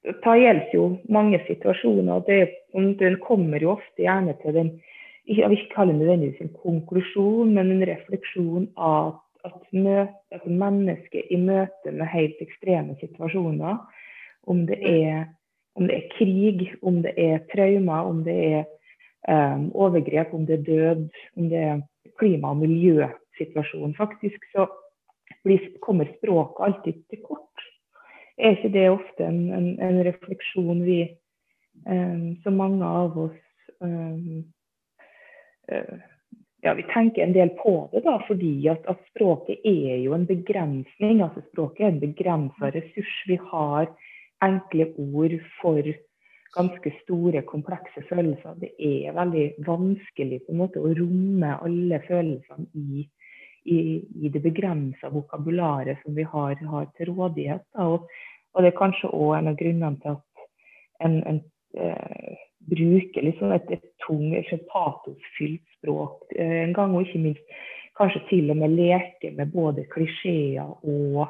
det 0.05 0.35
gjelder 0.39 0.73
jo 0.73 0.89
mange 1.09 1.39
situasjoner. 1.47 2.21
Det, 2.27 2.49
den 2.99 3.17
kommer 3.23 3.59
jo 3.61 3.73
ofte 3.77 4.05
gjerne 4.05 4.35
til 4.43 4.53
den 4.53 4.75
jeg 5.27 5.49
vil 5.49 5.57
ikke 5.57 5.73
kalle 5.75 5.93
det 5.93 5.99
nødvendigvis 5.99 6.41
en 6.41 6.57
konklusjon, 6.63 7.53
men 7.53 7.71
en 7.71 7.87
refleksjon 7.89 8.67
av 8.77 9.15
at, 9.45 9.57
møte, 9.73 10.13
at 10.31 10.45
mennesket 10.45 11.31
i 11.33 11.39
møte 11.41 11.93
med 11.93 12.09
helt 12.11 12.41
ekstreme 12.45 12.95
situasjoner, 13.01 13.79
om 14.45 14.65
det 14.69 14.77
er, 14.85 15.25
om 15.75 15.89
det 15.89 15.97
er 15.97 16.11
krig, 16.17 16.67
om 16.85 17.01
det 17.05 17.15
er 17.17 17.41
traumer, 17.53 18.09
om 18.09 18.21
det 18.25 18.37
er 18.51 18.63
um, 19.27 19.69
overgrep, 19.73 20.33
om 20.33 20.45
det 20.45 20.59
er 20.59 20.65
død, 20.69 21.05
om 21.37 21.49
det 21.49 21.61
er 21.61 21.81
klima- 22.19 22.53
og 22.53 22.57
miljøsituasjon, 22.63 23.95
faktisk, 23.97 24.45
så 24.53 24.67
kommer 25.81 26.09
språket 26.17 26.65
alltid 26.65 27.01
til 27.09 27.21
kort. 27.23 27.65
Er 28.37 28.57
ikke 28.57 28.73
det 28.73 28.89
ofte 28.89 29.25
en, 29.25 29.53
en, 29.53 29.69
en 29.81 30.01
refleksjon 30.05 30.83
vi, 30.85 30.99
um, 31.87 32.35
så 32.43 32.51
mange 32.51 32.85
av 32.85 33.17
oss 33.27 33.71
um, 33.79 34.43
ja, 36.65 36.73
vi 36.73 36.83
tenker 36.93 37.23
en 37.23 37.33
del 37.33 37.49
på 37.49 37.89
det, 37.91 38.01
da, 38.05 38.17
fordi 38.27 38.67
at, 38.71 38.85
at, 38.89 39.01
språket 39.13 39.61
er 39.69 39.99
jo 40.01 40.15
en 40.17 40.25
begrensning. 40.25 41.21
altså 41.21 41.43
Språket 41.51 41.85
er 41.85 41.91
en 41.93 42.01
begrensa 42.01 42.71
ressurs. 42.73 43.13
Vi 43.29 43.37
har 43.51 43.91
enkle 44.45 44.89
ord 44.97 45.35
for 45.59 45.93
ganske 46.55 46.91
store, 47.01 47.41
komplekse 47.47 48.03
følelser. 48.09 48.55
Det 48.61 48.71
er 48.79 49.15
veldig 49.15 49.45
vanskelig 49.67 50.41
på 50.45 50.53
en 50.53 50.61
måte 50.63 50.81
å 50.81 50.93
romme 50.97 51.51
alle 51.55 51.99
følelsene 52.07 52.67
i, 52.73 53.05
i, 53.65 53.77
i 54.23 54.31
det 54.31 54.41
begrensa 54.43 55.11
vokabularet 55.13 56.01
som 56.03 56.15
vi 56.17 56.25
har, 56.31 56.55
har 56.71 56.89
til 56.97 57.11
rådighet. 57.11 57.65
Og, 57.83 58.07
og, 58.53 58.63
det 58.63 58.71
er 58.71 58.79
kanskje 58.79 59.11
òg 59.11 59.37
en 59.39 59.51
av 59.51 59.59
grunnene 59.59 60.01
til 60.03 60.15
at 60.15 60.45
en, 61.05 61.21
en 61.27 61.41
eh, 61.77 62.35
bruker 62.65 63.25
liksom 63.27 63.53
et, 63.55 63.71
et 63.75 63.87
tung, 64.05 64.31
et 64.35 64.67
patosfylt 64.71 65.63
språk 65.77 66.23
eh, 66.37 66.61
en 66.63 66.75
gang, 66.77 66.95
og 66.95 67.05
ikke 67.05 67.25
minst 67.27 67.57
kanskje 67.99 68.21
til 68.29 68.51
og 68.51 68.59
med 68.59 68.75
leker 68.75 69.35
med 69.37 69.51
både 69.53 69.85
klisjeer 69.91 70.65
og 70.67 71.27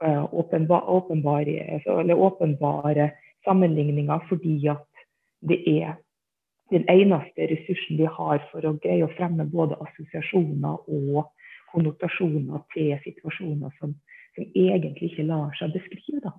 uh, 0.00 0.24
åpenbare, 0.32 1.82
eller 1.84 2.14
åpenbare 2.14 3.10
sammenligninger, 3.48 4.26
fordi 4.28 4.58
at 4.70 4.84
det 5.48 5.58
er 5.72 5.96
den 6.70 6.84
eneste 6.92 7.48
ressursen 7.48 7.96
vi 7.96 8.08
har 8.18 8.42
for 8.52 8.66
å 8.68 8.76
greie 8.82 9.06
å 9.06 9.14
fremme 9.16 9.48
både 9.48 9.78
assosiasjoner 9.86 10.84
og 10.84 11.30
konnotasjoner 11.72 12.60
til 12.74 12.92
situasjoner 13.04 13.72
som, 13.80 13.94
som 14.36 14.44
egentlig 14.52 15.12
ikke 15.12 15.26
lar 15.30 15.56
seg 15.56 15.72
beskrive. 15.76 16.20
Da. 16.26 16.34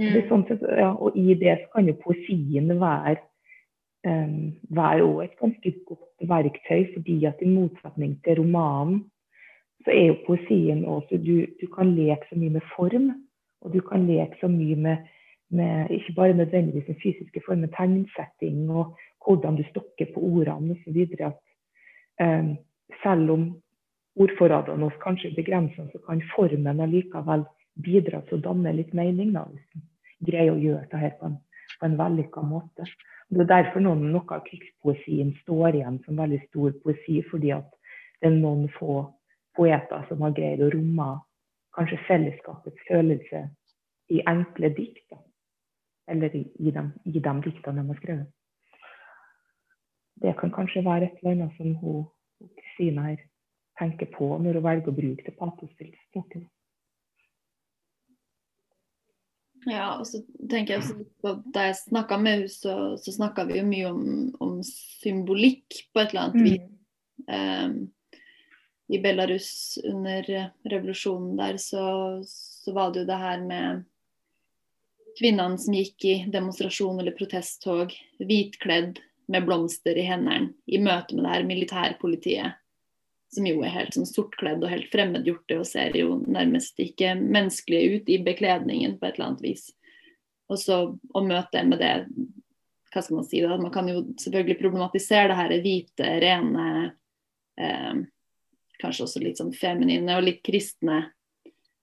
Mm. 0.00 0.20
Sånn 0.28 0.46
sett, 0.48 0.62
ja, 0.80 0.92
og 0.92 1.16
i 1.18 1.34
det 1.40 1.56
så 1.62 1.72
kan 1.74 1.88
jo 1.88 1.96
poesien 2.00 2.70
være 2.80 3.18
um, 4.06 4.52
være 4.68 5.04
også 5.04 5.24
et 5.26 5.38
ganske 5.40 5.72
godt 5.88 6.28
verktøy, 6.28 6.84
fordi 6.94 7.24
at 7.28 7.42
i 7.42 7.48
motsetning 7.48 8.16
til 8.24 8.40
romanen, 8.40 9.04
så 9.84 9.92
er 9.96 10.06
jo 10.10 10.16
poesien 10.26 10.84
også 10.84 11.16
du, 11.24 11.46
du, 11.60 11.66
kan 11.74 11.94
leke 11.96 12.28
så 12.28 12.36
mye 12.36 12.56
med 12.58 12.66
form, 12.76 13.10
og 13.60 13.72
du 13.72 13.80
kan 13.84 14.06
leke 14.08 14.36
så 14.40 14.48
mye 14.48 14.76
med, 14.76 15.08
med 15.50 15.90
ikke 15.90 16.14
bare 16.16 16.36
nødvendigvis 16.38 16.86
den 16.86 17.00
fysiske 17.02 17.42
formen, 17.46 17.72
tegnsetting 17.76 18.70
og 18.70 18.96
hvordan 19.24 19.56
du 19.56 19.64
stokker 19.70 20.12
på 20.14 20.20
ordene 20.20 20.76
osv. 20.76 20.98
At 21.20 21.38
um, 22.22 22.56
selv 23.02 23.30
om 23.30 23.44
ordforrådene 24.16 24.86
oss 24.86 24.98
kanskje 25.02 25.34
begrenser, 25.36 25.88
så 25.92 25.98
kan 26.06 26.22
formen 26.34 26.80
allikevel 26.80 27.44
bidra 27.84 28.22
til 28.28 28.38
å 28.38 28.44
danne 28.48 28.72
litt 28.76 28.94
mening. 28.94 29.32
da, 29.34 29.44
Hvis 29.50 29.66
du 29.72 30.30
greier 30.30 30.54
å 30.54 30.60
gjøre 30.60 30.86
det 30.90 31.00
her 31.04 31.16
på 31.20 31.30
en, 31.30 31.38
på 31.80 31.86
en 31.86 31.98
vellykka 31.98 32.42
måte. 32.42 32.86
Det 33.30 33.44
er 33.44 33.50
derfor 33.50 33.82
noen, 33.84 34.08
noe 34.10 34.34
av 34.34 34.42
krigspoesien 34.46 35.32
står 35.44 35.78
igjen 35.78 36.00
som 36.04 36.18
veldig 36.18 36.40
stor 36.48 36.74
poesi, 36.82 37.20
fordi 37.30 37.52
at 37.54 37.68
det 38.20 38.28
er 38.28 38.38
noen 38.40 38.66
få 38.74 39.04
poeter 39.56 40.06
som 40.08 40.22
har 40.26 40.34
greid 40.34 40.62
å 40.62 40.70
romme 40.74 41.10
kanskje 41.76 42.00
fellesskapets 42.08 42.86
følelse 42.88 43.44
i 44.10 44.22
enkle 44.26 44.72
dikt. 44.74 45.04
Da. 45.12 45.20
Eller 46.10 46.36
i, 46.36 46.70
dem, 46.74 46.92
de, 47.04 47.20
dem 47.22 47.42
diktene 47.44 47.82
de 47.82 47.92
har 47.92 47.98
skrevet. 48.00 48.30
Det 50.20 50.36
kan 50.40 50.52
kanskje 50.52 50.84
være 50.84 51.06
et 51.08 51.20
eller 51.22 51.36
annet 51.36 51.56
som 51.56 51.74
hun, 51.80 52.08
Kristina 52.58 53.06
her 53.08 53.20
tenker 53.80 54.10
på 54.12 54.34
når 54.42 54.58
hun 54.58 54.66
velger 54.66 54.92
å 54.92 54.96
bruke 54.96 55.24
det 55.26 55.36
patosfylte 55.38 56.00
språket. 56.10 56.48
Ja, 59.68 59.98
og 59.98 60.06
så 60.08 60.22
tenker 60.48 60.74
jeg 60.74 60.82
også, 60.82 61.34
Da 61.52 61.66
jeg 61.68 61.80
snakka 61.82 62.16
med 62.20 62.32
henne, 62.32 62.52
så, 62.52 62.74
så 63.00 63.12
snakka 63.12 63.44
vi 63.48 63.58
jo 63.58 63.66
mye 63.68 63.88
om, 63.90 64.04
om, 64.40 64.58
symbolikk 64.64 65.82
på 65.92 66.00
et 66.02 66.12
eller 66.12 66.28
annet 66.28 66.46
vis. 66.46 66.68
Mm. 67.28 67.34
Um, 67.36 67.74
I 68.90 68.98
Belarus 69.02 69.78
under 69.86 70.26
revolusjonen 70.66 71.36
der 71.38 71.60
så, 71.62 71.84
så, 72.26 72.72
var 72.74 72.92
det 72.92 73.04
jo 73.04 73.10
det 73.10 73.20
her 73.20 73.44
med 73.44 73.84
kvinnene 75.20 75.60
som 75.60 75.76
gikk 75.76 76.08
i 76.08 76.16
demonstrasjon 76.32 76.98
eller 77.00 77.14
protesttog, 77.16 77.92
hvitkledd 78.18 78.98
med 79.30 79.46
blomster 79.46 79.98
i 80.00 80.06
hendene, 80.08 80.54
i 80.66 80.80
møte 80.82 81.14
med 81.14 81.26
det 81.26 81.34
her 81.36 81.46
militærpolitiet 81.46 82.56
som 83.30 83.46
jo 83.46 83.60
er 83.62 83.74
helt 83.74 83.94
sånn 83.94 84.08
sortkledd 84.08 84.64
og 84.64 84.72
helt 84.72 84.90
fremmedgjorte 84.90 85.60
og 85.60 85.68
ser 85.68 85.94
jo 85.94 86.16
nærmest 86.26 86.80
ikke 86.82 87.14
menneskelige 87.20 87.94
ut 88.00 88.10
i 88.10 88.18
bekledningen 88.26 88.96
på 88.98 89.06
et 89.06 89.18
eller 89.18 89.28
annet 89.28 89.44
vis. 89.44 89.68
Og 90.50 90.58
så 90.58 90.80
å 90.90 91.22
møte 91.22 91.62
med 91.66 91.78
det 91.82 91.94
hva 92.90 93.04
skal 93.06 93.20
Man 93.20 93.26
si 93.28 93.38
da, 93.38 93.54
man 93.54 93.70
kan 93.70 93.86
jo 93.86 94.00
selvfølgelig 94.18 94.58
problematisere 94.58 95.28
det 95.30 95.36
her 95.38 95.52
hvite, 95.62 96.06
rene, 96.24 96.64
eh, 97.54 98.00
kanskje 98.82 99.04
også 99.04 99.22
litt 99.22 99.38
sånn 99.38 99.52
feminine 99.54 100.16
og 100.18 100.26
litt 100.26 100.40
kristne 100.42 101.04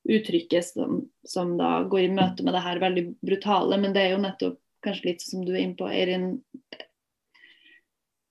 uttrykket 0.07 0.65
som, 0.65 1.01
som, 1.27 1.55
da 1.59 1.83
går 1.89 2.05
i 2.05 2.13
møte 2.15 2.45
med 2.45 2.55
det 2.55 2.63
her 2.65 2.79
veldig 2.81 3.05
brutale. 3.21 3.79
Men 3.81 3.95
det 3.95 4.05
er 4.05 4.15
jo 4.15 4.23
nettopp 4.23 4.59
kanskje 4.85 5.09
litt 5.09 5.25
som 5.25 5.45
du 5.45 5.53
er 5.55 5.63
inne 5.63 5.77
på, 5.79 5.89
Eirin. 5.89 6.29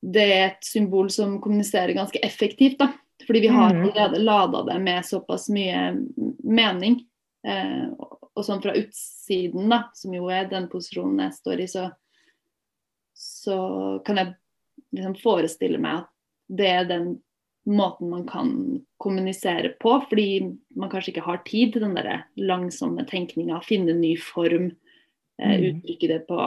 Det 0.07 0.25
er 0.25 0.45
et 0.47 0.65
symbol 0.65 1.11
som 1.11 1.41
kommuniserer 1.43 1.97
ganske 1.97 2.23
effektivt. 2.25 2.79
da, 2.79 2.93
fordi 3.27 3.41
vi 3.41 3.53
har 3.53 3.75
mm. 3.75 3.83
allerede 3.83 4.23
lada 4.23 4.63
det 4.63 4.79
med 4.79 5.07
såpass 5.07 5.49
mye 5.49 5.97
mening. 6.45 7.01
Eh, 7.47 7.89
og 8.37 8.45
sånn 8.45 8.61
fra 8.63 8.75
utsiden, 8.77 9.71
da, 9.73 9.87
som 9.97 10.15
jo 10.15 10.29
er 10.33 10.49
den 10.51 10.69
posisjonen 10.73 11.25
jeg 11.25 11.39
står 11.39 11.63
i, 11.63 11.69
så, 11.73 11.87
så 13.17 13.59
kan 14.05 14.21
jeg 14.21 14.35
liksom 14.97 15.17
forestille 15.23 15.81
meg 15.81 16.03
at 16.03 16.13
det 16.57 16.69
er 16.71 16.85
den 16.89 17.07
måten 17.67 18.11
man 18.11 18.27
kan 18.29 18.51
kommunisere 19.03 19.69
på, 19.83 19.97
fordi 20.09 20.57
man 20.79 20.91
kanskje 20.91 21.15
ikke 21.15 21.27
har 21.27 21.43
tid 21.47 21.75
til 21.75 21.83
den 21.83 21.97
der 21.99 22.27
langsomme 22.39 23.07
tenkninga, 23.09 23.61
finne 23.67 23.97
ny 23.99 24.15
form, 24.21 24.71
eh, 25.43 25.57
mm. 25.57 25.67
uttrykke 25.71 26.11
det 26.13 26.21
på 26.29 26.41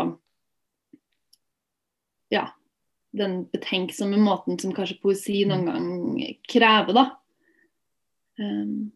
ja, 2.29 2.45
den 3.11 3.43
betenksomme 3.51 4.17
måten 4.21 4.59
som 4.61 4.73
kanskje 4.75 4.99
poesi 5.01 5.43
noen 5.49 5.65
mm. 5.65 5.69
gang 5.73 6.39
krever, 6.47 6.95
da. 6.95 7.05
Um, 8.39 8.91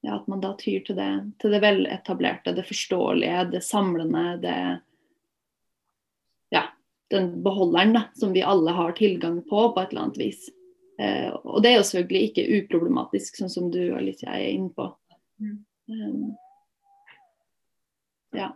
ja, 0.00 0.14
at 0.16 0.28
man 0.30 0.40
da 0.40 0.54
tyr 0.56 0.80
til 0.86 0.96
det, 0.96 1.10
til 1.42 1.52
det 1.52 1.60
veletablerte, 1.62 2.54
det 2.56 2.64
forståelige, 2.68 3.48
det 3.52 3.64
samlende, 3.66 4.28
det 4.42 4.58
Ja, 6.54 6.62
den 7.12 7.42
beholderen 7.44 7.92
da, 7.92 8.02
som 8.16 8.32
vi 8.32 8.40
alle 8.40 8.72
har 8.72 8.94
tilgang 8.96 9.42
på 9.42 9.66
på 9.74 9.80
et 9.82 9.90
eller 9.90 10.06
annet 10.06 10.20
vis. 10.22 10.46
Uh, 10.98 11.30
og 11.46 11.62
det 11.62 11.70
er 11.70 11.78
jo 11.78 11.86
selvfølgelig 11.86 12.30
ikke 12.30 12.46
uproblematisk, 12.58 13.38
sånn 13.38 13.52
som 13.52 13.70
du 13.70 13.80
og 13.90 14.00
Alicia 14.00 14.34
er 14.34 14.50
inne 14.50 14.72
på. 14.74 14.88
Um, 15.38 16.32
ja. 18.34 18.50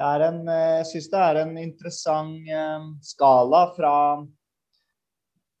En, 0.00 0.48
eh, 0.48 0.76
jeg 0.80 0.86
syns 0.94 1.08
det 1.12 1.24
er 1.24 1.40
en 1.42 1.56
interessant 1.60 2.48
eh, 2.48 2.84
skala 3.04 3.66
fra 3.76 3.94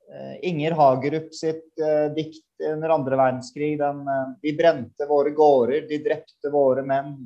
eh, 0.08 0.36
Inger 0.48 0.76
Hagerup 0.78 1.34
sitt 1.36 1.82
dikt 2.16 2.64
under 2.70 2.94
andre 2.96 3.18
verdenskrig. 3.20 3.74
Den, 3.80 4.00
de 4.40 4.54
brente 4.56 5.08
våre 5.08 5.34
gårder, 5.36 5.84
de 5.90 6.00
drepte 6.04 6.52
våre 6.52 6.84
menn. 6.86 7.18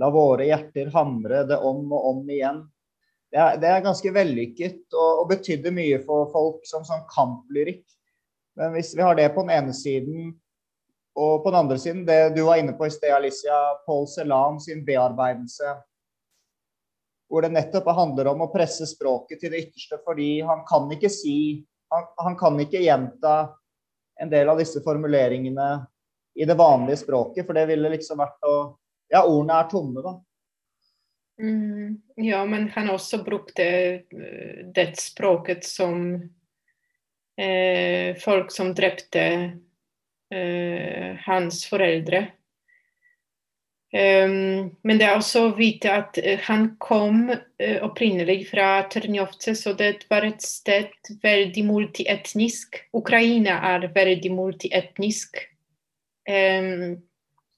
La 0.00 0.10
våre 0.10 0.48
hjerter 0.48 0.90
hamre 0.92 1.44
det 1.48 1.56
om 1.62 1.86
og 1.92 2.06
om 2.10 2.30
igjen. 2.30 2.64
Det 3.34 3.40
er, 3.42 3.56
det 3.58 3.66
er 3.66 3.82
ganske 3.82 4.10
vellykket 4.14 4.94
og, 4.94 5.24
og, 5.24 5.24
betydde 5.32 5.72
mye 5.74 5.98
for 6.06 6.28
folk 6.30 6.62
som 6.70 6.84
sånn 6.86 7.02
kamplyrikk. 7.10 7.82
Men 8.54 8.76
hvis 8.76 8.92
vi 8.94 9.02
har 9.02 9.16
det 9.18 9.32
på 9.34 9.42
den 9.42 9.50
ene 9.56 9.74
siden, 9.74 10.28
og 11.18 11.42
på 11.42 11.50
den 11.50 11.58
andre 11.64 11.78
siden 11.82 12.04
det 12.06 12.36
du 12.36 12.44
var 12.46 12.60
inne 12.62 12.76
på 12.78 12.86
i 12.86 12.92
sted, 12.94 13.10
Alicia, 13.14 13.56
Paul 13.86 14.06
Celan 14.10 14.60
sin 14.62 14.84
bearbeidelse 14.86 15.74
hvor 17.30 17.42
det 17.42 17.54
nettopp 17.54 17.88
handler 17.96 18.28
om 18.30 18.44
å 18.44 18.50
presse 18.52 18.86
språket 18.86 19.40
til 19.40 19.50
det 19.50 19.64
ytterste, 19.64 19.98
fordi 20.04 20.38
han 20.46 20.62
kan 20.68 20.86
ikke 20.94 21.10
si 21.10 21.64
han, 21.90 22.06
han, 22.20 22.36
kan 22.38 22.58
ikke 22.62 22.82
gjenta 22.84 23.34
en 24.22 24.30
del 24.30 24.50
av 24.52 24.60
disse 24.60 24.82
formuleringene 24.84 25.68
i 26.38 26.46
det 26.46 26.54
vanlige 26.58 27.00
språket, 27.02 27.46
for 27.46 27.56
det 27.56 27.66
ville 27.70 27.90
liksom 27.96 28.22
vært 28.22 28.46
å 28.46 28.54
Ja, 29.12 29.20
ordene 29.28 29.58
er 29.60 29.66
tomme, 29.70 30.00
da. 30.02 30.14
Mm, 31.40 32.00
ja, 32.22 32.44
men 32.46 32.68
han 32.70 32.90
også 32.90 33.24
brukte 33.24 33.64
eh, 33.64 34.60
det 34.74 34.92
språket 35.00 35.64
som 35.66 36.14
eh, 37.36 38.14
folk 38.22 38.52
som 38.54 38.70
drepte 38.74 39.24
eh, 40.30 41.18
hans 41.26 41.64
foreldre 41.66 42.28
Um, 43.94 44.72
men 44.82 44.98
det 44.98 45.06
er 45.06 45.14
også 45.14 45.44
å 45.46 45.50
vite 45.54 45.92
at 45.94 46.16
uh, 46.18 46.32
han 46.48 46.64
kom 46.82 47.28
uh, 47.30 47.76
opprinnelig 47.86 48.48
fra 48.48 48.82
Ternjovce, 48.90 49.54
så 49.54 49.70
det 49.78 50.08
var 50.10 50.26
et 50.26 50.42
sted 50.42 50.90
veldig 51.22 51.62
multietnisk. 51.68 52.80
Ukraina 52.98 53.60
er 53.70 53.86
veldig 53.94 54.32
multietnisk. 54.34 55.38
Um, 56.26 56.96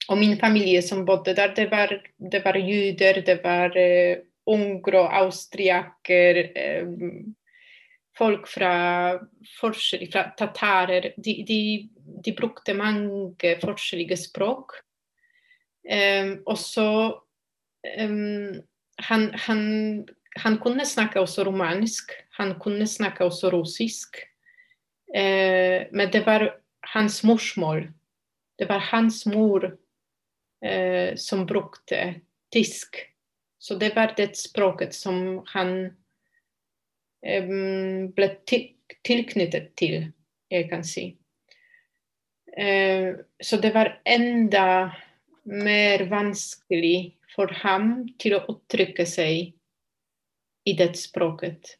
og 0.07 0.17
min 0.17 0.37
familie 0.39 0.81
som 0.81 1.05
bodde 1.05 1.35
der, 1.35 1.53
det 1.55 1.67
var, 1.71 1.91
det 2.17 2.41
var 2.45 2.57
jøder, 2.57 3.21
det 3.25 3.41
var 3.43 3.75
unger 4.47 4.99
og 5.01 5.15
austriaker. 5.23 6.41
Um, 6.81 7.35
folk 8.17 8.47
fra 8.49 8.73
forskjellige, 9.59 10.11
fra 10.11 10.25
tatarer. 10.37 11.11
De, 11.17 11.35
de, 11.47 11.59
de 12.25 12.35
brukte 12.37 12.73
mange 12.73 13.55
forskjellige 13.61 14.17
språk. 14.27 14.79
Um, 15.87 16.37
og 16.47 16.57
så 16.59 16.89
um, 18.01 18.55
han, 18.99 19.27
han, 19.45 19.61
han, 20.35 20.57
kunne 20.59 20.85
snakke 20.85 21.21
også 21.21 21.45
romansk, 21.47 22.11
han 22.39 22.57
kunne 22.59 22.87
snakke 22.87 23.25
også 23.25 23.51
russisk. 23.53 24.17
Uh, 25.07 25.87
men 25.93 26.11
det 26.13 26.25
var 26.25 26.49
hans 26.93 27.23
morsmål. 27.23 27.87
Det 28.59 28.69
var 28.69 28.79
hans 28.79 29.25
mor 29.29 29.77
uh, 30.65 31.15
som 31.15 31.45
brukte 31.45 32.21
tysk. 32.53 32.97
Så 33.59 33.75
det 33.75 33.95
var 33.95 34.13
det 34.17 34.37
språket 34.37 34.93
som 34.93 35.43
han 35.45 35.71
eh, 37.25 37.47
ble 38.15 38.27
til, 38.47 38.67
tilknyttet 39.03 39.73
til, 39.79 40.11
jeg 40.51 40.69
kan 40.69 40.85
si. 40.87 41.09
Eh, 42.57 43.17
så 43.43 43.59
det 43.61 43.73
var 43.75 43.97
enda 44.05 44.93
mer 45.43 46.05
vanskelig 46.09 47.17
for 47.33 47.51
ham 47.63 48.07
til 48.21 48.37
å 48.37 48.45
uttrykke 48.53 49.05
seg 49.09 49.51
i 50.67 50.77
det 50.77 50.93
språket. 50.99 51.75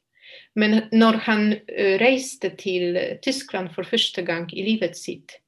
Men 0.57 0.87
når 0.91 1.21
han 1.29 1.47
eh, 1.53 1.95
reiste 2.01 2.51
til 2.59 2.97
Tyskland 3.23 3.71
for 3.75 3.87
første 3.87 4.25
gang 4.25 4.49
i 4.53 4.65
livet 4.65 4.97
sitt, 4.97 5.39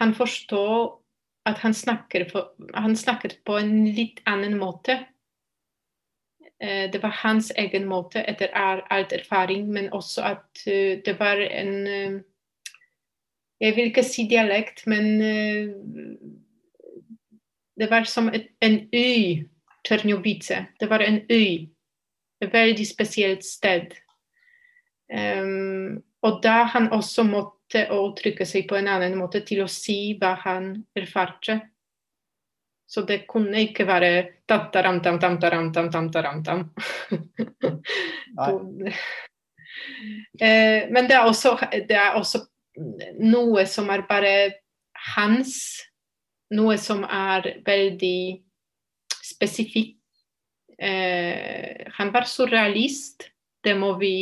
han 0.00 0.14
forstod 0.16 1.01
at 1.46 1.58
han, 1.58 1.74
snakker 1.74 2.28
på, 2.30 2.44
han 2.74 2.96
snakker, 2.96 3.38
på 3.44 3.56
en 3.58 3.84
litt 3.94 4.22
annen 4.26 4.58
måte. 4.58 4.98
Eh, 6.62 6.90
det 6.92 7.02
var 7.02 7.18
hans 7.22 7.50
egen 7.58 7.88
måte 7.90 8.22
etter 8.22 8.52
alt 8.54 9.12
erfaring, 9.12 9.66
men 9.72 9.90
også 9.92 10.22
at 10.34 10.66
eh, 10.66 11.00
det 11.04 11.18
var 11.20 11.42
en 11.42 12.22
Jeg 13.62 13.76
vil 13.76 13.92
ikke 13.92 14.02
si 14.02 14.24
dialekt, 14.26 14.80
men 14.90 15.20
det 17.78 17.90
var 17.90 18.04
som 18.04 18.26
en 18.60 18.88
øy, 18.94 19.46
Ternjovice. 19.84 20.66
Det 20.80 20.90
var 20.90 20.98
en 20.98 21.20
øy. 21.30 21.68
Et 22.42 22.52
veldig 22.52 22.86
spesielt 22.86 23.44
sted. 23.44 23.94
Um, 25.12 26.02
og 26.22 26.40
da 26.42 26.62
han 26.62 26.92
også 26.92 27.22
måtte 27.22 27.61
til 27.72 27.92
å 27.92 27.94
uttrykke 28.10 28.44
seg 28.48 28.66
på 28.68 28.76
en 28.78 28.88
annen 28.92 29.14
måte, 29.18 29.40
til 29.46 29.60
å 29.64 29.68
si 29.70 30.16
hva 30.20 30.32
han 30.44 30.64
erfarte. 30.98 31.54
Så 32.92 33.00
det 33.08 33.18
kunne 33.30 33.58
ikke 33.64 33.84
være 33.88 34.10
tam-taram-tam-tam-taram-tam-tam-taram-tam. 34.50 36.60
Eh, 40.40 40.88
men 40.92 41.08
det 41.08 41.16
er, 41.16 41.26
også, 41.26 41.56
det 41.88 41.96
er, 41.96 42.14
også, 42.14 42.38
noe 43.20 43.64
som 43.68 43.90
er 43.92 44.04
bare 44.08 44.34
hans, 45.14 45.54
noe 46.54 46.76
som 46.78 47.04
er 47.08 47.48
veldig 47.66 48.42
spesifikt. 49.24 49.98
Eh, 50.78 51.88
han 51.98 52.12
var 52.14 52.28
surrealist, 52.28 53.28
det 53.64 53.74
må 53.78 53.94
vi 54.00 54.14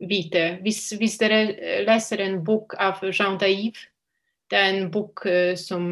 vite. 0.00 0.58
Hvis, 0.64 0.90
hvis, 0.98 1.18
dere 1.20 1.84
leser 1.86 2.22
en 2.24 2.40
bok 2.44 2.74
av 2.80 3.02
Jean 3.12 3.38
Daive, 3.40 3.78
det 4.50 4.58
er 4.58 4.72
en 4.74 4.90
bok 4.90 5.24
uh, 5.28 5.54
som 5.58 5.84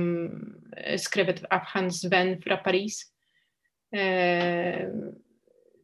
er 0.76 0.98
skrevet 1.00 1.44
av 1.54 1.68
hans 1.74 2.02
venn 2.10 2.36
fra 2.42 2.58
Paris. 2.64 3.04
Uh, 3.94 4.88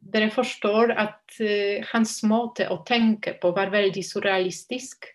dere 0.05 0.29
forstår 0.33 0.93
at 0.93 1.37
uh, 1.39 1.85
hans 1.93 2.17
måte 2.27 2.67
å 2.69 2.81
tenke 2.87 3.37
på 3.41 3.53
var 3.55 3.73
veldig 3.73 4.03
surrealistisk. 4.05 5.11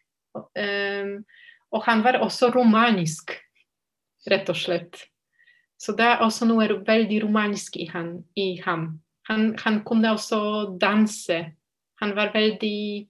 og 1.71 1.81
han 1.87 2.03
var 2.03 2.21
også 2.23 2.53
romanisk, 2.55 3.33
rett 4.31 4.49
og 4.49 4.57
slett. 4.57 5.01
Så 5.81 5.93
det 5.99 6.07
er 6.07 6.23
også 6.23 6.47
noe 6.47 6.69
veldig 6.87 7.23
romanisk 7.25 7.77
i, 7.77 7.89
han, 7.91 8.21
i 8.37 8.61
ham. 8.63 9.01
Han, 9.27 9.57
han 9.59 9.81
kunne 9.87 10.13
også 10.13 10.77
danse 10.81 11.41
han 12.01 12.17
var 12.17 12.33
veldig 12.33 13.09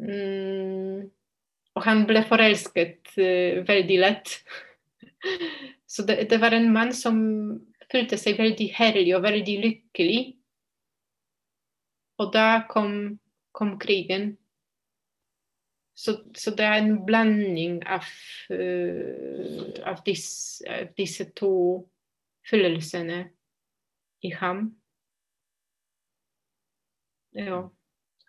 mm, 0.00 1.10
Og 1.76 1.84
han 1.84 2.04
ble 2.08 2.22
forelsket 2.28 3.12
uh, 3.20 3.60
veldig 3.68 3.98
lett. 4.00 4.34
Så 5.92 6.06
det, 6.08 6.30
det, 6.30 6.40
var 6.40 6.56
en 6.56 6.70
mann 6.72 6.92
som 6.96 7.18
følte 7.90 8.18
seg 8.20 8.38
veldig 8.40 8.68
herlig 8.76 9.14
og 9.16 9.24
veldig 9.26 9.56
lykkelig. 9.64 10.20
Og 12.20 12.30
da 12.34 12.62
kom, 12.70 13.18
kom 13.56 13.74
krigen. 13.80 14.34
Så, 15.96 16.16
så, 16.36 16.54
det 16.56 16.64
er 16.64 16.78
en 16.80 17.00
blanding 17.04 17.80
av, 17.84 18.06
uh, 18.54 19.64
av, 19.84 20.00
disse, 20.06 20.64
av 20.64 20.92
disse 20.96 21.28
to 21.36 21.52
følelsene 22.48 23.24
i 24.24 24.32
ham. 24.40 24.70
Ja. 27.36 27.62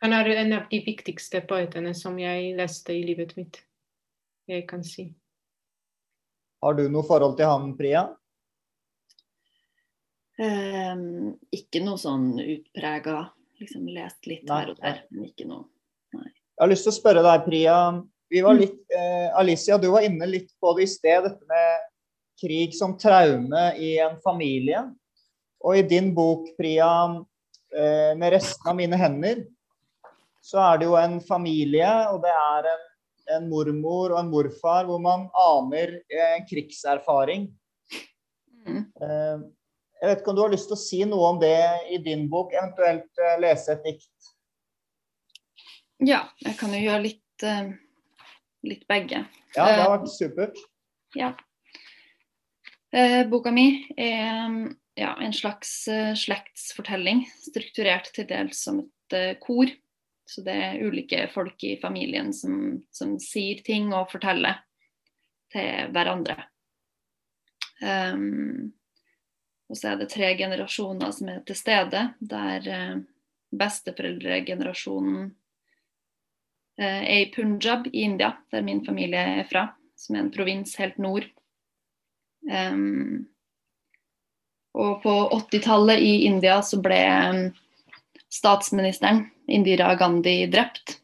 Han 0.01 0.13
er 0.17 0.29
en 0.33 0.53
av 0.57 0.69
de 0.69 0.79
viktigste 0.85 1.43
poetene 1.45 1.93
som 1.97 2.17
jeg 2.19 2.55
leste 2.57 2.93
i 2.95 3.03
livet 3.05 3.35
mitt, 3.37 3.59
jeg 4.49 4.65
kan 4.69 4.81
si. 4.85 5.11
Har 6.61 6.77
du 6.77 6.87
noe 6.89 7.05
forhold 7.05 7.37
til 7.37 7.49
ham, 7.49 7.71
Priya? 7.77 8.07
Um, 10.41 11.35
ikke 11.53 11.83
noe 11.85 12.01
sånn 12.01 12.33
utprega. 12.41 13.27
Liksom 13.61 13.85
lest 13.93 14.25
litt 14.25 14.47
nei, 14.49 14.57
her 14.63 14.73
og 14.73 14.81
der, 14.81 15.03
men 15.13 15.29
ikke 15.29 15.45
noe. 15.49 15.67
Nei. 16.17 16.31
Jeg 16.31 16.63
har 16.63 16.71
lyst 16.71 16.87
til 16.87 16.93
å 16.93 16.97
spørre 16.97 17.21
deg, 17.25 17.45
Priya. 17.45 17.77
Vi 18.31 18.41
var 18.41 18.57
mm. 18.57 18.61
litt, 18.61 18.79
eh, 18.95 19.27
Alicia, 19.37 19.77
du 19.77 19.89
var 19.93 20.05
inne 20.07 20.25
litt 20.29 20.49
på 20.61 20.73
det 20.77 20.87
i 20.87 20.89
sted, 20.89 21.27
dette 21.27 21.45
med 21.49 21.87
krig 22.41 22.73
som 22.73 22.95
traume 22.97 23.65
i 23.77 23.95
en 24.01 24.17
familie. 24.23 24.85
Og 25.61 25.77
i 25.77 25.85
din 25.85 26.09
bok, 26.17 26.47
Priya, 26.57 26.89
med 27.71 28.33
resten 28.33 28.67
av 28.67 28.75
mine 28.75 28.97
hender, 28.99 29.43
så 30.41 30.59
er 30.63 30.81
det 30.81 30.89
jo 30.89 30.97
en 30.97 31.19
familie, 31.23 31.89
og 32.11 32.21
det 32.23 32.33
er 32.33 32.69
en, 32.71 32.85
en 33.37 33.47
mormor 33.49 34.11
og 34.11 34.19
en 34.19 34.31
morfar 34.31 34.87
hvor 34.89 35.01
man 35.01 35.27
aner 35.37 35.99
en 36.09 36.45
krigserfaring. 36.49 37.47
Mm. 38.65 38.83
Eh, 39.01 39.43
jeg 40.01 40.09
vet 40.09 40.23
ikke 40.23 40.33
om 40.33 40.37
du 40.37 40.43
har 40.43 40.53
lyst 40.53 40.69
til 40.71 40.77
å 40.77 40.81
si 40.81 41.01
noe 41.05 41.29
om 41.35 41.39
det 41.41 41.55
i 41.93 42.01
din 42.01 42.25
bok, 42.29 42.55
eventuelt 42.57 43.21
eh, 43.21 43.37
lese 43.41 43.75
et 43.75 43.85
dikt? 43.85 44.31
Ja, 46.01 46.23
jeg 46.41 46.57
kan 46.57 46.73
jo 46.73 46.81
gjøre 46.81 47.05
litt, 47.05 47.45
litt 48.65 48.87
begge. 48.89 49.21
Ja, 49.53 49.67
det 49.67 49.81
har 49.83 49.91
vært 49.93 50.09
supert. 50.09 50.57
Ja. 51.13 51.35
Boka 53.29 53.53
mi 53.53 53.85
er 54.01 54.71
ja, 55.01 55.17
en 55.21 55.33
slags 55.33 55.87
uh, 55.87 56.13
slektsfortelling, 56.15 57.25
strukturert 57.49 58.11
til 58.13 58.27
dels 58.29 58.61
som 58.67 58.83
et 58.83 59.15
uh, 59.17 59.33
kor. 59.41 59.71
Så 60.29 60.43
det 60.45 60.53
er 60.53 60.83
ulike 60.85 61.25
folk 61.33 61.63
i 61.67 61.75
familien 61.81 62.29
som, 62.35 62.77
som 62.93 63.17
sier 63.19 63.63
ting 63.65 63.89
og 63.91 64.11
forteller 64.13 64.61
til 65.51 65.89
hverandre. 65.91 66.37
Um, 67.81 68.71
og 69.71 69.79
så 69.79 69.91
er 69.91 69.99
det 69.99 70.11
tre 70.13 70.29
generasjoner 70.39 71.11
som 71.17 71.33
er 71.33 71.41
til 71.47 71.57
stede, 71.57 72.05
der 72.21 72.69
uh, 72.69 73.01
besteforeldregenerasjonen 73.51 75.31
er 76.81 77.03
i 77.19 77.25
Punjab 77.33 77.89
i 77.91 78.05
India, 78.07 78.31
der 78.49 78.63
min 78.65 78.79
familie 78.85 79.19
er 79.41 79.43
fra, 79.45 79.65
som 79.99 80.15
er 80.15 80.23
en 80.23 80.31
provins 80.33 80.77
helt 80.79 80.97
nord. 81.03 81.27
Um, 82.47 83.27
og 84.77 85.01
på 85.03 85.13
80-tallet 85.35 85.99
i 85.99 86.13
India 86.29 86.61
så 86.63 86.79
ble 86.83 86.99
um, 87.31 87.41
statsministeren 88.31 89.25
Indira 89.51 89.95
Gandhi 89.99 90.45
drept. 90.51 90.97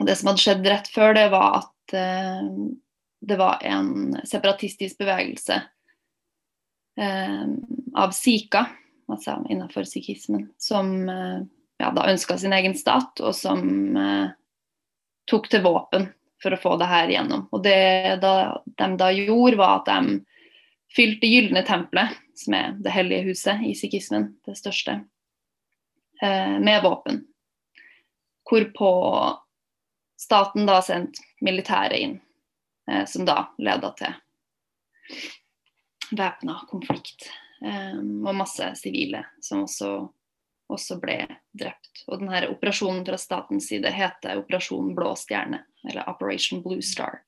Og 0.00 0.08
det 0.08 0.16
som 0.18 0.32
hadde 0.32 0.42
skjedd 0.42 0.66
rett 0.66 0.88
før 0.90 1.14
det, 1.14 1.28
var 1.30 1.60
at 1.60 1.94
eh, 1.94 2.46
det 3.22 3.38
var 3.38 3.62
en 3.62 4.16
separatistisk 4.26 4.98
bevegelse 4.98 5.60
eh, 6.98 7.44
av 7.94 8.14
Sika, 8.16 8.64
altså 9.06 9.36
innenfor 9.46 9.86
sikhismen, 9.86 10.48
som 10.58 10.90
eh, 11.08 11.44
ja, 11.78 11.92
da 11.94 12.08
ønska 12.10 12.38
sin 12.38 12.56
egen 12.56 12.74
stat, 12.78 13.20
og 13.22 13.34
som 13.34 13.62
uh, 13.98 14.28
tok 15.30 15.48
til 15.50 15.64
våpen 15.64 16.04
for 16.42 16.54
å 16.54 16.60
få 16.62 16.76
det 16.78 16.86
her 16.90 17.10
igjennom. 17.10 17.48
Og 17.50 17.62
det 17.64 18.18
da, 18.22 18.34
de 18.78 18.88
da 19.00 19.08
gjorde, 19.14 19.58
var 19.58 19.80
at 19.80 19.90
de 19.90 20.20
fylte 20.96 21.26
Gylne 21.26 21.62
tempelet 21.66 22.18
som 22.34 22.56
er 22.56 22.72
det 22.82 22.92
hellige 22.94 23.28
huset 23.30 23.62
i 23.66 23.74
sikhismen, 23.76 24.32
det 24.46 24.56
største, 24.58 25.04
eh, 26.22 26.58
med 26.58 26.82
våpen. 26.82 27.22
Hvorpå 28.50 28.90
staten 30.18 30.66
da 30.66 30.80
sendte 30.82 31.22
militæret 31.40 31.98
inn, 31.98 32.20
eh, 32.90 33.04
som 33.04 33.24
da 33.24 33.52
leda 33.58 33.92
til 33.98 34.14
væpna 36.12 36.60
konflikt. 36.70 37.30
Eh, 37.64 37.98
og 37.98 38.34
masse 38.34 38.72
sivile 38.76 39.24
som 39.40 39.64
også, 39.66 39.92
også, 40.68 40.98
ble 41.00 41.20
drept. 41.52 42.04
Og 42.08 42.20
denne 42.20 42.48
operasjonen 42.50 43.04
fra 43.06 43.18
statens 43.20 43.68
side 43.70 43.90
heter 43.92 44.40
Operasjon 44.42 44.94
Blå 44.96 45.14
stjerne, 45.18 45.62
eller 45.88 46.08
Operation 46.10 46.62
Blue 46.62 46.82
Star. 46.82 47.22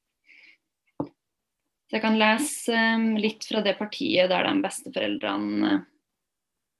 Så 1.84 1.98
jeg 1.98 2.02
kan 2.04 2.18
lese 2.18 2.84
um, 2.96 3.10
litt 3.20 3.44
fra 3.44 3.60
det 3.64 3.76
partiet 3.78 4.30
der 4.32 4.46
de 4.48 4.54
besteforeldrene 4.64 5.72
uh, 5.74 5.82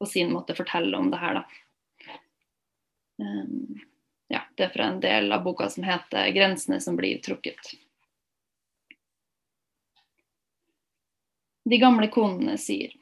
på 0.00 0.08
sin 0.08 0.32
måte 0.32 0.56
forteller 0.56 0.98
om 0.98 1.10
det 1.12 1.20
her, 1.20 1.40
da. 1.40 1.44
Um, 3.20 3.80
ja, 4.32 4.40
det 4.56 4.64
er 4.66 4.72
fra 4.72 4.88
en 4.90 5.00
del 5.00 5.32
av 5.32 5.44
boka 5.44 5.68
som 5.70 5.84
heter 5.84 6.32
'Grensene 6.32 6.80
som 6.80 6.96
blir 6.96 7.20
trukket'. 7.22 7.74
De 11.64 11.78
gamle 11.78 12.08
konene 12.12 12.58
sier 12.60 12.92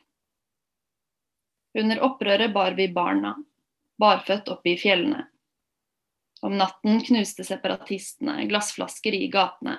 Under 1.79 2.03
opprøret 2.05 2.53
bar 2.53 2.77
vi 2.77 2.89
barna, 2.93 3.33
barføtt 3.99 4.51
oppe 4.53 4.75
i 4.75 4.77
fjellene. 4.77 5.25
Om 6.43 6.59
natten 6.59 7.01
knuste 7.07 7.47
separatistene 7.47 8.45
glassflasker 8.51 9.15
i 9.15 9.31
gatene 9.33 9.79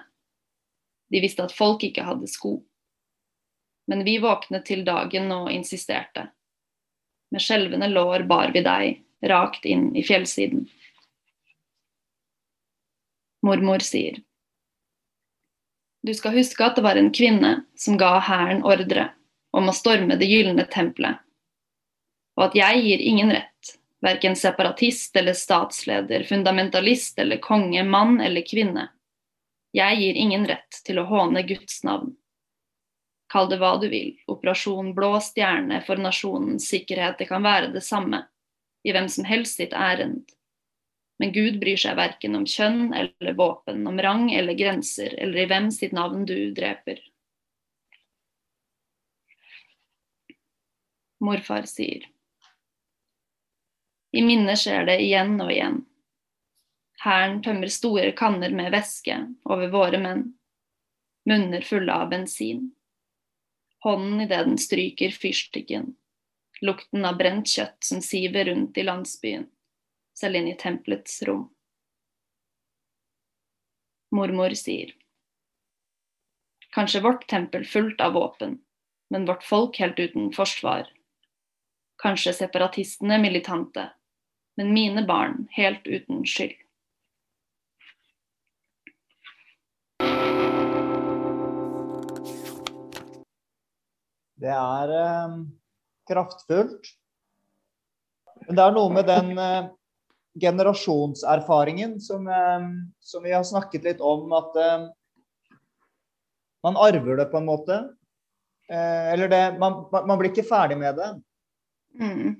de 1.13 1.21
visste 1.21 1.45
at 1.45 1.53
folk 1.53 1.83
ikke 1.85 2.05
hadde 2.07 2.27
sko. 2.27 2.57
Men 3.85 4.01
vi 4.07 4.17
våknet 4.17 4.65
til 4.65 4.81
dagen 4.87 5.29
og 5.35 5.51
insisterte. 5.53 6.31
Med 7.29 7.43
skjelvende 7.43 7.91
lår 7.91 8.25
bar 8.29 8.53
vi 8.55 8.63
deg, 8.65 9.03
rakt 9.29 9.67
inn 9.69 9.91
i 9.93 10.01
fjellsiden. 10.05 10.65
Mormor 13.45 13.83
sier. 13.85 14.17
Du 16.03 16.13
skal 16.17 16.33
huske 16.35 16.65
at 16.65 16.79
det 16.79 16.83
var 16.83 16.97
en 16.97 17.13
kvinne 17.13 17.53
som 17.79 17.99
ga 18.01 18.17
hæren 18.25 18.63
ordre 18.65 19.11
om 19.53 19.69
å 19.69 19.75
storme 19.75 20.17
det 20.17 20.27
gylne 20.31 20.65
tempelet, 20.73 21.21
og 22.39 22.47
at 22.47 22.57
jeg 22.57 22.81
gir 22.87 23.03
ingen 23.05 23.31
rett, 23.35 23.75
verken 24.03 24.35
separatist 24.35 25.15
eller 25.19 25.37
statsleder, 25.37 26.25
fundamentalist 26.25 27.21
eller 27.21 27.37
konge, 27.43 27.85
mann 27.85 28.17
eller 28.21 28.41
kvinne. 28.49 28.87
Jeg 29.73 29.97
gir 29.97 30.19
ingen 30.21 30.45
rett 30.45 30.83
til 30.85 31.01
å 31.01 31.07
håne 31.09 31.41
Guds 31.49 31.81
navn. 31.83 32.13
Kall 33.33 33.47
det 33.49 33.57
hva 33.57 33.71
du 33.81 33.87
vil, 33.89 34.11
operasjon 34.29 34.91
Blå 34.93 35.15
stjerne 35.25 35.79
for 35.87 35.97
nasjonens 35.97 36.67
sikkerhet, 36.69 37.17
det 37.17 37.25
kan 37.31 37.41
være 37.41 37.71
det 37.73 37.81
samme, 37.81 38.19
i 38.85 38.93
hvem 38.93 39.09
som 39.09 39.25
helst 39.25 39.57
sitt 39.57 39.73
ærend. 39.73 40.29
Men 41.17 41.33
Gud 41.33 41.57
bryr 41.61 41.79
seg 41.81 41.97
verken 41.97 42.37
om 42.37 42.45
kjønn 42.45 42.93
eller 42.93 43.33
våpen, 43.37 43.81
om 43.89 43.97
rang 44.01 44.27
eller 44.33 44.53
grenser, 44.59 45.15
eller 45.17 45.41
i 45.41 45.47
hvem 45.49 45.71
sitt 45.73 45.95
navn 45.97 46.27
du 46.29 46.51
dreper. 46.53 47.01
Morfar 51.23 51.65
sier. 51.69 52.05
I 54.13 54.21
minnet 54.21 54.61
skjer 54.61 54.85
det 54.85 54.99
igjen 55.01 55.39
og 55.41 55.49
igjen. 55.49 55.81
Hæren 57.03 57.41
tømmer 57.43 57.67
store 57.67 58.11
kanner 58.15 58.53
med 58.55 58.71
væske 58.71 59.15
over 59.51 59.67
våre 59.73 59.99
menn, 59.99 60.21
munner 61.27 61.65
fulle 61.67 61.91
av 61.91 62.13
bensin. 62.13 62.69
Hånden 63.83 64.21
idet 64.23 64.45
den 64.47 64.55
stryker 64.61 65.11
fyrstikken, 65.11 65.89
lukten 66.63 67.03
av 67.03 67.17
brent 67.19 67.51
kjøtt 67.51 67.83
som 67.83 67.99
siver 67.99 68.47
rundt 68.47 68.79
i 68.79 68.87
landsbyen, 68.87 69.49
selv 70.15 70.39
inn 70.39 70.47
i 70.53 70.55
tempelets 70.55 71.19
rom. 71.27 71.49
Mormor 74.15 74.55
sier. 74.55 74.95
Kanskje 76.71 77.03
vårt 77.03 77.27
tempel 77.27 77.67
fullt 77.67 77.99
av 78.01 78.15
våpen, 78.15 78.61
men 79.11 79.27
vårt 79.27 79.43
folk 79.43 79.75
helt 79.83 79.99
uten 79.99 80.31
forsvar. 80.31 80.87
Kanskje 81.99 82.37
separatistene 82.45 83.19
militante, 83.19 83.89
men 84.55 84.71
mine 84.73 85.03
barn 85.03 85.49
helt 85.51 85.83
uten 85.83 86.23
skyld. 86.23 86.62
Det 94.43 94.51
er 94.51 94.91
eh, 94.97 95.37
kraftfullt. 96.09 96.91
Men 98.43 98.57
det 98.57 98.63
er 98.65 98.75
noe 98.75 98.91
med 98.91 99.07
den 99.07 99.37
eh, 99.39 99.69
generasjonserfaringen 100.43 101.95
som, 102.03 102.27
eh, 102.27 102.65
som, 102.99 103.23
vi 103.23 103.31
har 103.31 103.45
snakket 103.47 103.87
litt 103.87 104.03
om, 104.03 104.33
at 104.35 104.57
eh, 104.59 104.87
man 106.63 106.79
arver 106.79 107.21
det 107.21 107.29
på 107.31 107.39
en 107.39 107.47
måte. 107.47 107.77
Eh, 108.67 109.13
eller 109.13 109.31
det 109.31 109.43
man, 109.61 109.85
man, 109.93 110.17
blir 110.19 110.33
ikke 110.33 110.47
ferdig 110.47 110.79
med 110.81 110.99
det. 110.99 111.09
Mm. 112.01 112.35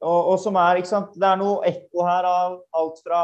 Og, 0.00 0.20
og, 0.32 0.36
som 0.42 0.56
er, 0.58 0.80
ikke 0.80 0.88
sant 0.90 1.12
Det 1.14 1.26
er 1.28 1.36
noe 1.38 1.60
ekko 1.68 2.02
her 2.02 2.26
av 2.26 2.54
alt 2.74 3.02
fra 3.04 3.20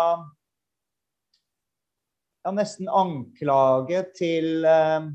ja, 2.47 2.53
nesten 2.55 2.87
anklage 2.93 4.05
til 4.15 4.69
eh, 4.69 5.09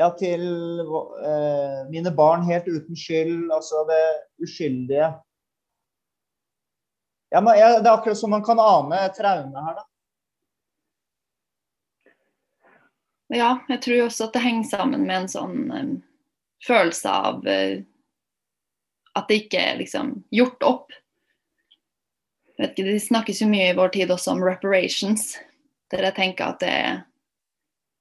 ja, 0.00 0.08
til 0.16 0.44
eh, 0.80 1.80
mine 1.90 2.12
barn 2.16 2.46
helt 2.48 2.68
uten 2.68 2.96
skyld, 2.96 3.50
altså 3.52 3.84
det 3.88 4.00
uskyldige. 4.40 5.12
Ja, 7.30 7.40
men, 7.40 7.58
ja, 7.58 7.76
det 7.78 7.86
er 7.86 7.98
akkurat 7.98 8.18
som 8.18 8.32
man 8.32 8.44
kan 8.44 8.58
ane 8.62 9.02
traume 9.14 9.64
her, 9.66 9.76
da. 9.76 9.86
Ja, 13.30 13.50
jeg 13.68 13.82
tror 13.84 14.06
også 14.08 14.26
at 14.26 14.34
det 14.34 14.42
henger 14.42 14.66
sammen 14.66 15.04
med 15.06 15.16
en 15.20 15.28
sånn 15.30 15.58
um, 15.70 15.92
følelse 16.66 17.12
av 17.12 17.44
uh, 17.46 17.76
at 19.14 19.28
det 19.28 19.44
ikke 19.44 19.60
er 19.60 19.78
liksom 19.78 20.16
gjort 20.34 20.66
opp. 20.66 20.96
vet 22.58 22.72
ikke, 22.72 22.88
Det 22.88 23.04
snakkes 23.04 23.44
jo 23.44 23.52
mye 23.52 23.68
i 23.70 23.76
vår 23.76 23.94
tid 23.94 24.10
også 24.10 24.34
om 24.34 24.42
reparations, 24.42 25.36
der 25.92 26.08
jeg 26.08 26.18
tenker 26.18 26.50
at 26.50 26.64
det 26.64 26.72
er 26.72 26.98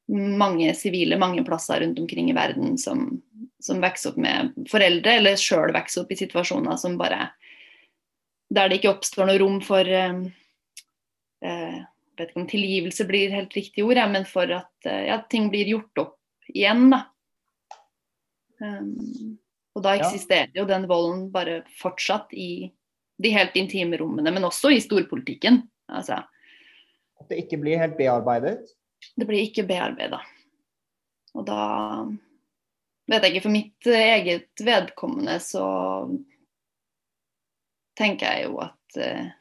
mange 0.09 0.73
sivile 0.73 1.17
mange 1.21 1.43
plasser 1.45 1.83
rundt 1.83 1.99
omkring 1.99 2.31
i 2.31 2.35
verden 2.37 2.77
som, 2.77 3.21
som 3.61 3.81
vokser 3.83 4.13
opp 4.13 4.17
med 4.21 4.55
foreldre, 4.71 5.19
eller 5.19 5.39
sjøl 5.39 5.73
vokser 5.75 6.03
opp 6.03 6.13
i 6.13 6.19
situasjoner 6.19 6.79
som 6.81 6.97
bare 6.99 7.29
Der 8.49 8.69
det 8.69 8.79
ikke 8.79 8.95
oppstår 8.95 9.29
noe 9.29 9.37
rom 9.37 9.59
for 9.61 9.85
eh, 9.85 10.23
Jeg 11.45 11.85
vet 12.17 12.31
ikke 12.31 12.41
om 12.41 12.49
tilgivelse 12.49 13.05
blir 13.05 13.35
helt 13.35 13.53
riktig 13.53 13.85
ord, 13.85 13.99
ja, 14.01 14.07
men 14.09 14.25
for 14.25 14.49
at 14.49 14.89
eh, 14.89 15.05
ja, 15.11 15.21
ting 15.29 15.51
blir 15.53 15.69
gjort 15.69 16.01
opp 16.01 16.17
igjen. 16.49 16.89
da. 16.89 17.03
Um, 18.59 19.37
og 19.77 19.85
da 19.85 19.93
eksisterer 19.95 20.51
jo 20.57 20.65
den 20.67 20.87
volden 20.89 21.29
bare 21.31 21.61
fortsatt 21.79 22.33
i 22.33 22.67
de 23.21 23.31
helt 23.31 23.55
intime 23.59 23.99
rommene, 24.01 24.33
men 24.33 24.47
også 24.47 24.73
i 24.73 24.81
storpolitikken. 24.83 25.61
Altså. 25.93 26.17
At 27.21 27.31
det 27.31 27.43
ikke 27.45 27.61
blir 27.61 27.79
helt 27.79 27.95
bearbeidet? 27.99 28.73
Det 29.15 29.27
blir 29.27 29.43
ikke 29.43 29.67
bearbeida. 29.67 30.21
Og 31.37 31.45
da 31.47 31.63
vet 33.09 33.25
jeg 33.25 33.33
ikke, 33.33 33.45
for 33.45 33.53
mitt 33.53 33.89
eget 33.93 34.63
vedkommende 34.65 35.37
så 35.43 35.65
tenker 37.99 38.31
jeg 38.31 38.47
jo 38.47 38.59
at 38.63 38.99
eh, 38.99 39.31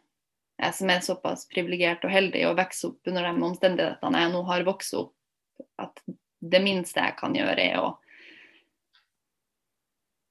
jeg 0.58 0.74
som 0.74 0.90
er 0.90 1.04
såpass 1.04 1.46
privilegert 1.50 2.02
og 2.06 2.12
heldig 2.12 2.42
å 2.48 2.56
vokse 2.58 2.90
opp 2.90 3.10
under 3.10 3.28
de 3.28 3.46
omstendighetene 3.48 4.22
jeg 4.24 4.32
nå 4.34 4.42
har 4.48 4.66
vokst 4.66 4.96
opp, 4.98 5.14
at 5.78 6.02
det 6.38 6.60
minste 6.62 7.02
jeg 7.02 7.16
kan 7.18 7.34
gjøre, 7.34 7.62
er 7.62 7.82
å 7.82 7.92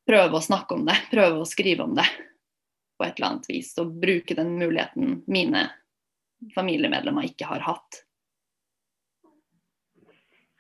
prøve 0.07 0.39
å 0.39 0.43
snakke 0.43 0.75
om 0.75 0.85
det, 0.87 0.97
prøve 1.11 1.41
å 1.43 1.47
skrive 1.47 1.87
om 1.87 1.95
det 1.95 2.07
på 2.97 3.05
et 3.05 3.17
eller 3.17 3.29
annet 3.29 3.49
vis. 3.49 3.73
Og 3.79 3.95
bruke 4.01 4.35
den 4.37 4.55
muligheten 4.59 5.21
mine 5.27 5.67
familiemedlemmer 6.55 7.27
ikke 7.27 7.49
har 7.49 7.63
hatt. 7.65 8.03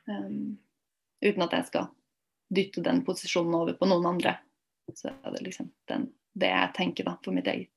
Um, 0.07 0.57
uten 1.21 1.43
at 1.43 1.55
jeg 1.57 1.67
skal 1.67 1.89
dytte 2.47 2.83
den 2.83 3.03
posisjonen 3.07 3.55
over 3.59 3.75
på 3.75 3.89
noen 3.89 4.07
andre. 4.13 4.37
Så 4.95 5.11
er 5.11 5.35
det 5.35 5.43
liksom 5.43 5.71
den, 5.91 6.07
det 6.31 6.51
jeg 6.53 6.73
tenker 6.77 7.09
da, 7.09 7.17
for 7.23 7.35
mitt 7.35 7.49
eget 7.51 7.73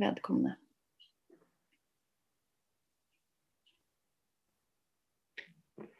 vedkommende. 0.00 0.56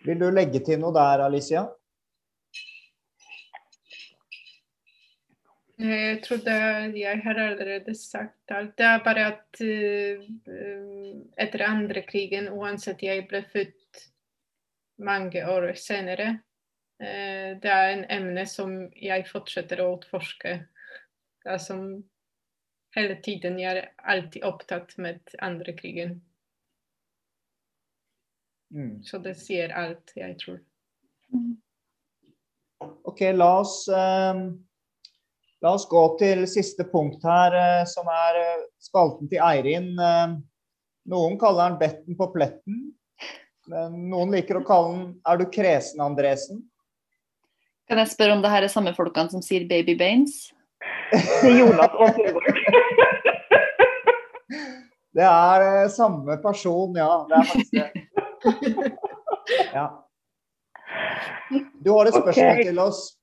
Vil 0.01 0.17
du 0.17 0.31
legge 0.33 0.63
til 0.65 0.81
noe 0.81 0.97
der, 0.97 1.27
Alicia? 1.27 1.67
Jeg 5.81 6.21
trodde 6.25 6.55
jeg 6.97 7.21
har 7.25 7.39
allerede 7.41 7.95
sagt 7.97 8.53
alt. 8.53 8.73
Det 8.77 8.85
er 8.85 9.05
bare 9.05 9.27
at 9.31 9.61
uh, 9.65 10.25
etter 11.41 11.65
andre 11.65 12.03
krigen, 12.09 12.51
uansett 12.53 13.05
jeg 13.05 13.25
ble 13.29 13.41
født 13.53 14.10
mange 15.01 15.43
år 15.49 15.73
senere. 15.81 16.29
Eh, 17.01 17.57
det 17.61 17.73
er 17.73 17.91
en 17.95 18.07
emne 18.13 18.47
som 18.49 18.75
jeg 18.97 19.27
fortsetter 19.29 19.83
å 19.83 19.95
utforske. 19.97 20.57
Det 21.41 21.55
er 21.55 21.63
som 21.63 21.85
hele 22.97 23.17
tiden 23.25 23.59
jeg 23.61 23.79
er 23.79 23.89
alltid 24.03 24.45
opptatt 24.45 24.97
med 24.99 25.37
andre 25.41 25.75
krigen. 25.77 26.19
Mm. 28.75 29.01
Så 29.03 29.19
det 29.19 29.35
sier 29.41 29.73
alt, 29.75 30.13
jeg 30.15 30.37
tror. 30.43 30.61
OK, 32.81 33.21
la 33.35 33.51
oss, 33.61 33.89
eh, 33.89 34.45
la 35.61 35.73
oss 35.75 35.89
gå 35.91 36.05
til 36.21 36.47
siste 36.49 36.87
punkt 36.93 37.25
her, 37.27 37.57
eh, 37.57 37.85
som 37.89 38.09
er 38.09 38.39
eh, 38.41 38.69
spalten 38.81 39.29
til 39.29 39.43
Eirin. 39.45 39.91
Eh, 39.99 40.37
noen 41.11 41.39
kaller 41.41 41.71
den 41.71 41.81
'Betten 41.81 42.17
på 42.17 42.31
pletten'. 42.37 42.90
Men 43.71 43.95
noen 44.11 44.33
liker 44.35 44.59
å 44.59 44.67
kalle 44.67 44.97
den 44.97 45.21
'Er 45.23 45.37
du 45.39 45.45
kresen, 45.47 46.01
Andresen'? 46.03 46.63
Kan 47.89 47.99
jeg 47.99 48.11
spørre 48.11 48.33
om 48.35 48.43
det 48.43 48.51
her 48.51 48.63
er 48.63 48.69
samme 48.73 48.95
folkene 48.95 49.31
som 49.31 49.43
sier 49.43 49.67
'Baby 49.69 49.95
er 49.95 50.27
Jonas 51.59 51.95
og 51.95 52.15
Torvald. 52.17 52.57
Det 55.11 55.25
er 55.27 55.63
eh, 55.83 55.89
samme 55.91 56.37
person, 56.43 56.95
ja. 56.95 57.27
Det 57.29 57.37
er 57.37 57.45
faktisk 57.51 57.73
det. 57.75 57.91
Ja. 59.75 59.89
Du 61.85 61.91
har 61.91 62.07
et 62.07 62.15
spørsmål 62.15 62.53
okay. 62.53 62.65
til 62.65 62.79
oss. 62.79 63.20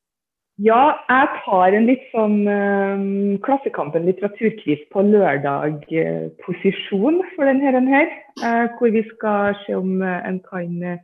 Ja, 0.58 1.06
jeg 1.06 1.28
tar 1.44 1.76
en 1.78 1.84
litt 1.86 2.08
sånn 2.10 2.48
um, 2.50 3.36
Klassekampen 3.46 4.08
litteraturkvis 4.08 4.80
på 4.90 5.04
lørdag-posisjon 5.06 7.20
uh, 7.22 7.28
for 7.36 7.46
denne 7.46 7.84
her. 7.86 8.10
Uh, 8.42 8.66
hvor 8.80 8.90
vi 8.90 9.04
skal 9.12 9.54
se 9.68 9.76
om 9.78 10.02
uh, 10.02 10.26
en 10.26 10.42
kan 10.48 10.98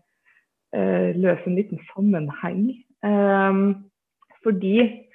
løse 0.73 1.45
en 1.45 1.53
liten 1.53 1.77
sammenheng. 1.91 2.73
Fordi 4.41 5.05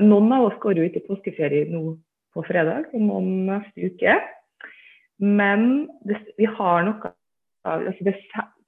noen 0.00 0.32
av 0.32 0.46
oss 0.46 0.56
går 0.62 0.80
jo 0.80 0.86
ut 0.88 0.96
i 0.96 1.02
påskeferie 1.04 1.68
nå 1.68 2.00
på 2.32 2.40
fredag, 2.48 2.88
og 2.94 3.00
noen 3.04 3.44
neste 3.50 3.92
uke. 3.92 4.14
Men 5.20 5.92
det, 6.08 6.24
vi 6.40 6.48
har 6.48 6.88
noe 6.88 7.12
altså 7.68 8.00
det, 8.08 8.16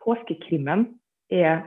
Påskekrimmen 0.05 0.92
er 1.32 1.64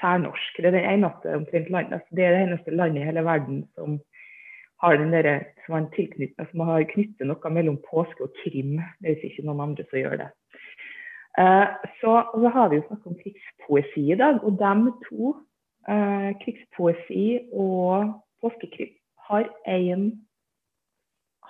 særnorsk. 0.00 0.60
Det 0.62 0.82
eneste, 0.82 1.36
omtrent 1.36 1.70
landet, 1.70 2.06
det 2.10 2.24
er 2.24 2.36
det 2.36 2.42
eneste 2.46 2.74
landet 2.74 3.02
i 3.02 3.08
hele 3.08 3.24
verden 3.24 3.64
som 3.74 3.98
har 4.82 4.96
den 4.96 5.12
der, 5.12 5.44
som 5.66 5.74
har, 5.74 5.86
altså 6.38 6.50
som 6.52 6.60
har 6.60 6.84
knyttet 6.92 7.26
noe 7.26 7.50
mellom 7.50 7.80
påske 7.90 8.22
og 8.22 8.34
krim. 8.42 8.78
Det 9.02 9.10
er 9.10 9.26
ikke 9.30 9.46
noen 9.46 9.64
andre 9.68 9.86
som 9.90 9.98
gjør 9.98 10.20
det. 10.22 10.30
Uh, 11.38 11.66
så, 12.00 12.12
og 12.34 12.38
så 12.42 12.50
har 12.54 12.70
vi 12.70 12.78
jo 12.78 12.86
snakket 12.86 13.10
om 13.10 13.18
krigspoesi 13.22 14.04
i 14.12 14.18
dag, 14.18 14.40
og 14.42 14.58
de 14.58 14.92
to, 15.06 15.34
uh, 15.90 16.30
krigspoesi 16.42 17.26
og 17.52 18.14
påskekrim, 18.42 18.94
har 19.28 19.44
én 19.68 20.10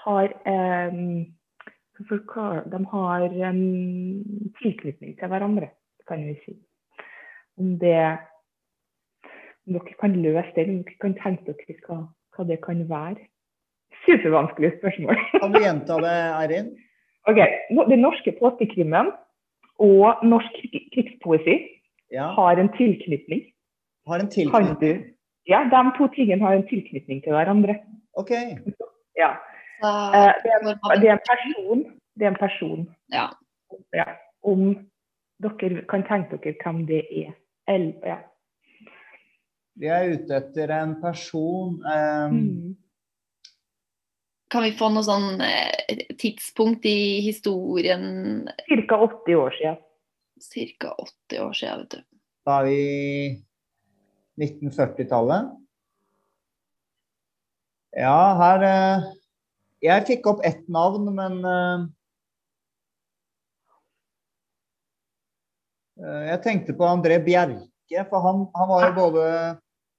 har 0.04 0.32
um, 0.46 1.26
De 1.98 2.84
har 2.90 3.20
en 3.20 3.62
tilknytning 4.62 5.18
til 5.18 5.28
hverandre, 5.28 5.68
kan 6.08 6.26
vi 6.26 6.34
si. 6.44 6.54
Om 7.58 7.78
det 7.78 8.18
dere 9.74 9.96
kan 10.00 10.14
løse 10.22 10.52
det, 10.56 10.68
om 10.68 10.82
dere 10.84 11.00
kan 11.02 11.16
tenke 11.22 11.52
dere 11.52 11.78
hva, 11.86 11.98
hva 12.36 12.46
det 12.48 12.60
kan 12.64 12.84
være. 12.88 13.26
Supervanskelig 14.06 14.72
spørsmål. 14.78 15.18
Kan 15.42 15.52
du 15.52 15.58
gjenta 15.60 15.96
det, 16.04 16.14
Eirin? 16.40 16.68
Ok, 17.28 17.38
Den 17.90 18.00
norske 18.00 18.32
påskekrimmen 18.38 19.10
og 19.78 20.22
norsk 20.24 20.54
krigspoesi 20.94 21.56
ja. 22.12 22.30
har 22.38 22.60
en 22.62 22.70
tilknytning. 22.76 23.42
Har 24.08 24.22
en 24.24 24.30
tilknytning? 24.30 25.02
Ja, 25.48 25.64
de 25.72 25.82
to 25.98 26.08
tingene 26.14 26.44
har 26.44 26.56
en 26.56 26.66
tilknytning 26.68 27.22
til 27.24 27.32
hverandre. 27.32 27.78
Ok. 28.12 28.30
Ja. 29.16 29.30
Uh, 29.84 30.12
det, 30.42 30.50
er, 30.54 30.60
det, 31.00 31.08
er, 31.08 31.12
en 31.12 31.26
person. 31.30 31.84
Det 32.14 32.26
er 32.26 32.30
en 32.30 32.40
person. 32.40 32.88
Ja. 33.12 33.26
ja. 33.94 34.04
Om 34.42 34.74
dere 35.42 35.84
kan 35.88 36.04
tenke 36.08 36.40
dere 36.44 36.56
hvem 36.64 36.86
det 36.86 37.04
er. 37.24 37.32
Eller, 37.68 37.92
ja. 38.06 38.18
Vi 39.78 39.86
er 39.86 40.12
ute 40.16 40.38
etter 40.40 40.72
en 40.74 40.96
person 41.02 41.78
um... 41.84 42.34
mm. 42.34 42.76
Kan 44.48 44.64
vi 44.64 44.70
få 44.78 44.88
noe 44.88 45.04
sånn 45.04 45.42
eh, 45.44 46.06
tidspunkt 46.16 46.86
i 46.88 47.20
historien? 47.20 48.46
Ca. 48.64 48.96
80 48.96 49.36
år 49.36 49.52
siden. 49.58 49.76
Ca. 50.80 50.94
80 50.94 51.42
år 51.44 51.58
siden, 51.58 51.82
vet 51.82 51.92
du. 51.92 52.00
Da 52.48 52.54
er 52.62 52.64
vi 52.70 52.78
1940-tallet. 54.40 55.52
Ja, 57.98 58.16
her 58.40 58.64
uh, 58.64 59.06
Jeg 59.84 60.08
fikk 60.08 60.32
opp 60.32 60.40
ett 60.48 60.64
navn, 60.72 61.12
men 61.12 61.38
uh, 61.44 61.84
Jeg 66.32 66.40
tenkte 66.44 66.76
på 66.78 66.88
André 66.88 67.20
Bjerke, 67.20 68.08
for 68.08 68.24
han, 68.24 68.44
han 68.56 68.68
var 68.72 68.88
jo 68.88 68.92
både 68.96 69.24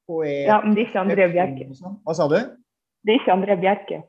poet 0.09 0.49
Ja, 0.49 0.59
men 0.65 0.73
det 0.75 0.83
er 0.83 0.89
ikke 0.89 1.03
André 1.05 1.27
Bjerke. 1.31 1.69
Sånn. 1.77 1.99
Hva 2.03 2.15
sa 2.17 2.27
du? 2.31 2.39
Det 3.05 3.13
er 3.13 3.21
ikke 3.21 3.35
André 3.37 3.55
Bjerke. 3.61 4.01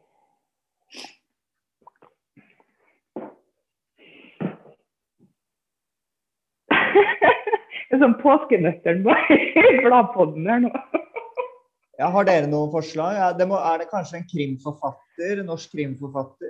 det 6.71 7.97
er 7.97 8.03
sånn 8.03 8.19
påskenøtteren 8.23 9.03
i 9.03 9.85
bladpodden 9.85 10.49
her 10.51 10.65
nå. 10.65 10.71
ja, 12.01 12.09
Har 12.15 12.29
dere 12.29 12.49
noen 12.51 12.73
forslag? 12.75 13.17
Ja, 13.19 13.31
det 13.37 13.49
må, 13.51 13.59
er 13.59 13.83
det 13.83 13.91
kanskje 13.93 14.21
en 14.21 14.29
krimforfatter? 14.31 15.43
Norsk 15.47 15.75
krimforfatter? 15.75 16.50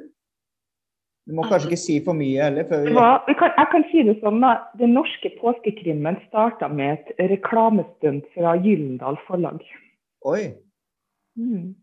Du 1.30 1.36
må 1.38 1.44
kanskje 1.46 1.68
ikke 1.70 1.78
si 1.78 1.96
for 2.02 2.18
mye 2.18 2.42
heller. 2.42 2.66
Før 2.66 2.80
vi... 2.82 2.94
Var, 2.96 3.28
kan, 3.38 3.52
jeg 3.54 3.68
kan 3.70 3.84
si 3.92 4.02
det 4.08 4.16
sånn 4.18 4.40
da, 4.42 4.56
Den 4.80 4.96
norske 4.98 5.30
påskekrimmen 5.38 6.18
starta 6.24 6.66
med 6.72 6.98
et 6.98 7.30
reklamestunt 7.30 8.26
fra 8.34 8.56
Gyllendal 8.58 9.18
forlag. 9.28 9.62
Oi. 10.26 10.42
Mm. 11.38 11.76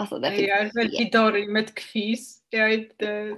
Altså, 0.00 0.20
det 0.20 0.34
er 0.34 0.36
jeg 0.44 0.66
er 0.66 0.70
veldig 0.76 1.06
dårlig 1.16 1.46
med 1.56 1.72
quiz. 1.80 2.28
Jeg 2.52 2.84
er 3.00 3.34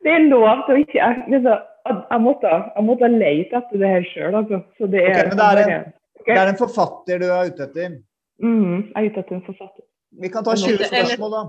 Det 0.00 0.14
er 0.14 0.24
lov 0.30 0.64
til 0.64 0.78
å 0.78 0.80
ikke 0.80 0.98
jeg, 0.98 1.26
jeg, 1.42 2.20
måtte, 2.22 2.54
jeg 2.54 2.86
måtte 2.86 3.10
lete 3.12 3.58
etter 3.58 3.82
det 3.82 3.94
her 3.96 4.10
sjøl, 4.14 4.38
altså. 4.44 4.62
Så 4.78 4.88
det 4.94 5.04
er, 5.04 5.10
okay, 5.10 5.28
men 5.28 5.42
det 5.42 5.50
er, 5.50 5.62
en, 5.66 5.92
okay. 6.22 6.32
det 6.32 6.40
er 6.40 6.54
en 6.54 6.62
forfatter 6.62 7.20
du 7.20 7.28
er 7.28 7.50
ute 7.50 7.66
etter? 7.66 8.00
Mm, 8.40 8.76
jeg 8.94 8.96
er 8.96 9.10
ute 9.10 9.24
etter 9.24 9.40
en 9.40 9.46
forfatter. 9.50 9.89
Vi 10.10 10.28
kan 10.28 10.44
ta 10.44 10.56
20 10.56 10.88
spørsmål, 10.90 11.30
da. 11.36 11.44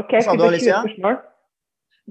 OK, 0.00 0.10
skal 0.22 0.36
vi 0.36 0.42
ta 0.42 0.50
20 0.50 0.58
spørsmål? 0.58 1.22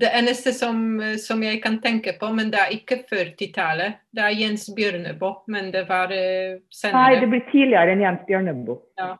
Det 0.02 0.10
eneste 0.18 0.54
som, 0.58 0.78
som, 1.22 1.44
jeg 1.46 1.60
kan 1.62 1.76
tenke 1.82 2.16
på, 2.18 2.32
men 2.34 2.50
det 2.50 2.58
er 2.58 2.72
ikke 2.74 3.04
40-tallet. 3.12 4.00
Det 4.10 4.24
er 4.26 4.34
Jens 4.40 4.66
Bjørneboe, 4.74 5.44
men 5.54 5.70
det 5.76 5.84
var 5.90 6.10
uh, 6.10 6.56
senere. 6.74 6.98
Nei, 6.98 7.20
det 7.22 7.30
blir 7.30 7.44
tidligere 7.52 7.94
enn 7.94 8.02
Jens 8.02 8.24
Bjørneboe. 8.30 8.80
Ja. 8.98 9.12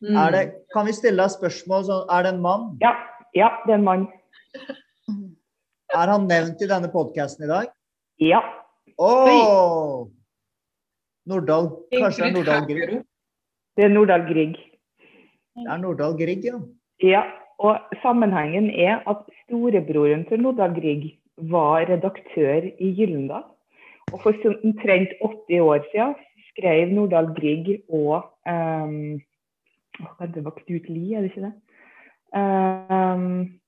Mm. 0.00 0.16
Det, 0.32 0.42
kan 0.72 0.88
vi 0.88 0.94
stille 0.96 1.20
deg 1.20 1.34
spørsmål? 1.34 1.84
Så, 1.88 1.98
er 2.12 2.24
det 2.24 2.32
en 2.32 2.40
mann? 2.44 2.70
Ja. 2.80 2.94
ja, 3.36 3.50
det 3.66 3.74
er 3.74 3.80
en 3.82 3.88
mann. 3.88 4.06
er 6.00 6.14
han 6.14 6.28
nevnt 6.30 6.64
i 6.64 6.70
denne 6.70 6.88
podkasten 6.92 7.44
i 7.44 7.50
dag? 7.52 7.68
Ja. 8.24 8.40
Oh! 8.96 10.08
Nordahl, 11.28 11.68
kanskje 11.92 12.22
det 12.22 12.30
er 12.30 12.34
Nordahl 12.38 12.66
Grieg? 12.70 12.98
Det 13.76 13.84
er 13.84 13.92
Nordahl 13.92 14.24
Grieg. 14.30 14.56
Det 15.56 15.72
er 15.72 15.80
Nordahl 15.80 16.16
Grieg, 16.18 16.44
ja. 16.44 16.58
Ja, 17.02 17.22
og 17.58 17.78
sammenhengen 18.02 18.68
er 18.70 19.00
at 19.08 19.24
storebroren 19.44 20.26
til 20.28 20.42
Nordahl 20.44 20.74
Grieg 20.76 21.14
var 21.36 21.86
redaktør 21.88 22.68
i 22.78 22.92
Gyllendal. 22.96 23.44
Og 24.12 24.22
for 24.22 24.32
omtrent 24.64 25.12
80 25.20 25.60
år 25.60 25.84
siden 25.90 26.14
skrev 26.50 26.92
Nordahl 26.92 27.32
Grieg 27.36 27.80
og 27.88 28.28
um, 28.48 29.20
Det 30.34 30.44
var 30.44 30.54
Knut 30.60 30.88
Lie, 30.88 31.16
er 31.16 31.24
det 31.24 31.30
ikke 31.32 31.48
det? 31.48 31.54
Um, 32.36 33.60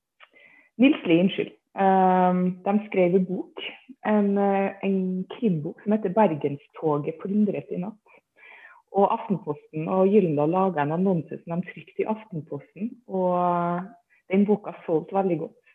Nils 0.77 1.07
Lie, 1.07 1.21
unnskyld. 1.25 1.53
Um, 1.79 2.59
de 2.65 2.81
skrev 2.87 3.15
en 3.15 3.27
bok, 3.27 3.65
en, 4.07 4.39
en 4.85 5.27
krimbok 5.31 5.81
som 5.83 5.93
heter 5.93 6.13
'Bergenstoget 6.13 7.15
plyndret 7.23 7.73
i 7.73 7.81
natt'. 7.81 8.18
Og 8.97 9.11
Aftenposten 9.13 9.89
og 9.93 10.09
Gyllendal 10.09 10.53
laga 10.53 10.83
en 10.83 10.95
annonse 10.97 11.37
som 11.43 11.61
de 11.61 11.73
trykte 11.73 12.05
i 12.05 12.09
Aftenposten. 12.09 12.93
Og 13.07 13.85
den 14.33 14.47
boka 14.49 14.75
solgte 14.87 15.17
veldig 15.19 15.39
godt. 15.45 15.75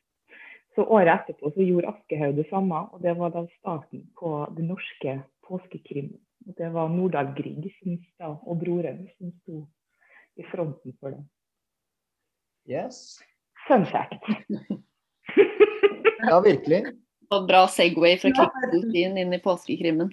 Så 0.74 0.86
året 0.89 1.14
etterpå 1.14 1.51
så 1.53 1.66
gjorde 1.68 1.91
Aschehoug 1.91 2.39
det 2.39 2.47
samme, 2.49 2.80
og 2.93 3.01
det 3.03 3.14
var 3.20 3.34
da 3.36 3.43
starten 3.59 4.07
på 4.18 4.32
det 4.57 4.66
norske 4.66 5.20
påskekrimmen. 5.45 6.18
Det 6.57 6.74
var 6.74 6.89
Nordahl 6.89 7.30
Grieg 7.38 7.70
og 8.20 8.57
broren 8.59 9.05
som 9.18 9.32
sto 9.43 9.61
i 10.36 10.43
fronten 10.49 10.97
for 10.99 11.14
det. 11.14 11.22
Yes. 12.68 13.22
Fun 13.68 13.86
fact. 13.86 14.26
ja, 16.30 16.39
virkelig. 16.39 16.84
Og 17.32 17.47
bra 17.47 17.66
Segway 17.68 18.18
fra 18.20 18.34
krigspolitien 18.36 19.18
inn 19.18 19.34
i 19.34 19.41
påskekrimmen. 19.43 20.11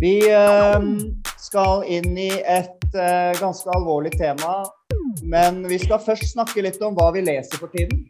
Vi 0.00 0.30
eh, 0.30 0.80
skal 1.40 1.84
inn 1.88 2.18
i 2.18 2.30
et 2.44 2.94
eh, 2.94 3.32
ganske 3.40 3.70
alvorlig 3.76 4.12
tema. 4.18 4.64
Men 5.22 5.62
vi 5.68 5.78
skal 5.80 6.02
først 6.02 6.28
snakke 6.34 6.64
litt 6.64 6.82
om 6.84 6.96
hva 6.96 7.08
vi 7.14 7.24
leser 7.24 7.60
for 7.60 7.72
tiden. 7.72 8.04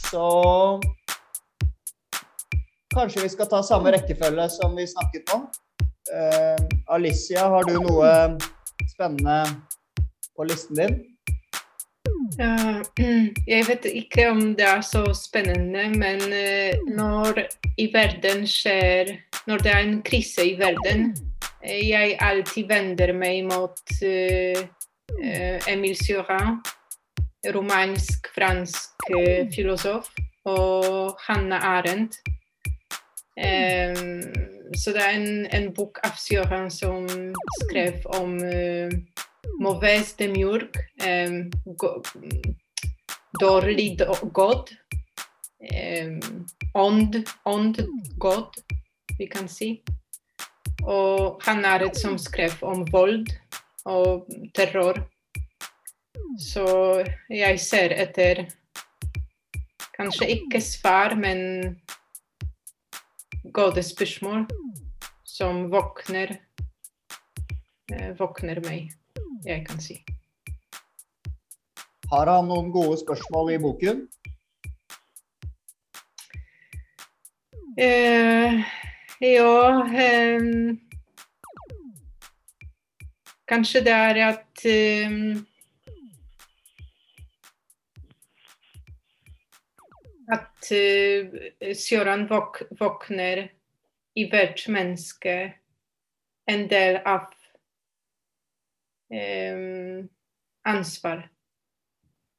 Så 0.00 0.24
kanskje 2.94 3.26
vi 3.26 3.32
skal 3.34 3.50
ta 3.50 3.60
samme 3.66 3.92
rekkefølge 3.94 4.48
som 4.56 4.76
vi 4.78 4.88
snakket 4.88 5.34
om. 5.36 5.44
Uh, 6.10 6.58
Alicia, 6.90 7.44
har 7.52 7.68
du 7.68 7.76
noe 7.76 8.08
spennende 8.90 9.44
på 10.34 10.48
listen 10.48 10.80
din? 10.80 10.96
Uh, 12.38 12.82
jeg 13.52 13.66
vet 13.66 13.86
ikke 13.90 14.28
om 14.30 14.40
det 14.54 14.66
er 14.66 14.82
så 14.86 15.02
spennende, 15.16 15.88
men 15.98 16.20
uh, 16.30 16.94
når 16.94 17.42
i 17.78 17.88
verden 17.92 18.46
skjer 18.46 19.16
Når 19.46 19.64
det 19.64 19.72
er 19.72 19.78
en 19.82 20.02
krise 20.02 20.44
i 20.52 20.58
verden, 20.58 21.10
uh, 21.64 21.88
jeg 21.88 22.18
alltid 22.20 22.68
vender 22.68 23.12
meg 23.16 23.44
mot 23.48 23.80
Emil 25.68 25.96
Cioran, 25.98 26.60
romansk-fransk 27.54 29.08
filosof, 29.54 30.06
og 30.46 31.18
Hanna 31.26 31.58
Arendt. 31.58 32.20
Um, 33.40 34.22
så 34.76 34.94
det 34.94 35.02
er 35.02 35.16
en, 35.16 35.46
en 35.50 35.66
bok 35.74 35.98
av 36.06 36.14
Cioran 36.20 36.70
som 36.70 37.08
skrev 37.64 38.06
om 38.20 38.38
mauvaise 39.60 40.16
demiurg, 40.18 40.76
um, 41.06 41.50
dårlig 43.40 43.98
god. 44.32 44.70
um, 45.60 46.46
ånd, 46.74 47.16
ond 47.44 47.76
god, 48.18 48.54
vi 49.18 49.26
kan 49.26 49.48
si. 49.48 49.82
Og 50.82 51.42
han 51.44 51.64
er 51.64 51.84
et 51.84 51.96
som 51.96 52.18
skrev 52.18 52.54
om 52.62 52.86
vold 52.92 53.26
og 53.84 54.28
terror. 54.54 55.02
Så 56.38 56.64
jeg 57.28 57.60
ser 57.60 57.96
etter 57.96 58.46
Kanskje 60.00 60.30
ikke 60.32 60.62
svar, 60.64 61.12
men 61.12 61.76
gode 63.52 63.82
spørsmål 63.84 64.46
som 65.28 65.66
våkner, 65.72 66.32
eh, 67.92 68.14
våkner 68.16 68.62
meg, 68.64 68.94
jeg 69.44 69.66
kan 69.66 69.80
si. 69.80 69.98
Har 72.10 72.26
han 72.26 72.48
noen 72.50 72.72
gode 72.74 72.98
spørsmål 73.00 73.52
i 73.54 73.58
boken? 73.62 74.02
Eh, 77.78 78.64
ja 79.20 79.52
eh, 79.94 80.42
Kanskje 83.48 83.84
det 83.86 83.94
er 83.94 84.18
at 84.26 84.64
eh, 84.66 85.14
At 90.30 90.70
Søren 91.74 92.26
våk 92.30 92.62
våkner 92.78 93.48
i 94.14 94.26
hvert 94.30 94.66
menneske 94.68 95.36
en 96.50 96.66
del 96.70 97.00
av 97.06 97.30
um, 99.10 100.08
ansvar. 100.64 101.26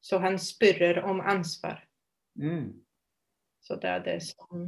Så 0.01 0.17
han 0.17 0.39
spør 0.39 1.03
om 1.05 1.21
ansvar. 1.21 1.83
Mm. 2.35 2.71
Så 3.61 3.75
det 3.75 3.89
er 3.89 4.03
det 4.05 4.17
som 4.23 4.63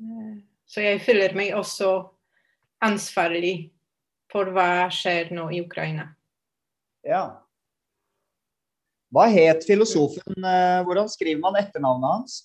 uh, 0.00 0.34
Så 0.66 0.80
jeg 0.80 1.00
føler 1.04 1.34
meg 1.36 1.54
også 1.54 1.92
ansvarlig 2.82 3.70
for 4.32 4.48
hva 4.50 4.88
skjer 4.90 5.30
nå 5.36 5.50
i 5.52 5.60
Ukraina. 5.62 6.08
Ja. 7.04 7.42
Hva 9.12 9.26
het 9.28 9.66
filosofen? 9.68 10.38
eh, 10.40 10.80
Hvordan 10.86 11.08
skriver 11.12 11.40
man 11.42 11.58
etternavnet 11.60 12.08
hans? 12.08 12.36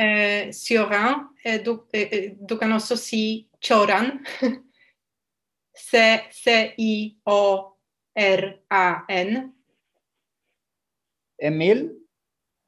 Eh, 0.00 0.48
Sioran, 0.56 1.28
eh, 1.44 1.60
du, 1.64 1.84
eh, 1.92 2.32
du 2.48 2.56
kan 2.56 2.72
også 2.72 2.96
si 2.96 3.48
Choran. 3.60 4.24
C-I-O-R-A-N. 8.22 9.52
Emil? 11.38 11.98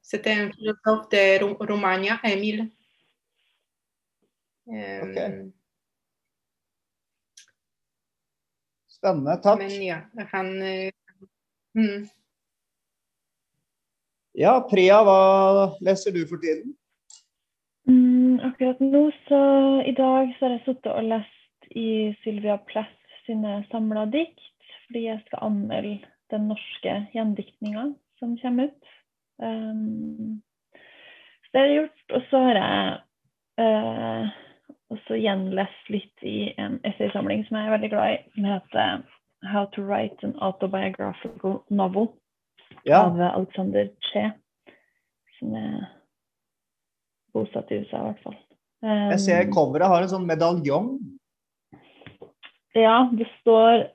C'était 0.01 0.33
un 0.33 0.51
philosophe 0.51 1.09
de 1.09 1.39
Ro- 1.43 1.57
Romagna, 1.65 2.19
Emil. 2.23 2.71
Eh, 4.67 5.01
Ok. 5.03 5.17
Spennende. 8.87 9.37
Takk. 9.41 9.57
Men 9.59 9.83
ja, 9.83 9.99
han 10.31 10.61
eh, 10.61 10.91
mm. 11.75 12.07
Ja, 14.35 14.59
Priya, 14.69 15.01
hva 15.05 15.75
leser 15.81 16.11
du 16.11 16.25
for 16.27 16.37
tiden? 16.41 16.73
Mm, 17.87 18.39
akkurat 18.49 18.79
nå, 18.81 19.11
så 19.27 19.39
i 19.85 19.93
dag 19.95 20.31
så 20.37 20.45
har 20.47 20.51
jeg 20.57 20.63
sittet 20.65 20.91
og 20.91 21.03
lest 21.07 21.34
i 21.75 22.15
Sylvia 22.23 22.57
Plath 22.57 23.19
sine 23.25 23.59
samla 23.71 24.05
dikt, 24.13 24.41
fordi 24.85 25.07
jeg 25.07 25.21
skal 25.25 25.47
anmelde 25.49 25.97
den 26.33 26.47
norske 26.49 26.95
gjendiktninga 27.13 27.89
som 28.19 28.37
kommer 28.41 28.71
ut. 28.71 28.93
Um, 29.43 30.41
så 31.43 31.51
det 31.51 31.61
har 31.61 31.67
jeg 31.67 31.79
gjort. 31.81 32.05
Og 32.17 32.27
så 32.29 32.41
har 32.47 32.59
jeg 32.61 32.95
uh, 33.61 34.35
også 34.95 35.19
gjenlest 35.19 35.91
litt 35.91 36.25
i 36.25 36.37
en 36.61 36.79
essaysamling 36.87 37.43
som 37.47 37.59
jeg 37.59 37.67
er 37.67 37.75
veldig 37.75 37.91
glad 37.93 38.13
i, 38.13 38.21
som 38.35 38.49
heter 38.51 39.03
'How 39.45 39.65
to 39.75 39.81
Write 39.81 40.23
an 40.23 40.35
Autobiographical 40.41 41.61
Novel' 41.69 42.13
Ja, 42.83 43.05
av 43.05 43.21
Alexander 43.21 43.89
Che, 44.01 44.31
som 45.39 45.53
er 45.55 45.85
bosatt 47.33 47.71
i 47.71 47.75
USA, 47.75 47.97
i 47.97 48.09
hvert 48.09 48.23
fall. 48.23 48.37
jeg 48.81 49.19
ser 49.19 49.45
Um, 49.45 49.51
coveret 49.53 49.87
har 49.87 50.01
en 50.01 50.09
sånn 50.09 50.27
medaljong. 50.27 50.89
Ja, 52.75 53.09
det 53.13 53.27
står 53.39 53.87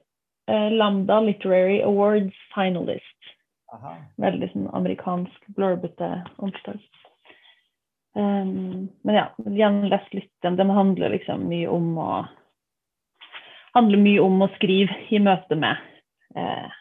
eh, 0.50 0.70
Lambda 0.72 1.20
Literary 1.20 1.82
Awards 1.82 2.36
Finalist. 2.54 3.34
Aha. 3.72 3.92
Veldig 4.16 4.48
sånn 4.54 4.70
amerikansk 4.74 5.50
blurbete 5.54 6.08
omslag. 6.40 6.80
Um, 8.16 8.88
men 9.06 9.14
ja, 9.14 9.28
gjenlest 9.46 10.14
litt 10.16 10.32
den. 10.42 10.56
Den 10.58 10.72
handler 10.74 11.12
liksom 11.12 11.44
mye 11.52 11.68
om 11.70 11.92
å 12.00 12.10
handler 13.76 14.02
mye 14.02 14.24
om 14.24 14.40
å 14.42 14.50
skrive 14.56 14.96
i 15.14 15.20
møte 15.22 15.54
med 15.54 15.78
eh, 16.34 16.72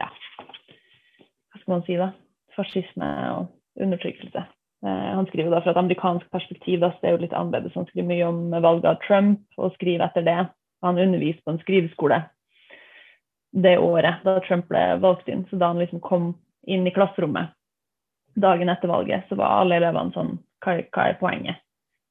ja, 0.00 0.08
hva 0.08 1.60
skal 1.60 1.74
man 1.76 1.84
si 1.86 1.98
da? 2.00 2.10
Fascisme 2.56 3.10
og 3.36 3.84
undertrykkelse. 3.84 4.42
Eh, 4.86 5.08
han 5.14 5.28
skriver 5.30 5.54
da 5.54 5.62
fra 5.62 5.76
et 5.76 5.80
amerikansk 5.80 6.26
perspektiv, 6.34 6.80
da, 6.82 6.90
så 6.90 7.02
det 7.02 7.10
er 7.10 7.16
jo 7.16 7.24
litt 7.26 7.36
annerledes. 7.36 7.76
Han 7.78 7.86
skriver 7.90 8.10
mye 8.10 8.30
om 8.32 8.40
valget 8.56 8.90
av 8.90 9.02
Trump 9.06 9.60
og 9.60 9.76
skriver 9.76 10.08
etter 10.08 10.26
det. 10.26 10.40
Han 10.82 10.98
underviste 10.98 11.42
på 11.44 11.54
en 11.54 11.62
skriveskole 11.62 12.22
det 13.50 13.78
året 13.78 14.24
da 14.24 14.38
Trump 14.44 14.68
ble 14.68 14.82
valgt 15.02 15.28
inn. 15.28 15.46
Så 15.50 15.56
da 15.56 15.72
han 15.72 15.80
liksom 15.80 16.02
kom 16.04 16.32
inn 16.68 16.86
i 16.86 16.92
klasserommet 16.94 17.54
dagen 18.38 18.68
etter 18.68 18.90
valget, 18.90 19.24
så 19.28 19.38
var 19.38 19.62
alle 19.62 19.80
elevene 19.80 20.14
sånn 20.14 20.36
Hva, 20.62 20.74
hva 20.90 21.04
er 21.06 21.18
poenget? 21.20 21.60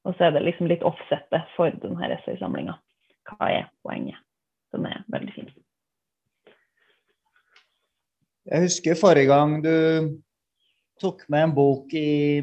Og 0.07 0.15
så 0.15 0.27
er 0.27 0.37
det 0.37 0.45
liksom 0.45 0.69
litt 0.71 0.85
offsettet 0.87 1.49
for 1.55 1.73
denne 1.83 2.07
essaysamlinga. 2.15 2.77
Hva 3.27 3.49
er 3.51 3.65
poenget? 3.83 4.19
Som 4.71 4.85
er 4.87 5.01
veldig 5.11 5.33
fint. 5.35 5.51
Jeg 8.47 8.63
husker 8.63 8.95
forrige 8.95 9.27
gang 9.27 9.57
du 9.63 9.73
tok 11.01 11.25
med 11.27 11.49
en 11.49 11.55
bok 11.57 11.91
i, 11.99 12.39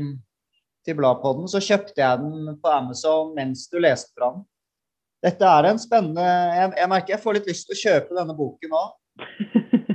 til 0.85 0.99
Bladpodden, 0.99 1.49
så 1.49 1.63
kjøpte 1.65 2.03
jeg 2.03 2.21
den 2.21 2.59
på 2.61 2.69
Amazon 2.69 3.33
mens 3.37 3.65
du 3.73 3.79
leste 3.81 4.13
fra 4.13 4.35
den. 4.35 4.45
Dette 5.25 5.49
er 5.49 5.71
en 5.71 5.81
spennende 5.81 6.25
Jeg, 6.25 6.73
jeg 6.79 6.91
merker 6.93 7.15
jeg 7.15 7.23
får 7.23 7.39
litt 7.39 7.47
lyst 7.49 7.69
til 7.69 7.77
å 7.77 7.83
kjøpe 7.83 8.17
denne 8.19 8.37
boken 8.37 8.77
òg. 8.77 8.91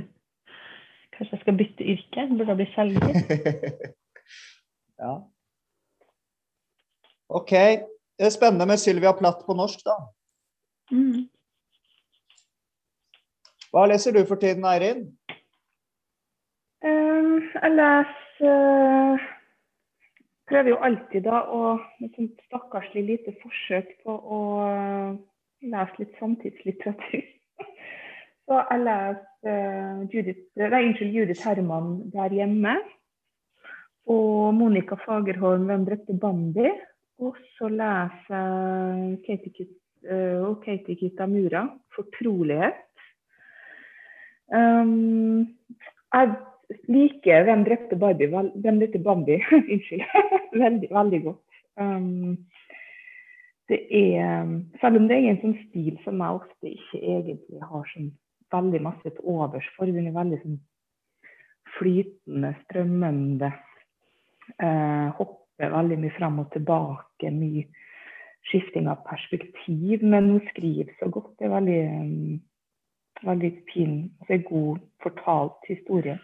Kanskje 1.14 1.36
jeg 1.36 1.42
skal 1.42 1.58
bytte 1.60 1.90
yrke? 1.94 2.26
Burde 2.32 2.48
jeg 2.50 2.60
bli 2.60 2.68
selger? 2.74 3.12
ja. 5.04 5.12
OK. 7.30 7.52
Det 7.52 8.26
er 8.26 8.34
spennende 8.34 8.66
med 8.66 8.80
Sylvia 8.82 9.12
Platt 9.16 9.44
på 9.46 9.54
norsk, 9.56 9.84
da. 9.86 9.96
Mm. 10.90 11.28
Hva 13.70 13.86
leser 13.86 14.16
du 14.16 14.24
for 14.26 14.40
tiden, 14.42 14.66
Eirin? 14.66 15.04
Um, 16.82 17.36
jeg 17.54 17.76
leser 17.76 19.28
Prøver 20.50 20.72
jo 20.72 20.78
alltid 20.82 21.22
da 21.28 21.44
å 21.46 21.76
med 22.00 22.14
sånt 22.16 22.40
stakkarslig 22.48 23.04
lite 23.06 23.34
forsøk 23.38 23.92
på 24.02 24.14
å 24.18 24.38
eh, 24.66 25.12
lese 25.70 26.00
litt 26.00 26.16
samtidslitteratur. 26.18 27.28
Så 28.50 28.58
jeg 28.58 28.82
leser 28.82 29.52
eh, 29.52 30.00
Judith, 30.10 30.42
nei, 30.58 30.82
unnskyld, 30.88 31.14
Judith 31.14 31.46
Herman 31.46 31.92
der 32.10 32.34
hjemme. 32.34 32.74
Og 34.10 34.50
Monica 34.58 34.98
Fagerholm 35.04 35.68
'Hvem 35.68 35.86
drepte 35.86 36.18
Bambi'. 36.18 36.74
Og 37.20 37.36
så 37.54 37.68
leser 37.68 38.34
jeg 38.34 39.18
Katie 39.26 39.68
eh, 40.02 40.50
Katie 40.64 40.98
Kitamura 40.98 41.68
'Fortrolighet'. 41.94 42.86
Um, 44.50 45.46
jeg 46.10 46.34
liker 46.88 47.44
'Hvem 47.44 47.64
drepte 47.64 47.96
Barbie', 47.96 48.30
vel, 48.30 48.52
hvem 48.54 48.80
drepte 48.80 48.98
Bambi 48.98 49.40
Unnskyld. 49.58 50.04
veldig, 50.64 50.88
veldig 50.90 51.22
godt. 51.24 51.46
Um, 51.80 52.38
det 53.70 53.80
er, 53.90 54.46
selv 54.80 54.98
om 54.98 55.06
det 55.08 55.16
er 55.16 55.30
en 55.30 55.42
sånn 55.42 55.58
stil 55.68 55.98
som 56.04 56.18
jeg 56.18 56.40
ofte 56.40 56.72
ikke 56.72 57.00
egentlig 57.00 57.60
har 57.62 57.84
sånn 57.92 58.10
veldig 58.50 58.80
masse 58.82 59.12
til 59.14 59.28
overs 59.30 59.68
for. 59.76 59.86
Den 59.86 60.10
er 60.10 60.16
veldig 60.16 60.40
sånn 60.42 60.56
flytende, 61.76 62.54
strømmende. 62.64 63.52
Uh, 64.58 65.14
hopper 65.20 65.70
veldig 65.76 66.00
mye 66.02 66.16
fram 66.16 66.42
og 66.42 66.50
tilbake. 66.54 67.30
Mye 67.30 67.68
skifting 68.50 68.90
av 68.90 69.04
perspektiv. 69.06 70.02
Men 70.02 70.32
hun 70.34 70.42
skriver 70.50 70.90
så 70.98 71.10
godt. 71.14 71.36
Det 71.38 71.46
er 71.46 71.54
veldig, 71.54 71.80
um, 71.94 72.40
veldig 73.30 73.52
fin, 73.70 73.94
det 74.26 74.42
god 74.50 74.82
fortalt 75.04 75.70
historie. 75.70 76.18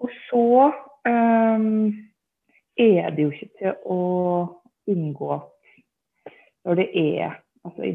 Og 0.00 0.12
så 0.28 0.70
um, 1.08 1.90
er 2.76 3.10
det 3.14 3.26
jo 3.26 3.32
ikke 3.34 3.50
til 3.60 3.74
å 3.84 4.00
unngå 4.90 5.40
når 6.64 6.76
det 6.76 6.88
er 6.96 7.36
altså 7.64 7.84
i 7.88 7.92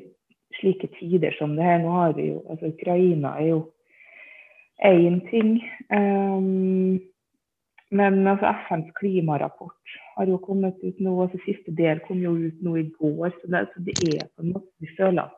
slike 0.60 0.88
tider 0.99 1.36
som 1.38 1.53
det 1.58 1.66
her 1.66 1.82
Nå 1.84 1.91
har 1.93 2.16
vi 2.18 2.30
jo 2.32 2.39
altså 2.49 2.72
Ukraina 2.72 3.36
er 3.41 3.51
jo 3.51 3.60
én 4.86 5.20
ting. 5.30 5.60
Um, 5.89 7.01
Men 7.95 8.28
altså, 8.28 8.53
FNs 8.68 8.91
klimarapport 8.99 9.95
har 10.18 10.28
jo 10.28 10.38
kommet 10.41 10.80
ut 10.84 10.99
nå, 10.99 11.14
altså 11.22 11.39
siste 11.45 11.72
del 11.78 12.01
kom 12.08 12.22
jo 12.24 12.34
ut 12.47 12.62
nå 12.66 12.76
i 12.82 12.88
går. 12.97 13.30
Så 13.39 13.51
det, 13.51 13.66
så 13.74 13.84
det 13.86 13.95
er 14.01 14.26
på 14.36 14.43
en 14.43 14.53
måte 14.56 14.68
Vi 14.84 14.89
føler 14.97 15.22
at 15.28 15.36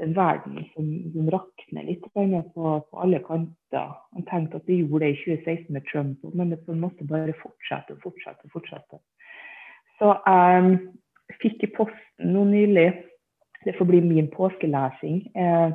den 0.00 0.14
verden 0.16 0.64
som, 0.74 0.86
som 1.12 1.28
rakner 1.32 1.84
litt 1.84 2.06
på, 2.14 2.24
på, 2.54 3.00
alle 3.02 3.20
kanter. 3.26 3.92
Han 4.16 4.26
tenkte 4.30 4.60
at 4.60 4.66
det 4.68 4.80
gjorde 4.80 5.04
det 5.04 5.12
i 5.12 5.18
2016 5.24 5.74
med 5.76 5.86
Trump, 5.90 6.24
men 6.34 6.52
det 6.52 6.62
på 6.64 6.72
en 6.74 6.82
måte 6.84 7.06
bare 7.08 7.36
fortsetter 7.42 7.98
og 7.98 8.06
fortsetter. 8.08 8.48
og 8.48 8.56
fortsetter. 8.56 9.02
Så 10.00 10.14
jeg 10.16 10.64
um, 10.64 10.72
fikk 11.42 11.66
i 11.66 11.72
posten 11.76 12.32
nå 12.34 12.46
nylig, 12.48 12.88
det 13.66 13.76
får 13.76 13.90
bli 13.90 14.00
min 14.00 14.30
påskelesing, 14.32 15.20
eh, 15.36 15.74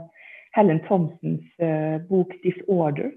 Helen 0.58 0.80
Thompsons 0.88 1.46
eh, 1.62 2.02
bok 2.10 2.34
'Disorder'. 2.42 3.14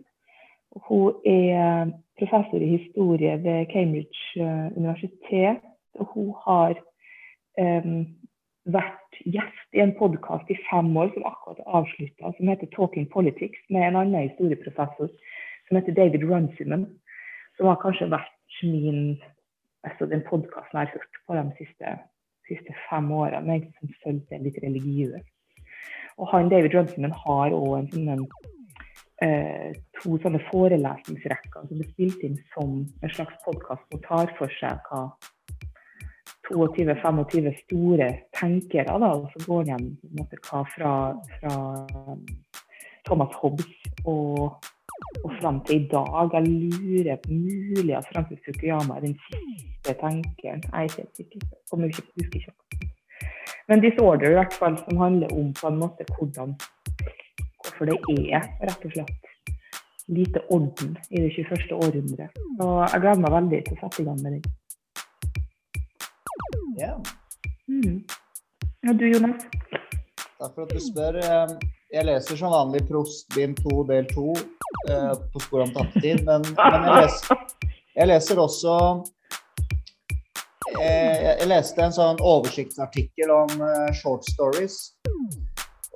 Hun 0.88 1.14
er 1.24 1.88
professor 2.18 2.60
i 2.60 2.76
historie 2.76 3.38
ved 3.42 3.66
Cambridge 3.72 4.20
uh, 4.36 4.68
universitet. 4.76 5.64
Og 5.94 6.06
hun 6.12 6.34
har 6.46 6.74
um, 7.58 8.17
vært 8.72 9.20
gjest 9.24 9.76
i 9.76 9.82
en 9.82 9.94
podkast 9.98 10.50
i 10.52 10.56
fem 10.68 10.90
år 10.96 11.10
som 11.14 11.26
akkurat 11.28 11.60
er 11.62 11.76
avslutta, 11.80 12.32
som 12.36 12.48
heter 12.48 12.70
'Talking 12.74 13.08
Politics', 13.12 13.64
med 13.70 13.88
en 13.88 13.96
annen 13.96 14.28
historieprofessor 14.28 15.08
som 15.68 15.76
heter 15.76 15.94
David 15.94 16.22
Runciman. 16.30 16.86
Som 17.56 17.66
har 17.66 17.76
kanskje 17.82 18.10
vært 18.10 18.62
min 18.62 19.20
altså 19.84 20.06
den 20.06 20.22
podkasten 20.30 20.78
jeg 20.78 20.86
har 20.86 20.94
hørt 20.96 21.14
på 21.26 21.34
de 21.34 21.44
siste, 21.58 21.98
siste 22.48 22.74
fem 22.90 23.10
årene. 23.12 23.52
Jeg 23.52 23.72
som 23.80 23.88
følte 24.04 24.42
litt 24.42 24.58
religiøs. 24.62 25.24
Og 26.18 26.28
han 26.28 26.48
David 26.48 26.74
Runciman 26.74 27.14
har 27.24 27.54
òg 27.54 27.78
en 27.78 27.90
sånn 27.92 28.26
eh, 29.22 29.72
to 30.00 30.18
sånne 30.22 30.40
forelesningsrekker 30.50 31.68
som 31.68 31.80
er 31.80 31.90
spilt 31.92 32.24
inn 32.26 32.38
som 32.54 32.80
en 33.02 33.14
slags 33.14 33.38
podkast 33.44 33.84
som 33.90 34.02
tar 34.06 34.32
for 34.38 34.50
seg 34.60 34.80
hva 34.90 35.02
22-25 36.50 37.52
store 37.62 38.08
tenkere, 38.40 38.98
da, 39.02 39.12
og 39.14 39.28
så 39.32 39.44
går 39.46 39.68
de 39.68 39.76
hva 40.48 40.62
fra, 40.74 40.92
fra 41.38 41.54
um, 42.12 42.24
Thomas 43.06 43.36
Hobbes 43.40 43.70
og, 44.04 44.56
og 45.24 45.30
fram 45.40 45.60
til 45.68 45.82
i 45.82 45.88
dag. 45.92 46.34
Jeg 46.34 46.42
lurer 46.48 47.20
på 47.24 47.32
mulig 47.32 47.96
at 47.96 48.08
Francis 48.12 48.42
Fukuyama 48.46 48.96
er 48.96 49.06
den 49.06 49.16
siste 49.26 49.96
tenkeren. 50.02 50.64
Jeg 50.72 50.78
er 50.78 50.88
ikke 50.88 51.06
sikker. 51.16 51.46
Kommer 51.70 51.86
ikke 51.86 52.06
husker 52.16 52.40
ikke. 52.40 52.52
Men 53.68 53.80
disorder 53.84 54.30
i 54.30 54.36
hvert 54.38 54.54
fall, 54.60 54.78
som 54.84 55.00
handler 55.04 55.32
om 55.36 55.52
på 55.60 55.68
en 55.68 55.80
måte 55.82 56.04
hvordan 56.16 56.54
hvorfor 57.58 57.84
det 57.90 57.98
er 58.32 58.46
rett 58.64 58.84
og 58.86 58.94
slett 58.94 59.34
lite 60.08 60.40
orden 60.48 60.96
i 61.10 61.20
det 61.20 61.32
21. 61.36 61.74
århundret. 61.76 62.38
Og 62.60 62.76
jeg 62.92 63.00
gleder 63.02 63.20
meg 63.24 63.34
veldig 63.34 63.60
til 63.66 63.76
å 63.76 63.80
sette 63.82 64.02
i 64.02 64.06
gang 64.08 64.22
med 64.22 64.38
den. 64.38 64.54
Ja. 66.78 67.02
Mm. 67.68 68.04
Og 68.88 68.98
du, 68.98 69.06
Jonas? 69.10 69.42
Takk 70.38 70.52
for 70.54 70.62
at 70.62 70.70
du 70.70 70.78
spør. 70.82 71.18
Eh, 71.18 71.54
jeg 71.90 72.06
leser 72.06 72.38
som 72.38 72.52
vanlig 72.54 72.84
Prostbind 72.86 73.58
2 73.64 73.82
del 73.88 74.06
2 74.12 74.26
eh, 74.36 75.14
på 75.32 75.42
sporet 75.42 75.66
om 75.66 75.72
tappetid, 75.74 76.22
men, 76.28 76.46
men 76.54 76.86
jeg, 76.86 77.02
leser, 77.02 77.42
jeg, 77.96 78.10
leser, 78.12 78.42
også 78.44 78.76
jeg, 80.78 81.34
Jeg 81.40 81.50
leste 81.50 81.82
en 81.82 81.96
sånn 81.96 82.22
oversiktsartikkel 82.22 83.34
om 83.34 83.66
short 83.98 84.28
stories. 84.30 84.78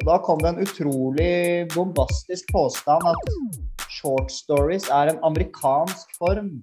Og 0.00 0.06
Da 0.08 0.18
kom 0.26 0.42
det 0.42 0.54
en 0.54 0.62
utrolig 0.64 1.32
bombastisk 1.76 2.50
påstand 2.50 3.06
at 3.06 3.90
short 3.92 4.32
stories 4.34 4.88
er 4.90 5.12
en 5.12 5.22
amerikansk 5.30 6.16
form. 6.18 6.56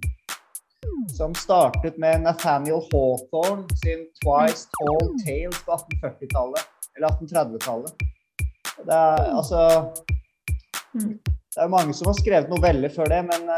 Som 1.18 1.36
startet 1.36 1.98
med 1.98 2.22
Nathaniel 2.22 2.82
Hawthorne 2.92 3.64
sin 3.84 4.00
'Twice 4.00 4.68
Tall 4.76 5.08
Tales' 5.26 5.66
på 5.66 5.72
1840-tallet. 5.72 6.66
Eller 6.98 7.08
1830-tallet. 7.08 7.94
Det 8.86 8.94
er 8.94 9.36
altså 9.40 9.60
Det 11.56 11.64
er 11.64 11.68
mange 11.68 11.94
som 11.94 12.08
har 12.08 12.14
skrevet 12.14 12.50
noveller 12.50 12.90
før 12.94 13.06
det, 13.12 13.24
men 13.26 13.50
uh, 13.50 13.56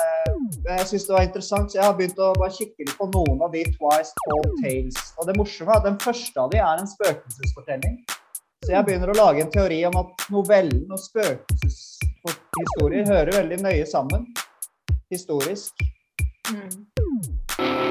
jeg 0.66 0.88
syns 0.88 1.08
det 1.08 1.14
var 1.14 1.28
interessant, 1.28 1.72
så 1.72 1.78
jeg 1.78 1.86
har 1.86 1.98
begynt 1.98 2.20
å 2.24 2.40
bare 2.40 2.56
kikke 2.56 2.86
litt 2.86 2.98
på 2.98 3.06
noen 3.12 3.42
av 3.46 3.52
de 3.54 3.64
'Twice 3.68 4.12
Tall 4.24 4.50
Tales'. 4.64 5.14
Og 5.18 5.28
det 5.28 5.38
morsomme 5.38 5.72
er 5.72 5.78
at 5.84 5.90
den 5.90 6.00
første 6.06 6.42
av 6.42 6.48
de 6.54 6.58
er 6.58 6.76
en 6.80 6.94
spøkelsesfortelling. 6.96 7.96
Så 8.66 8.70
jeg 8.76 8.86
begynner 8.86 9.10
å 9.10 9.18
lage 9.18 9.42
en 9.42 9.54
teori 9.54 9.80
om 9.90 9.96
at 10.02 10.10
novellen 10.30 10.92
og 10.94 11.00
spøkelseshistorier 11.02 13.06
hører 13.10 13.38
veldig 13.40 13.60
nøye 13.64 13.86
sammen 13.90 14.22
historisk. 15.12 15.74
Mm. 16.52 16.91
you 17.62 17.91